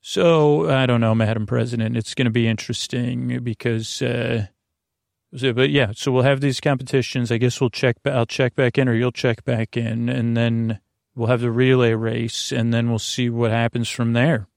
So 0.00 0.70
I 0.70 0.86
don't 0.86 1.00
know, 1.00 1.14
Madam 1.14 1.46
President. 1.46 1.96
It's 1.96 2.14
going 2.14 2.26
to 2.26 2.30
be 2.30 2.46
interesting 2.46 3.42
because, 3.42 4.00
uh, 4.00 4.46
but 5.32 5.70
yeah, 5.70 5.92
so 5.94 6.10
we'll 6.10 6.22
have 6.22 6.40
these 6.40 6.60
competitions. 6.60 7.30
I 7.30 7.38
guess 7.38 7.60
we'll 7.60 7.70
check. 7.70 7.96
I'll 8.04 8.26
check 8.26 8.54
back 8.54 8.78
in, 8.78 8.88
or 8.88 8.94
you'll 8.94 9.12
check 9.12 9.44
back 9.44 9.76
in, 9.76 10.08
and 10.08 10.36
then 10.36 10.80
we'll 11.14 11.28
have 11.28 11.40
the 11.40 11.50
relay 11.50 11.92
race, 11.92 12.50
and 12.50 12.72
then 12.72 12.88
we'll 12.88 12.98
see 12.98 13.28
what 13.28 13.50
happens 13.50 13.90
from 13.90 14.12
there. 14.12 14.48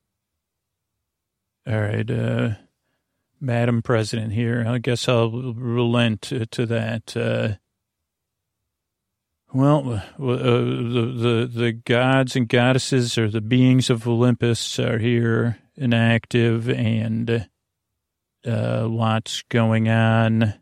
All 1.68 1.80
right, 1.80 2.10
uh, 2.10 2.50
Madam 3.44 3.82
President 3.82 4.34
here. 4.34 4.66
I 4.68 4.78
guess 4.78 5.08
I'll 5.08 5.32
relent 5.32 6.22
to, 6.24 6.66
that. 6.66 7.16
Uh, 7.16 7.56
well, 9.54 9.94
uh, 9.94 10.00
the, 10.18 11.14
the 11.16 11.52
the 11.54 11.72
gods 11.74 12.36
and 12.36 12.48
goddesses 12.48 13.18
or 13.18 13.30
the 13.30 13.42
beings 13.42 13.90
of 13.92 14.08
Olympus 14.08 14.80
are 14.80 14.98
here 14.98 15.60
and 15.78 15.94
active, 15.94 16.70
and 16.70 17.48
uh, 18.48 18.88
lots 18.88 19.44
going 19.50 19.90
on 19.90 20.56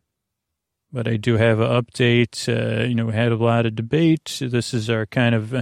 but 0.92 1.08
I 1.08 1.18
do 1.18 1.38
have 1.38 1.60
an 1.60 1.70
update. 1.70 2.48
Uh, 2.50 2.84
you 2.84 2.96
know, 2.96 3.06
we 3.08 3.14
had 3.14 3.32
a 3.32 3.38
lot 3.38 3.66
of 3.66 3.76
debate. 3.76 4.40
This 4.42 4.74
is 4.74 4.90
our 4.90 5.06
kind 5.06 5.36
of, 5.36 5.54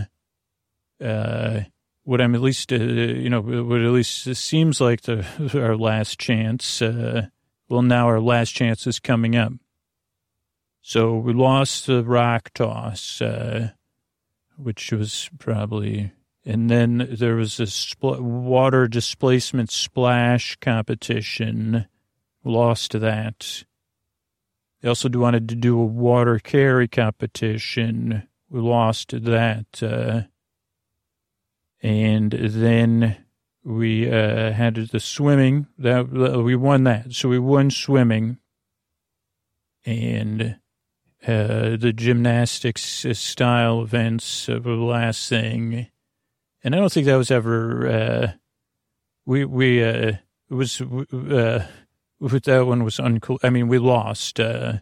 uh, 1.04 1.62
what 2.10 2.22
I'm 2.22 2.34
at 2.34 2.42
least, 2.42 2.74
uh, 2.74 2.78
you 2.78 3.30
know, 3.30 3.40
what 3.40 3.82
at 3.82 3.92
least 3.92 4.36
seems 4.36 4.82
like 4.82 5.02
the, 5.02 5.24
our 5.54 5.78
last 5.78 6.20
chance. 6.20 6.82
Uh, 6.82 7.28
well, 7.70 7.84
now 7.84 8.08
our 8.08 8.20
last 8.20 8.50
chance 8.50 8.88
is 8.88 9.00
coming 9.00 9.36
up. 9.36 9.54
So 10.82 11.18
we 11.18 11.34
lost 11.34 11.86
the 11.86 12.04
rock 12.04 12.50
toss, 12.56 13.22
uh, 13.22 13.74
which 14.58 14.92
was 14.92 15.30
probably, 15.38 16.12
and 16.44 16.68
then 16.68 17.08
there 17.12 17.36
was 17.36 17.60
a 17.60 17.68
spl- 17.68 18.20
water 18.20 18.88
displacement 18.88 19.70
splash 19.70 20.56
competition. 20.56 21.86
Lost 22.44 22.94
that. 22.94 23.66
They 24.82 24.90
also 24.90 25.10
wanted 25.10 25.48
to 25.50 25.56
do 25.56 25.80
a 25.80 25.86
water 25.86 26.40
carry 26.40 26.88
competition. 26.88 28.28
We 28.50 28.62
lost 28.62 29.12
that. 29.12 30.28
Uh, 31.84 31.88
and 31.88 32.32
then 32.32 33.18
we 33.64 34.10
uh, 34.10 34.52
had 34.52 34.76
the 34.76 35.00
swimming. 35.00 35.68
That 35.78 36.10
we 36.10 36.56
won 36.56 36.84
that. 36.86 37.14
So 37.14 37.30
we 37.30 37.40
won 37.40 37.72
swimming. 37.72 38.38
And 39.86 40.58
uh, 41.24 41.78
the 41.78 41.94
gymnastics 41.96 43.06
style 43.14 43.82
events 43.82 44.50
the 44.76 44.84
last 44.84 45.28
thing. 45.30 45.88
And 46.64 46.76
I 46.76 46.80
don't 46.80 46.92
think 46.92 47.06
that 47.06 47.16
was 47.16 47.32
ever. 47.32 47.88
Uh, 47.88 48.32
we 49.26 49.46
we 49.46 49.84
uh, 49.84 50.14
it 50.50 50.54
was 50.54 50.82
uh, 50.82 51.66
that 52.44 52.66
one 52.66 52.84
was 52.84 52.98
uncool. 52.98 53.38
I 53.44 53.50
mean, 53.50 53.68
we 53.68 53.78
lost. 53.78 54.40
Uh, 54.40 54.80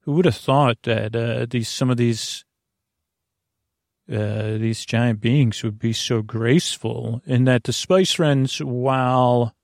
who 0.00 0.12
would 0.12 0.24
have 0.24 0.36
thought 0.36 0.82
that 0.82 1.16
uh, 1.16 1.46
these 1.48 1.68
some 1.68 1.90
of 1.90 1.96
these 1.96 2.43
uh, 4.12 4.58
these 4.58 4.84
giant 4.84 5.20
beings 5.20 5.62
would 5.62 5.78
be 5.78 5.92
so 5.92 6.22
graceful, 6.22 7.22
and 7.26 7.46
that 7.48 7.64
the 7.64 7.72
Spice 7.72 8.12
Friends, 8.12 8.58
while 8.58 9.54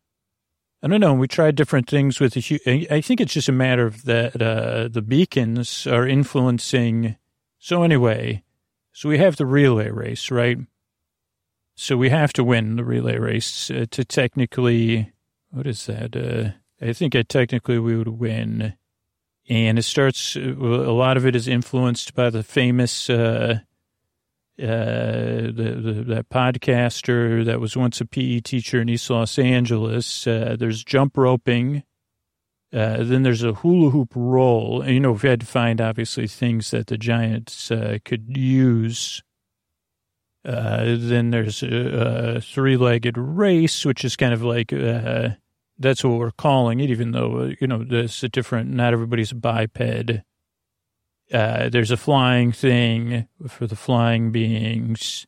I 0.83 0.89
don't 0.89 1.01
know. 1.01 1.13
We 1.13 1.29
tried 1.29 1.57
different 1.57 1.89
things 1.89 2.21
with 2.21 2.33
the. 2.33 2.89
I 2.91 3.01
think 3.03 3.21
it's 3.21 3.35
just 3.35 3.51
a 3.51 3.53
matter 3.53 3.87
of 3.87 4.05
that 4.05 4.41
uh, 4.41 4.89
the 4.89 5.03
beacons 5.03 5.87
are 5.87 6.07
influencing. 6.07 7.17
So 7.59 7.83
anyway, 7.83 8.43
so 8.93 9.09
we 9.09 9.19
have 9.19 9.37
the 9.37 9.45
relay 9.45 9.91
race, 9.91 10.31
right? 10.31 10.59
So 11.75 11.97
we 11.97 12.09
have 12.09 12.33
to 12.35 12.45
win 12.45 12.77
the 12.77 12.85
relay 12.85 13.19
race 13.19 13.71
uh, 13.71 13.87
to 13.91 14.05
technically. 14.05 15.13
What 15.51 15.67
is 15.67 15.85
that? 15.87 16.17
Uh, 16.17 16.53
I 16.87 16.95
think 16.95 17.15
I 17.15 17.23
technically 17.23 17.79
we 17.79 17.97
would 17.97 18.09
win, 18.09 18.75
and 19.51 19.79
it 19.79 19.83
starts. 19.83 20.35
Uh, 20.35 20.41
a 20.41 20.97
lot 20.97 21.19
of 21.19 21.27
it 21.27 21.37
is 21.37 21.47
influenced 21.47 22.15
by 22.15 22.31
the 22.31 22.43
famous. 22.43 23.11
Uh, 24.61 25.51
the, 25.53 25.81
the, 25.83 25.93
that 26.05 26.29
podcaster 26.29 27.45
that 27.47 27.61
was 27.61 27.77
once 27.77 28.01
a 28.01 28.05
PE 28.05 28.41
teacher 28.41 28.83
in 28.83 28.89
East 28.91 29.09
Los 29.09 29.39
Angeles. 29.39 30.27
Uh, 30.27 30.57
there's 30.59 30.85
jump 30.85 31.17
roping. 31.17 31.83
Uh, 32.73 32.99
then 33.01 33.23
there's 33.23 33.43
a 33.43 33.55
hula 33.55 33.91
hoop 33.91 34.13
roll. 34.15 34.83
And, 34.83 34.93
you 34.93 35.01
know, 35.01 35.13
we 35.13 35.29
had 35.29 35.41
to 35.41 35.47
find 35.47 35.81
obviously 35.81 36.27
things 36.27 36.71
that 36.73 36.89
the 36.89 36.99
Giants 36.99 37.71
uh, 37.71 37.99
could 38.05 38.37
use. 38.37 39.23
Uh, 40.45 40.97
then 40.99 41.31
there's 41.31 41.63
a, 41.63 42.37
a 42.37 42.41
three-legged 42.41 43.17
race, 43.19 43.85
which 43.85 44.05
is 44.05 44.17
kind 44.17 44.33
of 44.33 44.43
like 44.43 44.73
uh, 44.73 45.31
that's 45.79 46.05
what 46.05 46.19
we're 46.19 46.31
calling 46.31 46.81
it, 46.81 46.91
even 46.91 47.11
though 47.11 47.53
you 47.61 47.67
know 47.67 47.85
there's 47.85 48.23
a 48.25 48.29
different. 48.29 48.71
Not 48.71 48.93
everybody's 48.93 49.33
a 49.33 49.35
biped. 49.35 50.23
Uh, 51.33 51.69
there's 51.69 51.91
a 51.91 51.97
flying 51.97 52.51
thing 52.53 53.29
for 53.47 53.67
the 53.67 53.77
flying 53.77 54.33
beings. 54.33 55.27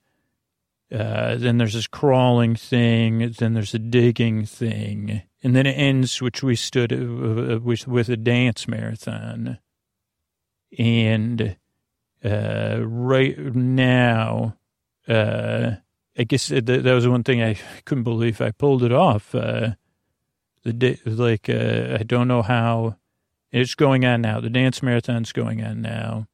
Uh, 0.93 1.37
then 1.37 1.59
there's 1.59 1.75
this 1.75 1.87
crawling 1.87 2.57
thing. 2.57 3.35
Then 3.39 3.55
there's 3.55 3.75
a 3.75 3.79
digging 3.79 4.45
thing. 4.45 5.23
And 5.43 5.57
then 5.57 5.67
it 5.67 5.73
ends, 5.73 6.21
which 6.21 6.43
we 6.43 6.57
stood 6.57 6.93
uh, 6.93 7.61
with, 7.61 7.87
with 7.87 8.09
a 8.09 8.17
dance 8.17 8.67
marathon. 8.69 9.59
And 10.79 11.57
uh, 12.25 12.79
right 12.81 13.39
now, 13.55 14.57
uh, 15.09 15.73
I 16.19 16.25
guess 16.25 16.49
that, 16.49 16.67
that 16.67 16.85
was 16.85 17.09
one 17.09 17.25
thing 17.25 17.43
I 17.43 17.57
couldn't 17.85 18.05
believe 18.05 18.41
I 18.41 18.51
pulled 18.51 18.83
it 18.83 18.93
off. 18.93 19.35
Uh, 19.35 19.71
the 20.65 20.99
like, 21.07 21.49
I 21.49 22.05
don't 22.05 22.29
know 22.29 22.43
how 22.43 22.97
it's 23.53 23.75
going 23.75 24.05
on 24.05 24.23
now. 24.23 24.41
The 24.41 24.51
dance 24.51 24.83
marathon's 24.83 25.33
going 25.33 25.63
on 25.63 25.83
now. 25.83 26.27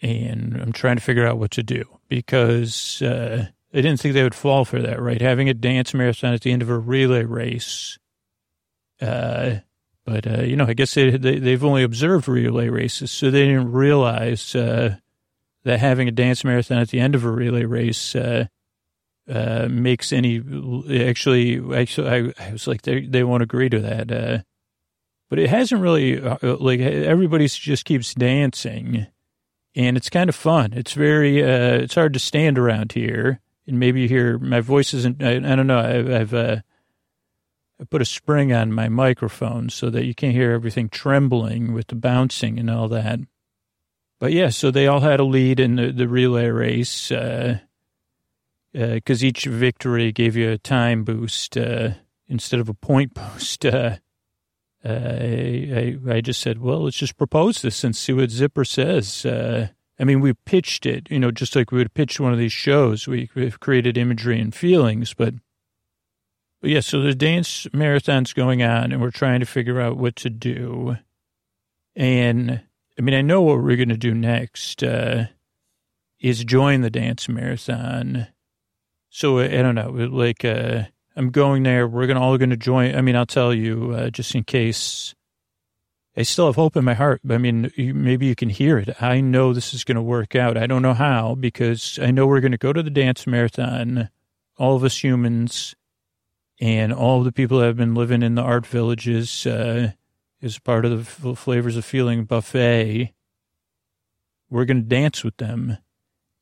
And 0.00 0.56
I'm 0.60 0.72
trying 0.72 0.96
to 0.96 1.02
figure 1.02 1.26
out 1.26 1.38
what 1.38 1.50
to 1.52 1.62
do 1.64 1.98
because 2.08 3.02
uh, 3.02 3.46
I 3.74 3.76
didn't 3.76 3.98
think 3.98 4.14
they 4.14 4.22
would 4.22 4.34
fall 4.34 4.64
for 4.64 4.80
that, 4.80 5.02
right? 5.02 5.20
Having 5.20 5.48
a 5.48 5.54
dance 5.54 5.92
marathon 5.92 6.34
at 6.34 6.42
the 6.42 6.52
end 6.52 6.62
of 6.62 6.70
a 6.70 6.78
relay 6.78 7.24
race. 7.24 7.98
Uh, 9.00 9.56
but, 10.04 10.26
uh, 10.26 10.42
you 10.42 10.56
know, 10.56 10.66
I 10.66 10.74
guess 10.74 10.94
they, 10.94 11.10
they, 11.10 11.50
have 11.50 11.64
only 11.64 11.82
observed 11.82 12.28
relay 12.28 12.68
races, 12.68 13.10
so 13.10 13.30
they 13.30 13.44
didn't 13.44 13.72
realize 13.72 14.54
uh, 14.54 14.96
that 15.64 15.80
having 15.80 16.08
a 16.08 16.12
dance 16.12 16.44
marathon 16.44 16.78
at 16.78 16.88
the 16.88 17.00
end 17.00 17.14
of 17.14 17.24
a 17.24 17.30
relay 17.30 17.64
race 17.64 18.16
uh, 18.16 18.46
uh, 19.28 19.68
makes 19.70 20.12
any 20.12 20.38
actually, 20.90 21.60
actually, 21.76 22.08
I, 22.08 22.32
I 22.42 22.52
was 22.52 22.66
like, 22.66 22.82
they, 22.82 23.04
they 23.04 23.22
won't 23.22 23.42
agree 23.42 23.68
to 23.68 23.80
that. 23.80 24.10
Uh, 24.10 24.38
but 25.28 25.38
it 25.38 25.50
hasn't 25.50 25.82
really 25.82 26.20
uh, 26.20 26.56
like 26.58 26.80
everybody 26.80 27.46
just 27.48 27.84
keeps 27.84 28.14
dancing. 28.14 29.06
And 29.74 29.96
it's 29.96 30.10
kind 30.10 30.28
of 30.28 30.34
fun. 30.34 30.72
It's 30.72 30.94
very 30.94 31.42
uh, 31.42 31.78
it's 31.78 31.94
hard 31.94 32.14
to 32.14 32.18
stand 32.18 32.58
around 32.58 32.92
here. 32.92 33.40
And 33.66 33.78
maybe 33.78 34.02
you 34.02 34.08
hear 34.08 34.38
my 34.38 34.60
voice 34.60 34.94
isn't 34.94 35.22
i, 35.22 35.36
I 35.36 35.56
don't 35.56 35.66
know. 35.66 35.78
I've, 35.78 36.10
I've 36.10 36.34
uh, 36.34 36.56
I 37.80 37.84
put 37.84 38.02
a 38.02 38.06
spring 38.06 38.52
on 38.52 38.72
my 38.72 38.88
microphone 38.88 39.68
so 39.68 39.90
that 39.90 40.04
you 40.04 40.14
can't 40.14 40.34
hear 40.34 40.52
everything 40.52 40.88
trembling 40.88 41.74
with 41.74 41.88
the 41.88 41.94
bouncing 41.94 42.58
and 42.58 42.70
all 42.70 42.88
that. 42.88 43.20
But 44.18 44.32
yeah 44.32 44.48
so 44.48 44.70
they 44.70 44.86
all 44.86 45.00
had 45.00 45.20
a 45.20 45.24
lead 45.24 45.60
in 45.60 45.76
the, 45.76 45.92
the 45.92 46.08
relay 46.08 46.48
race 46.48 47.10
because 47.10 47.62
uh, 48.74 49.24
uh 49.24 49.26
each 49.26 49.44
victory 49.44 50.10
gave 50.10 50.34
you 50.34 50.50
a 50.50 50.58
time 50.58 51.04
boost 51.04 51.56
uh, 51.56 51.90
instead 52.26 52.58
of 52.58 52.68
a 52.68 52.74
point 52.74 53.14
boost 53.34 53.64
uh, 54.84 54.88
I, 54.88 55.98
I, 56.08 56.20
just 56.20 56.40
said, 56.40 56.60
well, 56.60 56.84
let's 56.84 56.96
just 56.96 57.16
propose 57.16 57.62
this 57.62 57.82
and 57.82 57.96
see 57.96 58.12
what 58.12 58.30
Zipper 58.30 58.64
says. 58.64 59.26
Uh, 59.26 59.68
I 59.98 60.04
mean, 60.04 60.20
we 60.20 60.34
pitched 60.34 60.86
it, 60.86 61.10
you 61.10 61.18
know, 61.18 61.32
just 61.32 61.56
like 61.56 61.72
we 61.72 61.78
would 61.78 61.94
pitch 61.94 62.20
one 62.20 62.32
of 62.32 62.38
these 62.38 62.52
shows. 62.52 63.08
We, 63.08 63.28
have 63.34 63.58
created 63.58 63.98
imagery 63.98 64.40
and 64.40 64.54
feelings, 64.54 65.14
but, 65.14 65.34
but 66.60 66.70
yeah, 66.70 66.80
so 66.80 67.00
the 67.00 67.14
dance 67.14 67.66
marathon's 67.72 68.32
going 68.32 68.62
on 68.62 68.92
and 68.92 69.00
we're 69.00 69.10
trying 69.10 69.40
to 69.40 69.46
figure 69.46 69.80
out 69.80 69.96
what 69.96 70.14
to 70.16 70.30
do. 70.30 70.96
And 71.96 72.60
I 72.96 73.02
mean, 73.02 73.14
I 73.16 73.22
know 73.22 73.42
what 73.42 73.60
we're 73.60 73.76
going 73.76 73.88
to 73.88 73.96
do 73.96 74.14
next, 74.14 74.84
uh, 74.84 75.26
is 76.20 76.44
join 76.44 76.82
the 76.82 76.90
dance 76.90 77.28
marathon. 77.28 78.28
So 79.10 79.40
I 79.40 79.48
don't 79.48 79.74
know, 79.74 79.90
like, 79.90 80.44
uh, 80.44 80.84
I'm 81.18 81.30
going 81.30 81.64
there. 81.64 81.88
We're 81.88 82.06
gonna 82.06 82.20
all 82.20 82.38
going 82.38 82.50
to 82.50 82.56
join. 82.56 82.94
I 82.94 83.00
mean, 83.00 83.16
I'll 83.16 83.26
tell 83.26 83.52
you 83.52 83.92
uh, 83.92 84.10
just 84.10 84.34
in 84.36 84.44
case. 84.44 85.16
I 86.16 86.22
still 86.22 86.46
have 86.46 86.56
hope 86.56 86.76
in 86.76 86.84
my 86.84 86.94
heart. 86.94 87.20
I 87.28 87.38
mean, 87.38 87.70
maybe 87.76 88.26
you 88.26 88.34
can 88.34 88.48
hear 88.48 88.78
it. 88.78 89.00
I 89.00 89.20
know 89.20 89.52
this 89.52 89.72
is 89.72 89.84
going 89.84 89.96
to 89.96 90.02
work 90.02 90.34
out. 90.34 90.56
I 90.56 90.66
don't 90.66 90.82
know 90.82 90.94
how 90.94 91.36
because 91.36 91.96
I 92.02 92.10
know 92.10 92.26
we're 92.26 92.40
going 92.40 92.52
to 92.52 92.58
go 92.58 92.72
to 92.72 92.82
the 92.82 92.90
dance 92.90 93.24
marathon, 93.24 94.10
all 94.56 94.74
of 94.74 94.82
us 94.82 95.04
humans, 95.04 95.76
and 96.60 96.92
all 96.92 97.22
the 97.22 97.30
people 97.30 97.60
that 97.60 97.66
have 97.66 97.76
been 97.76 97.94
living 97.94 98.24
in 98.24 98.34
the 98.34 98.42
art 98.42 98.66
villages 98.66 99.46
uh, 99.46 99.92
as 100.42 100.58
part 100.58 100.84
of 100.84 101.20
the 101.22 101.36
Flavors 101.36 101.76
of 101.76 101.84
Feeling 101.84 102.24
buffet. 102.24 103.12
We're 104.50 104.64
going 104.64 104.82
to 104.82 104.88
dance 104.88 105.22
with 105.22 105.36
them 105.36 105.78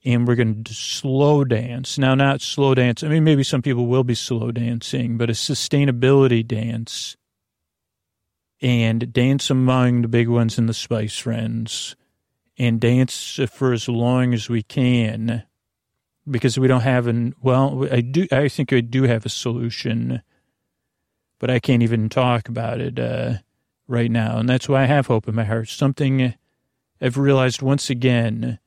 and 0.07 0.27
we're 0.27 0.37
going 0.37 0.63
to 0.63 0.73
slow 0.73 1.45
dance. 1.45 1.99
Now, 1.99 2.15
not 2.15 2.41
slow 2.41 2.75
dance. 2.77 3.03
I 3.03 3.09
mean, 3.09 3.25
maybe 3.25 3.43
some 3.43 3.61
people 3.61 3.87
will 3.87 4.05
be 4.05 4.15
slow 4.15 4.53
dancing, 4.53 5.19
but 5.19 5.29
a 5.29 5.33
sustainability 5.33 6.47
dance 6.47 7.17
and 8.63 9.13
dance 9.13 9.51
among 9.51 10.03
the 10.03 10.09
big 10.09 10.29
ones 10.29 10.59
and 10.59 10.69
the 10.69 10.75
Spice 10.75 11.19
Friends 11.19 11.97
and 12.57 12.81
dance 12.81 13.41
for 13.53 13.73
as 13.73 13.89
long 13.89 14.33
as 14.33 14.49
we 14.49 14.63
can 14.63 15.43
because 16.31 16.57
we 16.57 16.69
don't 16.69 16.81
have 16.83 17.09
an, 17.09 17.35
well, 17.43 17.87
I 17.93 18.01
do, 18.01 18.29
I 18.31 18.49
think 18.49 18.73
I 18.73 18.81
do 18.81 19.03
have 19.03 19.27
a 19.27 19.29
solution, 19.29 20.23
but 21.41 21.51
I 21.51 21.59
can't 21.59 21.83
even 21.83 22.09
talk 22.09 22.49
about 22.49 22.81
it 22.81 22.99
uh, 22.99 23.35
right 23.89 24.11
now. 24.11 24.39
And 24.39 24.49
that's 24.49 24.69
why 24.69 24.85
I 24.85 24.87
have 24.87 25.09
hope 25.09 25.27
in 25.27 25.35
my 25.35 25.45
heart. 25.45 25.69
Something 25.69 26.35
I've 27.01 27.19
realized 27.19 27.61
once 27.61 27.91
again 27.91 28.61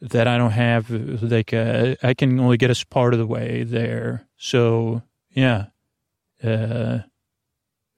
that 0.00 0.28
I 0.28 0.38
don't 0.38 0.50
have. 0.50 0.90
Like, 0.90 1.52
uh, 1.52 1.96
I 2.02 2.14
can 2.14 2.38
only 2.38 2.56
get 2.56 2.70
us 2.70 2.84
part 2.84 3.14
of 3.14 3.18
the 3.18 3.26
way 3.26 3.62
there. 3.62 4.26
So, 4.36 5.02
yeah. 5.30 5.66
Uh, 6.42 7.00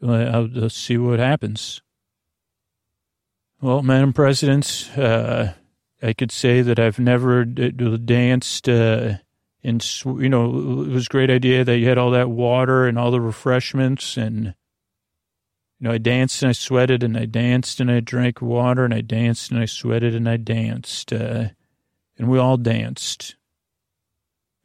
I'll, 0.03 0.49
let's 0.49 0.77
see 0.77 0.97
what 0.97 1.19
happens. 1.19 1.83
Well, 3.61 3.83
Madam 3.83 4.13
President, 4.13 4.91
uh, 4.97 5.49
I 6.01 6.13
could 6.13 6.31
say 6.31 6.63
that 6.63 6.79
I've 6.79 7.01
never 7.01 7.45
danced, 7.45 8.69
uh, 8.69 9.15
and, 9.65 10.05
you 10.05 10.29
know, 10.29 10.45
it 10.83 10.93
was 10.93 11.07
a 11.07 11.11
great 11.11 11.31
idea 11.31 11.65
that 11.65 11.79
you 11.79 11.89
had 11.89 11.99
all 11.99 12.13
that 12.13 12.31
water 12.31 12.87
and 12.87 12.97
all 12.97 13.11
the 13.11 13.21
refreshments 13.21 14.17
and, 14.17 14.55
you 15.81 15.89
know, 15.89 15.91
I 15.91 15.99
danced 15.99 16.43
and 16.43 16.51
I 16.51 16.53
sweated 16.53 17.03
and 17.03 17.17
I 17.17 17.25
danced 17.25 17.81
and 17.81 17.91
I 17.91 17.99
drank 17.99 18.41
water 18.41 18.85
and 18.85 18.95
I 18.95 19.01
danced 19.01 19.51
and 19.51 19.61
I 19.61 19.65
sweated 19.65 20.15
and 20.15 20.29
I 20.29 20.37
danced. 20.37 21.13
Uh, 21.13 21.49
and 22.19 22.29
we 22.29 22.39
all 22.39 22.57
danced. 22.57 23.37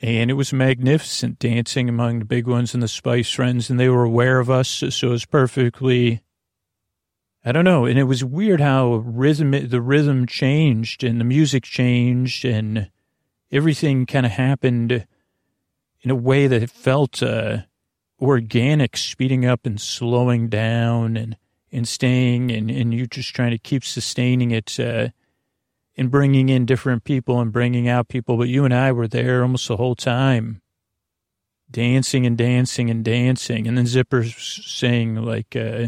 And 0.01 0.29
it 0.29 0.33
was 0.33 0.51
magnificent 0.51 1.39
dancing 1.39 1.87
among 1.87 2.19
the 2.19 2.25
big 2.25 2.45
ones 2.47 2.73
and 2.73 2.83
the 2.83 2.87
Spice 2.87 3.31
Friends, 3.31 3.69
and 3.69 3.79
they 3.79 3.87
were 3.87 4.03
aware 4.03 4.39
of 4.39 4.49
us, 4.49 4.83
so 4.89 5.07
it 5.07 5.11
was 5.11 5.25
perfectly. 5.25 6.21
I 7.45 7.51
don't 7.51 7.65
know, 7.65 7.85
and 7.85 7.99
it 7.99 8.03
was 8.03 8.23
weird 8.23 8.59
how 8.59 8.95
rhythm 8.95 9.51
the 9.51 9.81
rhythm 9.81 10.25
changed 10.25 11.03
and 11.03 11.19
the 11.19 11.25
music 11.25 11.63
changed 11.63 12.45
and 12.45 12.89
everything 13.51 14.05
kind 14.05 14.25
of 14.25 14.31
happened 14.31 15.05
in 16.01 16.11
a 16.11 16.15
way 16.15 16.47
that 16.47 16.63
it 16.63 16.69
felt 16.69 17.21
uh, 17.21 17.59
organic, 18.21 18.95
speeding 18.95 19.45
up 19.45 19.65
and 19.65 19.79
slowing 19.79 20.47
down 20.47 21.17
and 21.17 21.37
and 21.71 21.87
staying 21.87 22.51
and 22.51 22.71
and 22.71 22.93
you 22.93 23.07
just 23.07 23.35
trying 23.35 23.51
to 23.51 23.57
keep 23.57 23.83
sustaining 23.83 24.51
it. 24.51 24.79
Uh, 24.79 25.09
and 25.95 26.11
bringing 26.11 26.49
in 26.49 26.65
different 26.65 27.03
people 27.03 27.39
and 27.39 27.51
bringing 27.51 27.87
out 27.87 28.07
people. 28.07 28.37
But 28.37 28.49
you 28.49 28.65
and 28.65 28.73
I 28.73 28.91
were 28.91 29.07
there 29.07 29.41
almost 29.41 29.67
the 29.67 29.77
whole 29.77 29.95
time, 29.95 30.61
dancing 31.69 32.25
and 32.25 32.37
dancing 32.37 32.89
and 32.89 33.03
dancing. 33.03 33.67
And 33.67 33.77
then 33.77 33.85
Zipper 33.85 34.23
saying 34.23 35.15
like, 35.15 35.55
uh, 35.55 35.87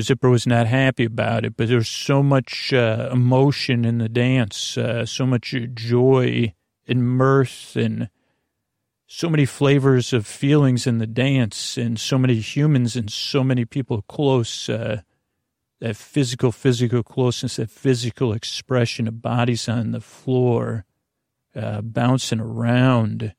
Zipper 0.00 0.28
was 0.28 0.46
not 0.46 0.66
happy 0.66 1.04
about 1.04 1.44
it, 1.44 1.56
but 1.56 1.68
there's 1.68 1.88
so 1.88 2.22
much 2.22 2.72
uh, 2.72 3.10
emotion 3.12 3.84
in 3.84 3.98
the 3.98 4.08
dance, 4.08 4.76
uh, 4.76 5.06
so 5.06 5.24
much 5.24 5.54
joy 5.74 6.52
and 6.88 7.04
mirth 7.04 7.76
and 7.76 8.08
so 9.06 9.28
many 9.28 9.44
flavors 9.44 10.12
of 10.12 10.26
feelings 10.26 10.86
in 10.86 10.98
the 10.98 11.06
dance 11.06 11.76
and 11.76 12.00
so 12.00 12.18
many 12.18 12.40
humans 12.40 12.96
and 12.96 13.12
so 13.12 13.44
many 13.44 13.64
people 13.64 14.02
close, 14.08 14.68
uh, 14.68 15.02
that 15.82 15.96
physical, 15.96 16.52
physical 16.52 17.02
closeness, 17.02 17.56
that 17.56 17.68
physical 17.68 18.32
expression 18.32 19.08
of 19.08 19.20
bodies 19.20 19.68
on 19.68 19.90
the 19.90 20.00
floor, 20.00 20.84
uh, 21.56 21.80
bouncing 21.80 22.38
around, 22.38 23.34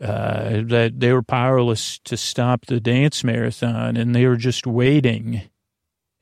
uh, 0.00 0.62
that 0.64 0.92
they 0.98 1.12
were 1.12 1.24
powerless 1.24 1.98
to 2.04 2.16
stop 2.16 2.66
the 2.66 2.78
dance 2.78 3.24
marathon 3.24 3.96
and 3.96 4.14
they 4.14 4.24
were 4.24 4.36
just 4.36 4.68
waiting. 4.68 5.42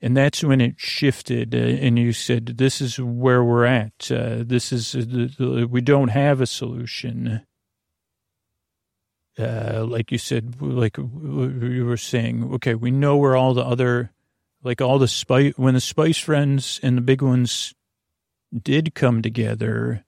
And 0.00 0.16
that's 0.16 0.42
when 0.42 0.62
it 0.62 0.76
shifted, 0.78 1.54
uh, 1.54 1.58
and 1.58 1.98
you 1.98 2.12
said, 2.12 2.56
"This 2.56 2.80
is 2.80 2.98
where 2.98 3.44
we're 3.44 3.64
at. 3.66 4.10
Uh, 4.10 4.42
this 4.44 4.72
is 4.72 4.94
uh, 4.94 5.66
we 5.68 5.80
don't 5.82 6.08
have 6.08 6.40
a 6.40 6.46
solution." 6.46 7.42
Uh, 9.38 9.84
like 9.86 10.12
you 10.12 10.18
said, 10.18 10.60
like 10.60 10.96
you 10.96 11.84
were 11.86 11.96
saying, 11.96 12.54
okay, 12.54 12.74
we 12.74 12.90
know 12.90 13.16
where 13.16 13.34
all 13.34 13.52
the 13.52 13.64
other, 13.64 14.13
like 14.64 14.80
all 14.80 14.98
the 14.98 15.06
spice 15.06 15.52
when 15.56 15.74
the 15.74 15.80
Spice 15.80 16.18
Friends 16.18 16.80
and 16.82 16.96
the 16.96 17.02
big 17.02 17.22
ones 17.22 17.74
did 18.52 18.94
come 18.94 19.22
together. 19.22 20.04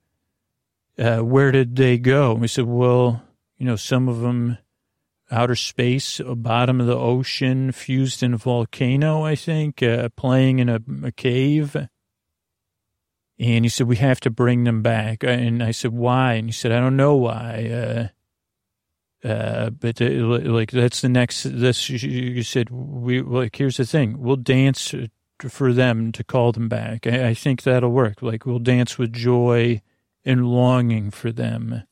Uh, 0.98 1.18
where 1.18 1.52
did 1.52 1.76
they 1.76 1.98
go? 1.98 2.32
And 2.32 2.40
we 2.40 2.48
said, 2.48 2.64
well, 2.64 3.22
you 3.59 3.66
know, 3.66 3.76
some 3.76 4.09
of 4.09 4.20
them 4.20 4.57
outer 5.30 5.54
space, 5.54 6.20
bottom 6.24 6.80
of 6.80 6.86
the 6.86 6.96
ocean, 6.96 7.72
fused 7.72 8.22
in 8.22 8.32
a 8.32 8.38
volcano, 8.38 9.24
I 9.24 9.34
think, 9.34 9.82
uh, 9.82 10.09
playing 10.11 10.61
in 10.61 10.68
a, 10.68 10.80
a, 11.04 11.12
cave. 11.12 11.76
And 13.38 13.64
he 13.64 13.68
said, 13.68 13.88
we 13.88 13.96
have 13.96 14.20
to 14.20 14.30
bring 14.30 14.64
them 14.64 14.82
back. 14.82 15.22
And 15.22 15.62
I 15.62 15.72
said, 15.72 15.92
why? 15.92 16.34
And 16.34 16.48
he 16.48 16.52
said, 16.52 16.72
I 16.72 16.80
don't 16.80 16.96
know 16.96 17.16
why. 17.16 17.68
Uh, 17.68 18.09
uh, 19.26 19.70
but 19.70 20.00
uh, 20.00 20.06
like, 20.06 20.70
that's 20.70 21.00
the 21.00 21.08
next, 21.08 21.42
this, 21.42 21.90
you 21.90 22.44
said, 22.44 22.70
we, 22.70 23.20
like, 23.20 23.56
here's 23.56 23.78
the 23.78 23.84
thing. 23.84 24.20
We'll 24.20 24.36
dance 24.36 24.94
for 25.48 25.72
them 25.72 26.12
to 26.12 26.22
call 26.22 26.52
them 26.52 26.68
back. 26.68 27.08
I, 27.08 27.28
I 27.28 27.34
think 27.34 27.62
that'll 27.62 27.90
work. 27.90 28.22
Like, 28.22 28.46
we'll 28.46 28.60
dance 28.60 28.98
with 28.98 29.12
joy 29.12 29.82
and 30.24 30.46
longing 30.46 31.10
for 31.10 31.32
them 31.32 31.82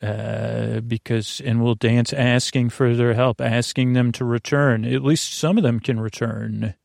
uh, 0.00 0.80
because, 0.80 1.42
and 1.44 1.62
we'll 1.62 1.74
dance 1.74 2.14
asking 2.14 2.70
for 2.70 2.94
their 2.94 3.12
help, 3.12 3.40
asking 3.40 3.92
them 3.92 4.10
to 4.12 4.24
return. 4.24 4.86
At 4.86 5.04
least 5.04 5.34
some 5.34 5.58
of 5.58 5.62
them 5.62 5.80
can 5.80 6.00
return 6.00 6.76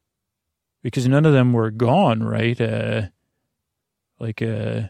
because 0.84 1.08
none 1.08 1.26
of 1.26 1.32
them 1.32 1.54
were 1.54 1.72
gone, 1.72 2.22
right? 2.22 2.60
Uh, 2.60 3.04
like, 4.20 4.42
uh, 4.42 4.90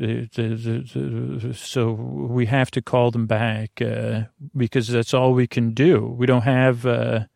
the, 0.00 0.28
the, 0.34 1.38
the, 1.48 1.54
so 1.54 1.92
we 1.92 2.46
have 2.46 2.70
to 2.70 2.80
call 2.80 3.10
them 3.10 3.26
back 3.26 3.82
uh, 3.82 4.22
because 4.56 4.88
that's 4.88 5.12
all 5.12 5.34
we 5.34 5.46
can 5.46 5.74
do. 5.74 6.06
We 6.06 6.26
don't 6.26 6.42
have. 6.42 6.86
Uh, 6.86 7.26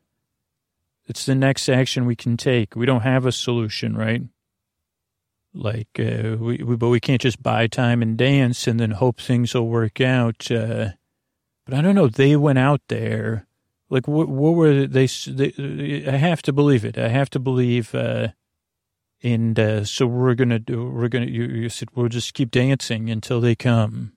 it's 1.07 1.27
the 1.27 1.35
next 1.35 1.69
action 1.69 2.07
we 2.07 2.17
can 2.17 2.39
take. 2.39 2.75
We 2.75 2.87
don't 2.87 3.03
have 3.03 3.27
a 3.27 3.33
solution, 3.33 3.97
right? 3.97 4.23
Like, 5.53 5.89
uh, 5.99 6.37
we, 6.39 6.63
we, 6.63 6.77
but 6.77 6.89
we 6.89 7.01
can't 7.01 7.21
just 7.21 7.43
buy 7.43 7.67
time 7.67 8.01
and 8.01 8.17
dance 8.17 8.67
and 8.67 8.81
then 8.81 8.93
hope 8.93 9.21
things 9.21 9.53
will 9.53 9.69
work 9.69 10.01
out. 10.01 10.51
Uh, 10.51 10.91
but 11.67 11.75
I 11.75 11.83
don't 11.83 11.95
know. 11.95 12.09
They 12.09 12.35
went 12.35 12.59
out 12.59 12.81
there. 12.89 13.47
Like, 13.91 14.09
what, 14.09 14.29
what 14.29 14.55
were 14.55 14.87
they, 14.87 15.07
they, 15.07 16.05
I 16.09 16.17
have 16.17 16.41
to 16.43 16.53
believe 16.55 16.87
it. 16.87 16.97
I 16.97 17.09
have 17.09 17.29
to 17.31 17.39
believe, 17.39 17.95
uh, 17.95 18.29
and, 19.25 19.59
uh, 19.59 19.85
so 19.85 20.07
we're 20.07 20.35
to 20.51 20.59
do, 20.59 20.91
we're 20.91 21.09
to, 21.09 21.31
you, 21.31 21.45
you, 21.45 21.69
said, 21.71 21.89
we'll 21.95 22.09
just 22.09 22.35
keep 22.35 22.51
dancing 22.51 23.09
until 23.09 23.41
they 23.41 23.55
come. 23.55 24.13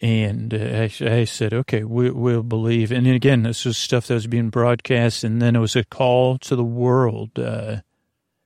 And 0.00 0.52
uh, 0.54 0.56
I, 0.56 0.90
I, 1.02 1.24
said, 1.24 1.52
okay, 1.52 1.84
we, 1.84 2.10
will 2.10 2.42
believe. 2.42 2.90
And 2.90 3.06
again, 3.06 3.42
this 3.42 3.66
was 3.66 3.76
stuff 3.76 4.06
that 4.06 4.14
was 4.14 4.26
being 4.26 4.48
broadcast. 4.48 5.22
And 5.22 5.40
then 5.40 5.54
it 5.54 5.60
was 5.60 5.76
a 5.76 5.84
call 5.84 6.38
to 6.38 6.56
the 6.56 6.64
world, 6.64 7.38
uh, 7.38 7.82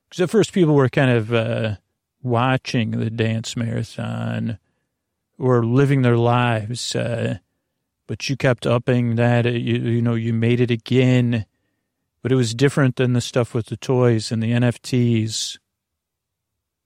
because 0.09 0.23
at 0.23 0.31
first 0.31 0.53
people 0.53 0.75
were 0.75 0.89
kind 0.89 1.11
of 1.11 1.33
uh, 1.33 1.77
watching 2.23 2.91
the 2.91 3.11
dance 3.11 3.57
marathon 3.57 4.59
or 5.39 5.65
living 5.65 6.03
their 6.03 6.19
lives, 6.19 6.95
uh, 6.95 7.39
but 8.07 8.29
you 8.29 8.37
kept 8.37 8.67
upping 8.67 9.15
that. 9.17 9.47
Uh, 9.47 9.51
you, 9.51 9.79
you 9.79 10.03
know, 10.03 10.15
you 10.15 10.33
made 10.33 10.61
it 10.61 10.71
again, 10.71 11.47
but 12.23 12.33
it 12.33 12.37
was 12.37 12.55
different 12.55 12.97
than 12.97 13.13
the 13.13 13.21
stuff 13.21 13.55
with 13.55 13.67
the 13.67 13.77
toys 13.77 14.31
and 14.31 14.43
the 14.43 14.53
NFTs 14.53 15.59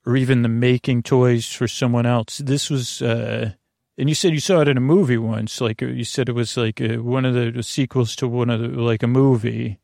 or 0.07 0.17
even 0.17 0.43
the 0.43 0.49
making 0.49 1.03
toys 1.03 1.51
for 1.51 1.67
someone 1.67 2.07
else. 2.07 2.39
This 2.39 2.71
was, 2.71 3.01
uh, 3.03 3.53
and 3.97 4.09
you 4.09 4.15
said 4.15 4.33
you 4.33 4.41
saw 4.41 4.61
it 4.61 4.69
in 4.69 4.77
a 4.77 4.83
movie 4.83 5.19
once. 5.19 5.61
Like 5.61 5.81
you 5.81 6.05
said, 6.05 6.29
it 6.29 6.35
was 6.35 6.57
like 6.57 6.81
a, 6.81 6.99
one 6.99 7.25
of 7.25 7.35
the 7.35 7.63
sequels 7.63 8.15
to 8.17 8.29
one 8.29 8.51
of 8.51 8.61
the, 8.61 8.69
like 8.69 9.03
a 9.03 9.09
movie 9.09 9.79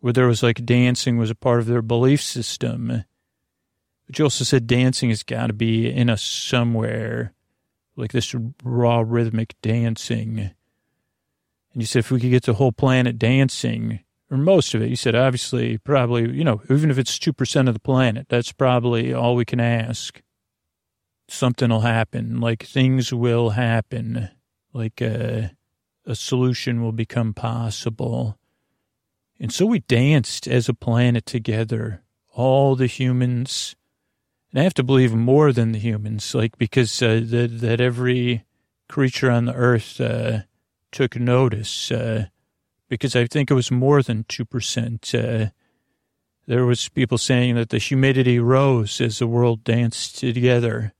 where 0.00 0.12
there 0.12 0.26
was 0.26 0.42
like 0.42 0.64
dancing 0.64 1.16
was 1.16 1.30
a 1.30 1.34
part 1.34 1.60
of 1.60 1.66
their 1.66 1.82
belief 1.82 2.20
system. 2.20 3.04
But 4.06 4.18
you 4.18 4.24
also 4.24 4.44
said 4.44 4.66
dancing 4.66 5.10
has 5.10 5.22
got 5.22 5.46
to 5.46 5.52
be 5.52 5.88
in 5.88 6.10
us 6.10 6.22
somewhere, 6.22 7.34
like 7.94 8.10
this 8.10 8.34
raw 8.64 9.04
rhythmic 9.06 9.54
dancing. 9.62 10.50
And 11.72 11.82
you 11.82 11.86
said 11.86 12.00
if 12.00 12.10
we 12.10 12.20
could 12.20 12.30
get 12.30 12.42
the 12.42 12.54
whole 12.54 12.72
planet 12.72 13.18
dancing, 13.18 14.00
or 14.32 14.38
most 14.38 14.74
of 14.74 14.82
it, 14.82 14.88
you 14.88 14.96
said 14.96 15.14
obviously, 15.14 15.78
probably, 15.78 16.30
you 16.30 16.42
know, 16.42 16.62
even 16.70 16.90
if 16.90 16.98
it's 16.98 17.18
2% 17.18 17.68
of 17.68 17.74
the 17.74 17.80
planet, 17.80 18.26
that's 18.28 18.50
probably 18.50 19.12
all 19.12 19.36
we 19.36 19.44
can 19.44 19.60
ask. 19.60 20.22
Something 21.28 21.70
will 21.70 21.80
happen, 21.80 22.40
like 22.40 22.64
things 22.64 23.12
will 23.12 23.50
happen, 23.50 24.30
like 24.72 25.00
a, 25.00 25.44
uh, 25.44 25.48
a 26.10 26.14
solution 26.16 26.82
will 26.82 26.92
become 26.92 27.32
possible 27.32 28.38
and 29.42 29.52
so 29.52 29.66
we 29.66 29.80
danced 29.80 30.46
as 30.46 30.68
a 30.68 30.74
planet 30.74 31.26
together, 31.26 32.04
all 32.32 32.76
the 32.76 32.86
humans. 32.86 33.74
And 34.52 34.60
I 34.60 34.62
have 34.62 34.74
to 34.74 34.84
believe 34.84 35.12
more 35.12 35.52
than 35.52 35.72
the 35.72 35.80
humans, 35.80 36.32
like 36.32 36.56
because 36.58 37.02
uh, 37.02 37.20
that 37.24 37.58
that 37.60 37.80
every 37.80 38.44
creature 38.88 39.32
on 39.32 39.46
the 39.46 39.54
earth 39.54 40.00
uh, 40.00 40.42
took 40.92 41.16
notice. 41.16 41.90
Uh, 41.90 42.26
because 42.92 43.16
I 43.16 43.26
think 43.26 43.50
it 43.50 43.54
was 43.54 43.70
more 43.70 44.02
than 44.02 44.24
two 44.28 44.44
percent. 44.44 45.14
Uh, 45.14 45.46
there 46.46 46.66
was 46.66 46.88
people 46.88 47.16
saying 47.16 47.54
that 47.54 47.70
the 47.70 47.78
humidity 47.78 48.38
rose 48.38 49.00
as 49.00 49.18
the 49.18 49.26
world 49.26 49.64
danced 49.64 50.18
together, 50.18 50.92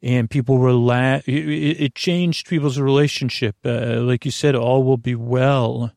and 0.00 0.30
people 0.30 0.58
were 0.58 0.72
la- 0.72 1.20
it, 1.26 1.80
it 1.80 1.94
changed 1.96 2.48
people's 2.48 2.78
relationship. 2.78 3.56
Uh, 3.64 4.00
like 4.02 4.24
you 4.24 4.30
said, 4.30 4.54
all 4.54 4.84
will 4.84 4.98
be 4.98 5.14
well 5.14 5.92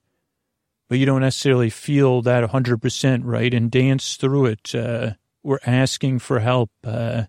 but 0.90 0.98
you 0.98 1.06
don't 1.06 1.22
necessarily 1.22 1.70
feel 1.70 2.24
that 2.24 2.50
100% 2.50 3.22
right 3.24 3.54
and 3.54 3.70
dance 3.70 4.16
through 4.16 4.48
it. 4.48 4.74
Uh, 4.74 5.12
we're 5.44 5.60
asking 5.66 6.18
for 6.18 6.40
help. 6.40 6.72
Uh, 6.84 7.26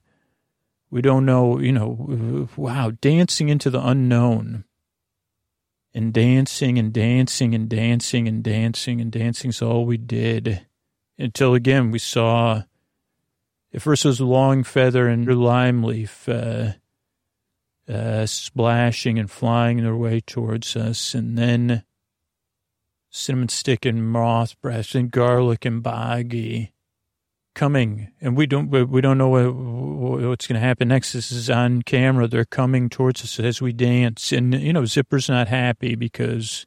we 0.91 1.03
don't 1.03 1.27
know, 1.27 1.59
you 1.61 1.71
know, 1.71 2.49
wow, 2.57 2.91
dancing 3.03 3.51
into 3.51 3.69
the 3.69 3.87
unknown 3.87 4.65
and 5.95 6.13
dancing 6.13 6.79
and 6.79 6.93
dancing 6.93 7.55
and 7.55 7.69
dancing 7.69 8.29
and 8.29 8.43
dancing 8.43 9.01
and 9.01 9.11
dancing 9.11 9.51
is 9.51 9.63
all 9.63 9.85
we 9.85 9.97
did 9.97 10.67
until 11.19 11.55
again 11.55 11.91
we 11.91 11.99
saw 11.99 12.63
at 13.73 13.83
first 13.83 14.05
it 14.05 14.09
was 14.09 14.21
long 14.21 14.63
feather 14.63 15.09
and 15.09 15.27
lime 15.27 15.83
leaf 15.83 16.29
uh, 16.29 16.73
uh, 17.89 18.25
splashing 18.27 19.19
and 19.19 19.31
flying 19.31 19.79
their 19.79 19.97
way 19.97 20.21
towards 20.21 20.77
us 20.77 21.15
and 21.15 21.37
then 21.37 21.83
cinnamon 23.11 23.49
stick 23.49 23.85
and 23.85 24.09
moth 24.09 24.61
breath 24.61 24.95
and 24.95 25.11
garlic 25.11 25.65
and 25.65 25.83
boggy 25.83 26.73
coming 27.61 28.11
and 28.23 28.39
we 28.39 28.47
don't 28.47 28.71
we 28.71 29.03
don't 29.03 29.19
know 29.19 29.29
what, 29.29 29.53
what's 30.27 30.47
going 30.47 30.59
to 30.59 30.67
happen. 30.67 30.89
Next 30.89 31.13
this 31.13 31.31
is 31.31 31.51
on 31.51 31.83
camera. 31.83 32.27
They're 32.27 32.47
coming 32.47 32.89
towards 32.89 33.23
us 33.23 33.39
as 33.39 33.61
we 33.61 33.75
dance 33.75 34.33
and 34.33 34.55
you 34.55 34.73
know 34.73 34.87
zipper's 34.87 35.29
not 35.29 35.49
happy 35.49 35.95
because 35.95 36.65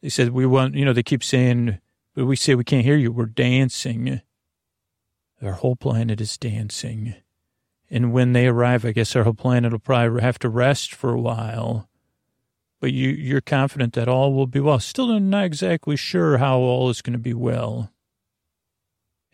they 0.00 0.08
said 0.08 0.30
we 0.30 0.46
want 0.46 0.76
you 0.76 0.84
know 0.84 0.92
they 0.92 1.02
keep 1.02 1.24
saying 1.24 1.80
but 2.14 2.24
we 2.24 2.36
say 2.36 2.54
we 2.54 2.62
can't 2.62 2.84
hear 2.84 2.96
you. 2.96 3.10
We're 3.10 3.26
dancing. 3.26 4.20
Our 5.42 5.54
whole 5.54 5.74
planet 5.74 6.20
is 6.20 6.38
dancing. 6.38 7.16
And 7.90 8.12
when 8.12 8.32
they 8.32 8.46
arrive 8.46 8.84
i 8.84 8.92
guess 8.92 9.16
our 9.16 9.24
whole 9.24 9.34
planet 9.34 9.72
will 9.72 9.80
probably 9.80 10.22
have 10.22 10.38
to 10.38 10.48
rest 10.48 10.94
for 10.94 11.10
a 11.10 11.20
while. 11.20 11.88
But 12.78 12.92
you, 12.92 13.08
you're 13.08 13.40
confident 13.40 13.94
that 13.94 14.08
all 14.08 14.34
will 14.34 14.46
be 14.46 14.60
well. 14.60 14.78
Still 14.78 15.18
not 15.18 15.46
exactly 15.46 15.96
sure 15.96 16.38
how 16.38 16.58
all 16.58 16.90
is 16.90 17.02
going 17.02 17.14
to 17.14 17.18
be 17.18 17.34
well. 17.34 17.90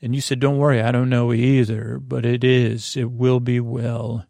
And 0.07 0.15
you 0.15 0.21
said, 0.21 0.39
don't 0.39 0.59
worry, 0.59 0.81
I 0.81 0.93
don't 0.93 1.09
know 1.09 1.33
either, 1.33 1.99
but 1.99 2.25
it 2.25 2.45
is. 2.45 2.97
It 2.97 3.11
will 3.11 3.41
be 3.41 3.59
well. 3.59 4.25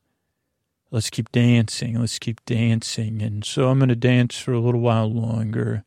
Let's 0.90 1.10
keep 1.10 1.30
dancing. 1.32 2.00
Let's 2.00 2.18
keep 2.18 2.42
dancing. 2.46 3.20
And 3.20 3.44
so 3.44 3.68
I'm 3.68 3.78
going 3.78 3.90
to 3.90 3.94
dance 3.94 4.38
for 4.38 4.54
a 4.54 4.58
little 4.58 4.80
while 4.80 5.12
longer. 5.12 5.84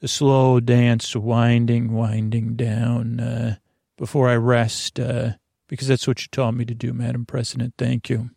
A 0.00 0.08
slow 0.08 0.58
dance, 0.60 1.14
winding, 1.14 1.92
winding 1.92 2.56
down 2.56 3.20
uh, 3.20 3.56
before 3.98 4.30
I 4.30 4.36
rest, 4.36 4.98
uh, 4.98 5.32
because 5.68 5.88
that's 5.88 6.08
what 6.08 6.22
you 6.22 6.28
taught 6.32 6.54
me 6.54 6.64
to 6.64 6.74
do, 6.74 6.94
Madam 6.94 7.26
President. 7.26 7.74
Thank 7.76 8.08
you. 8.08 8.30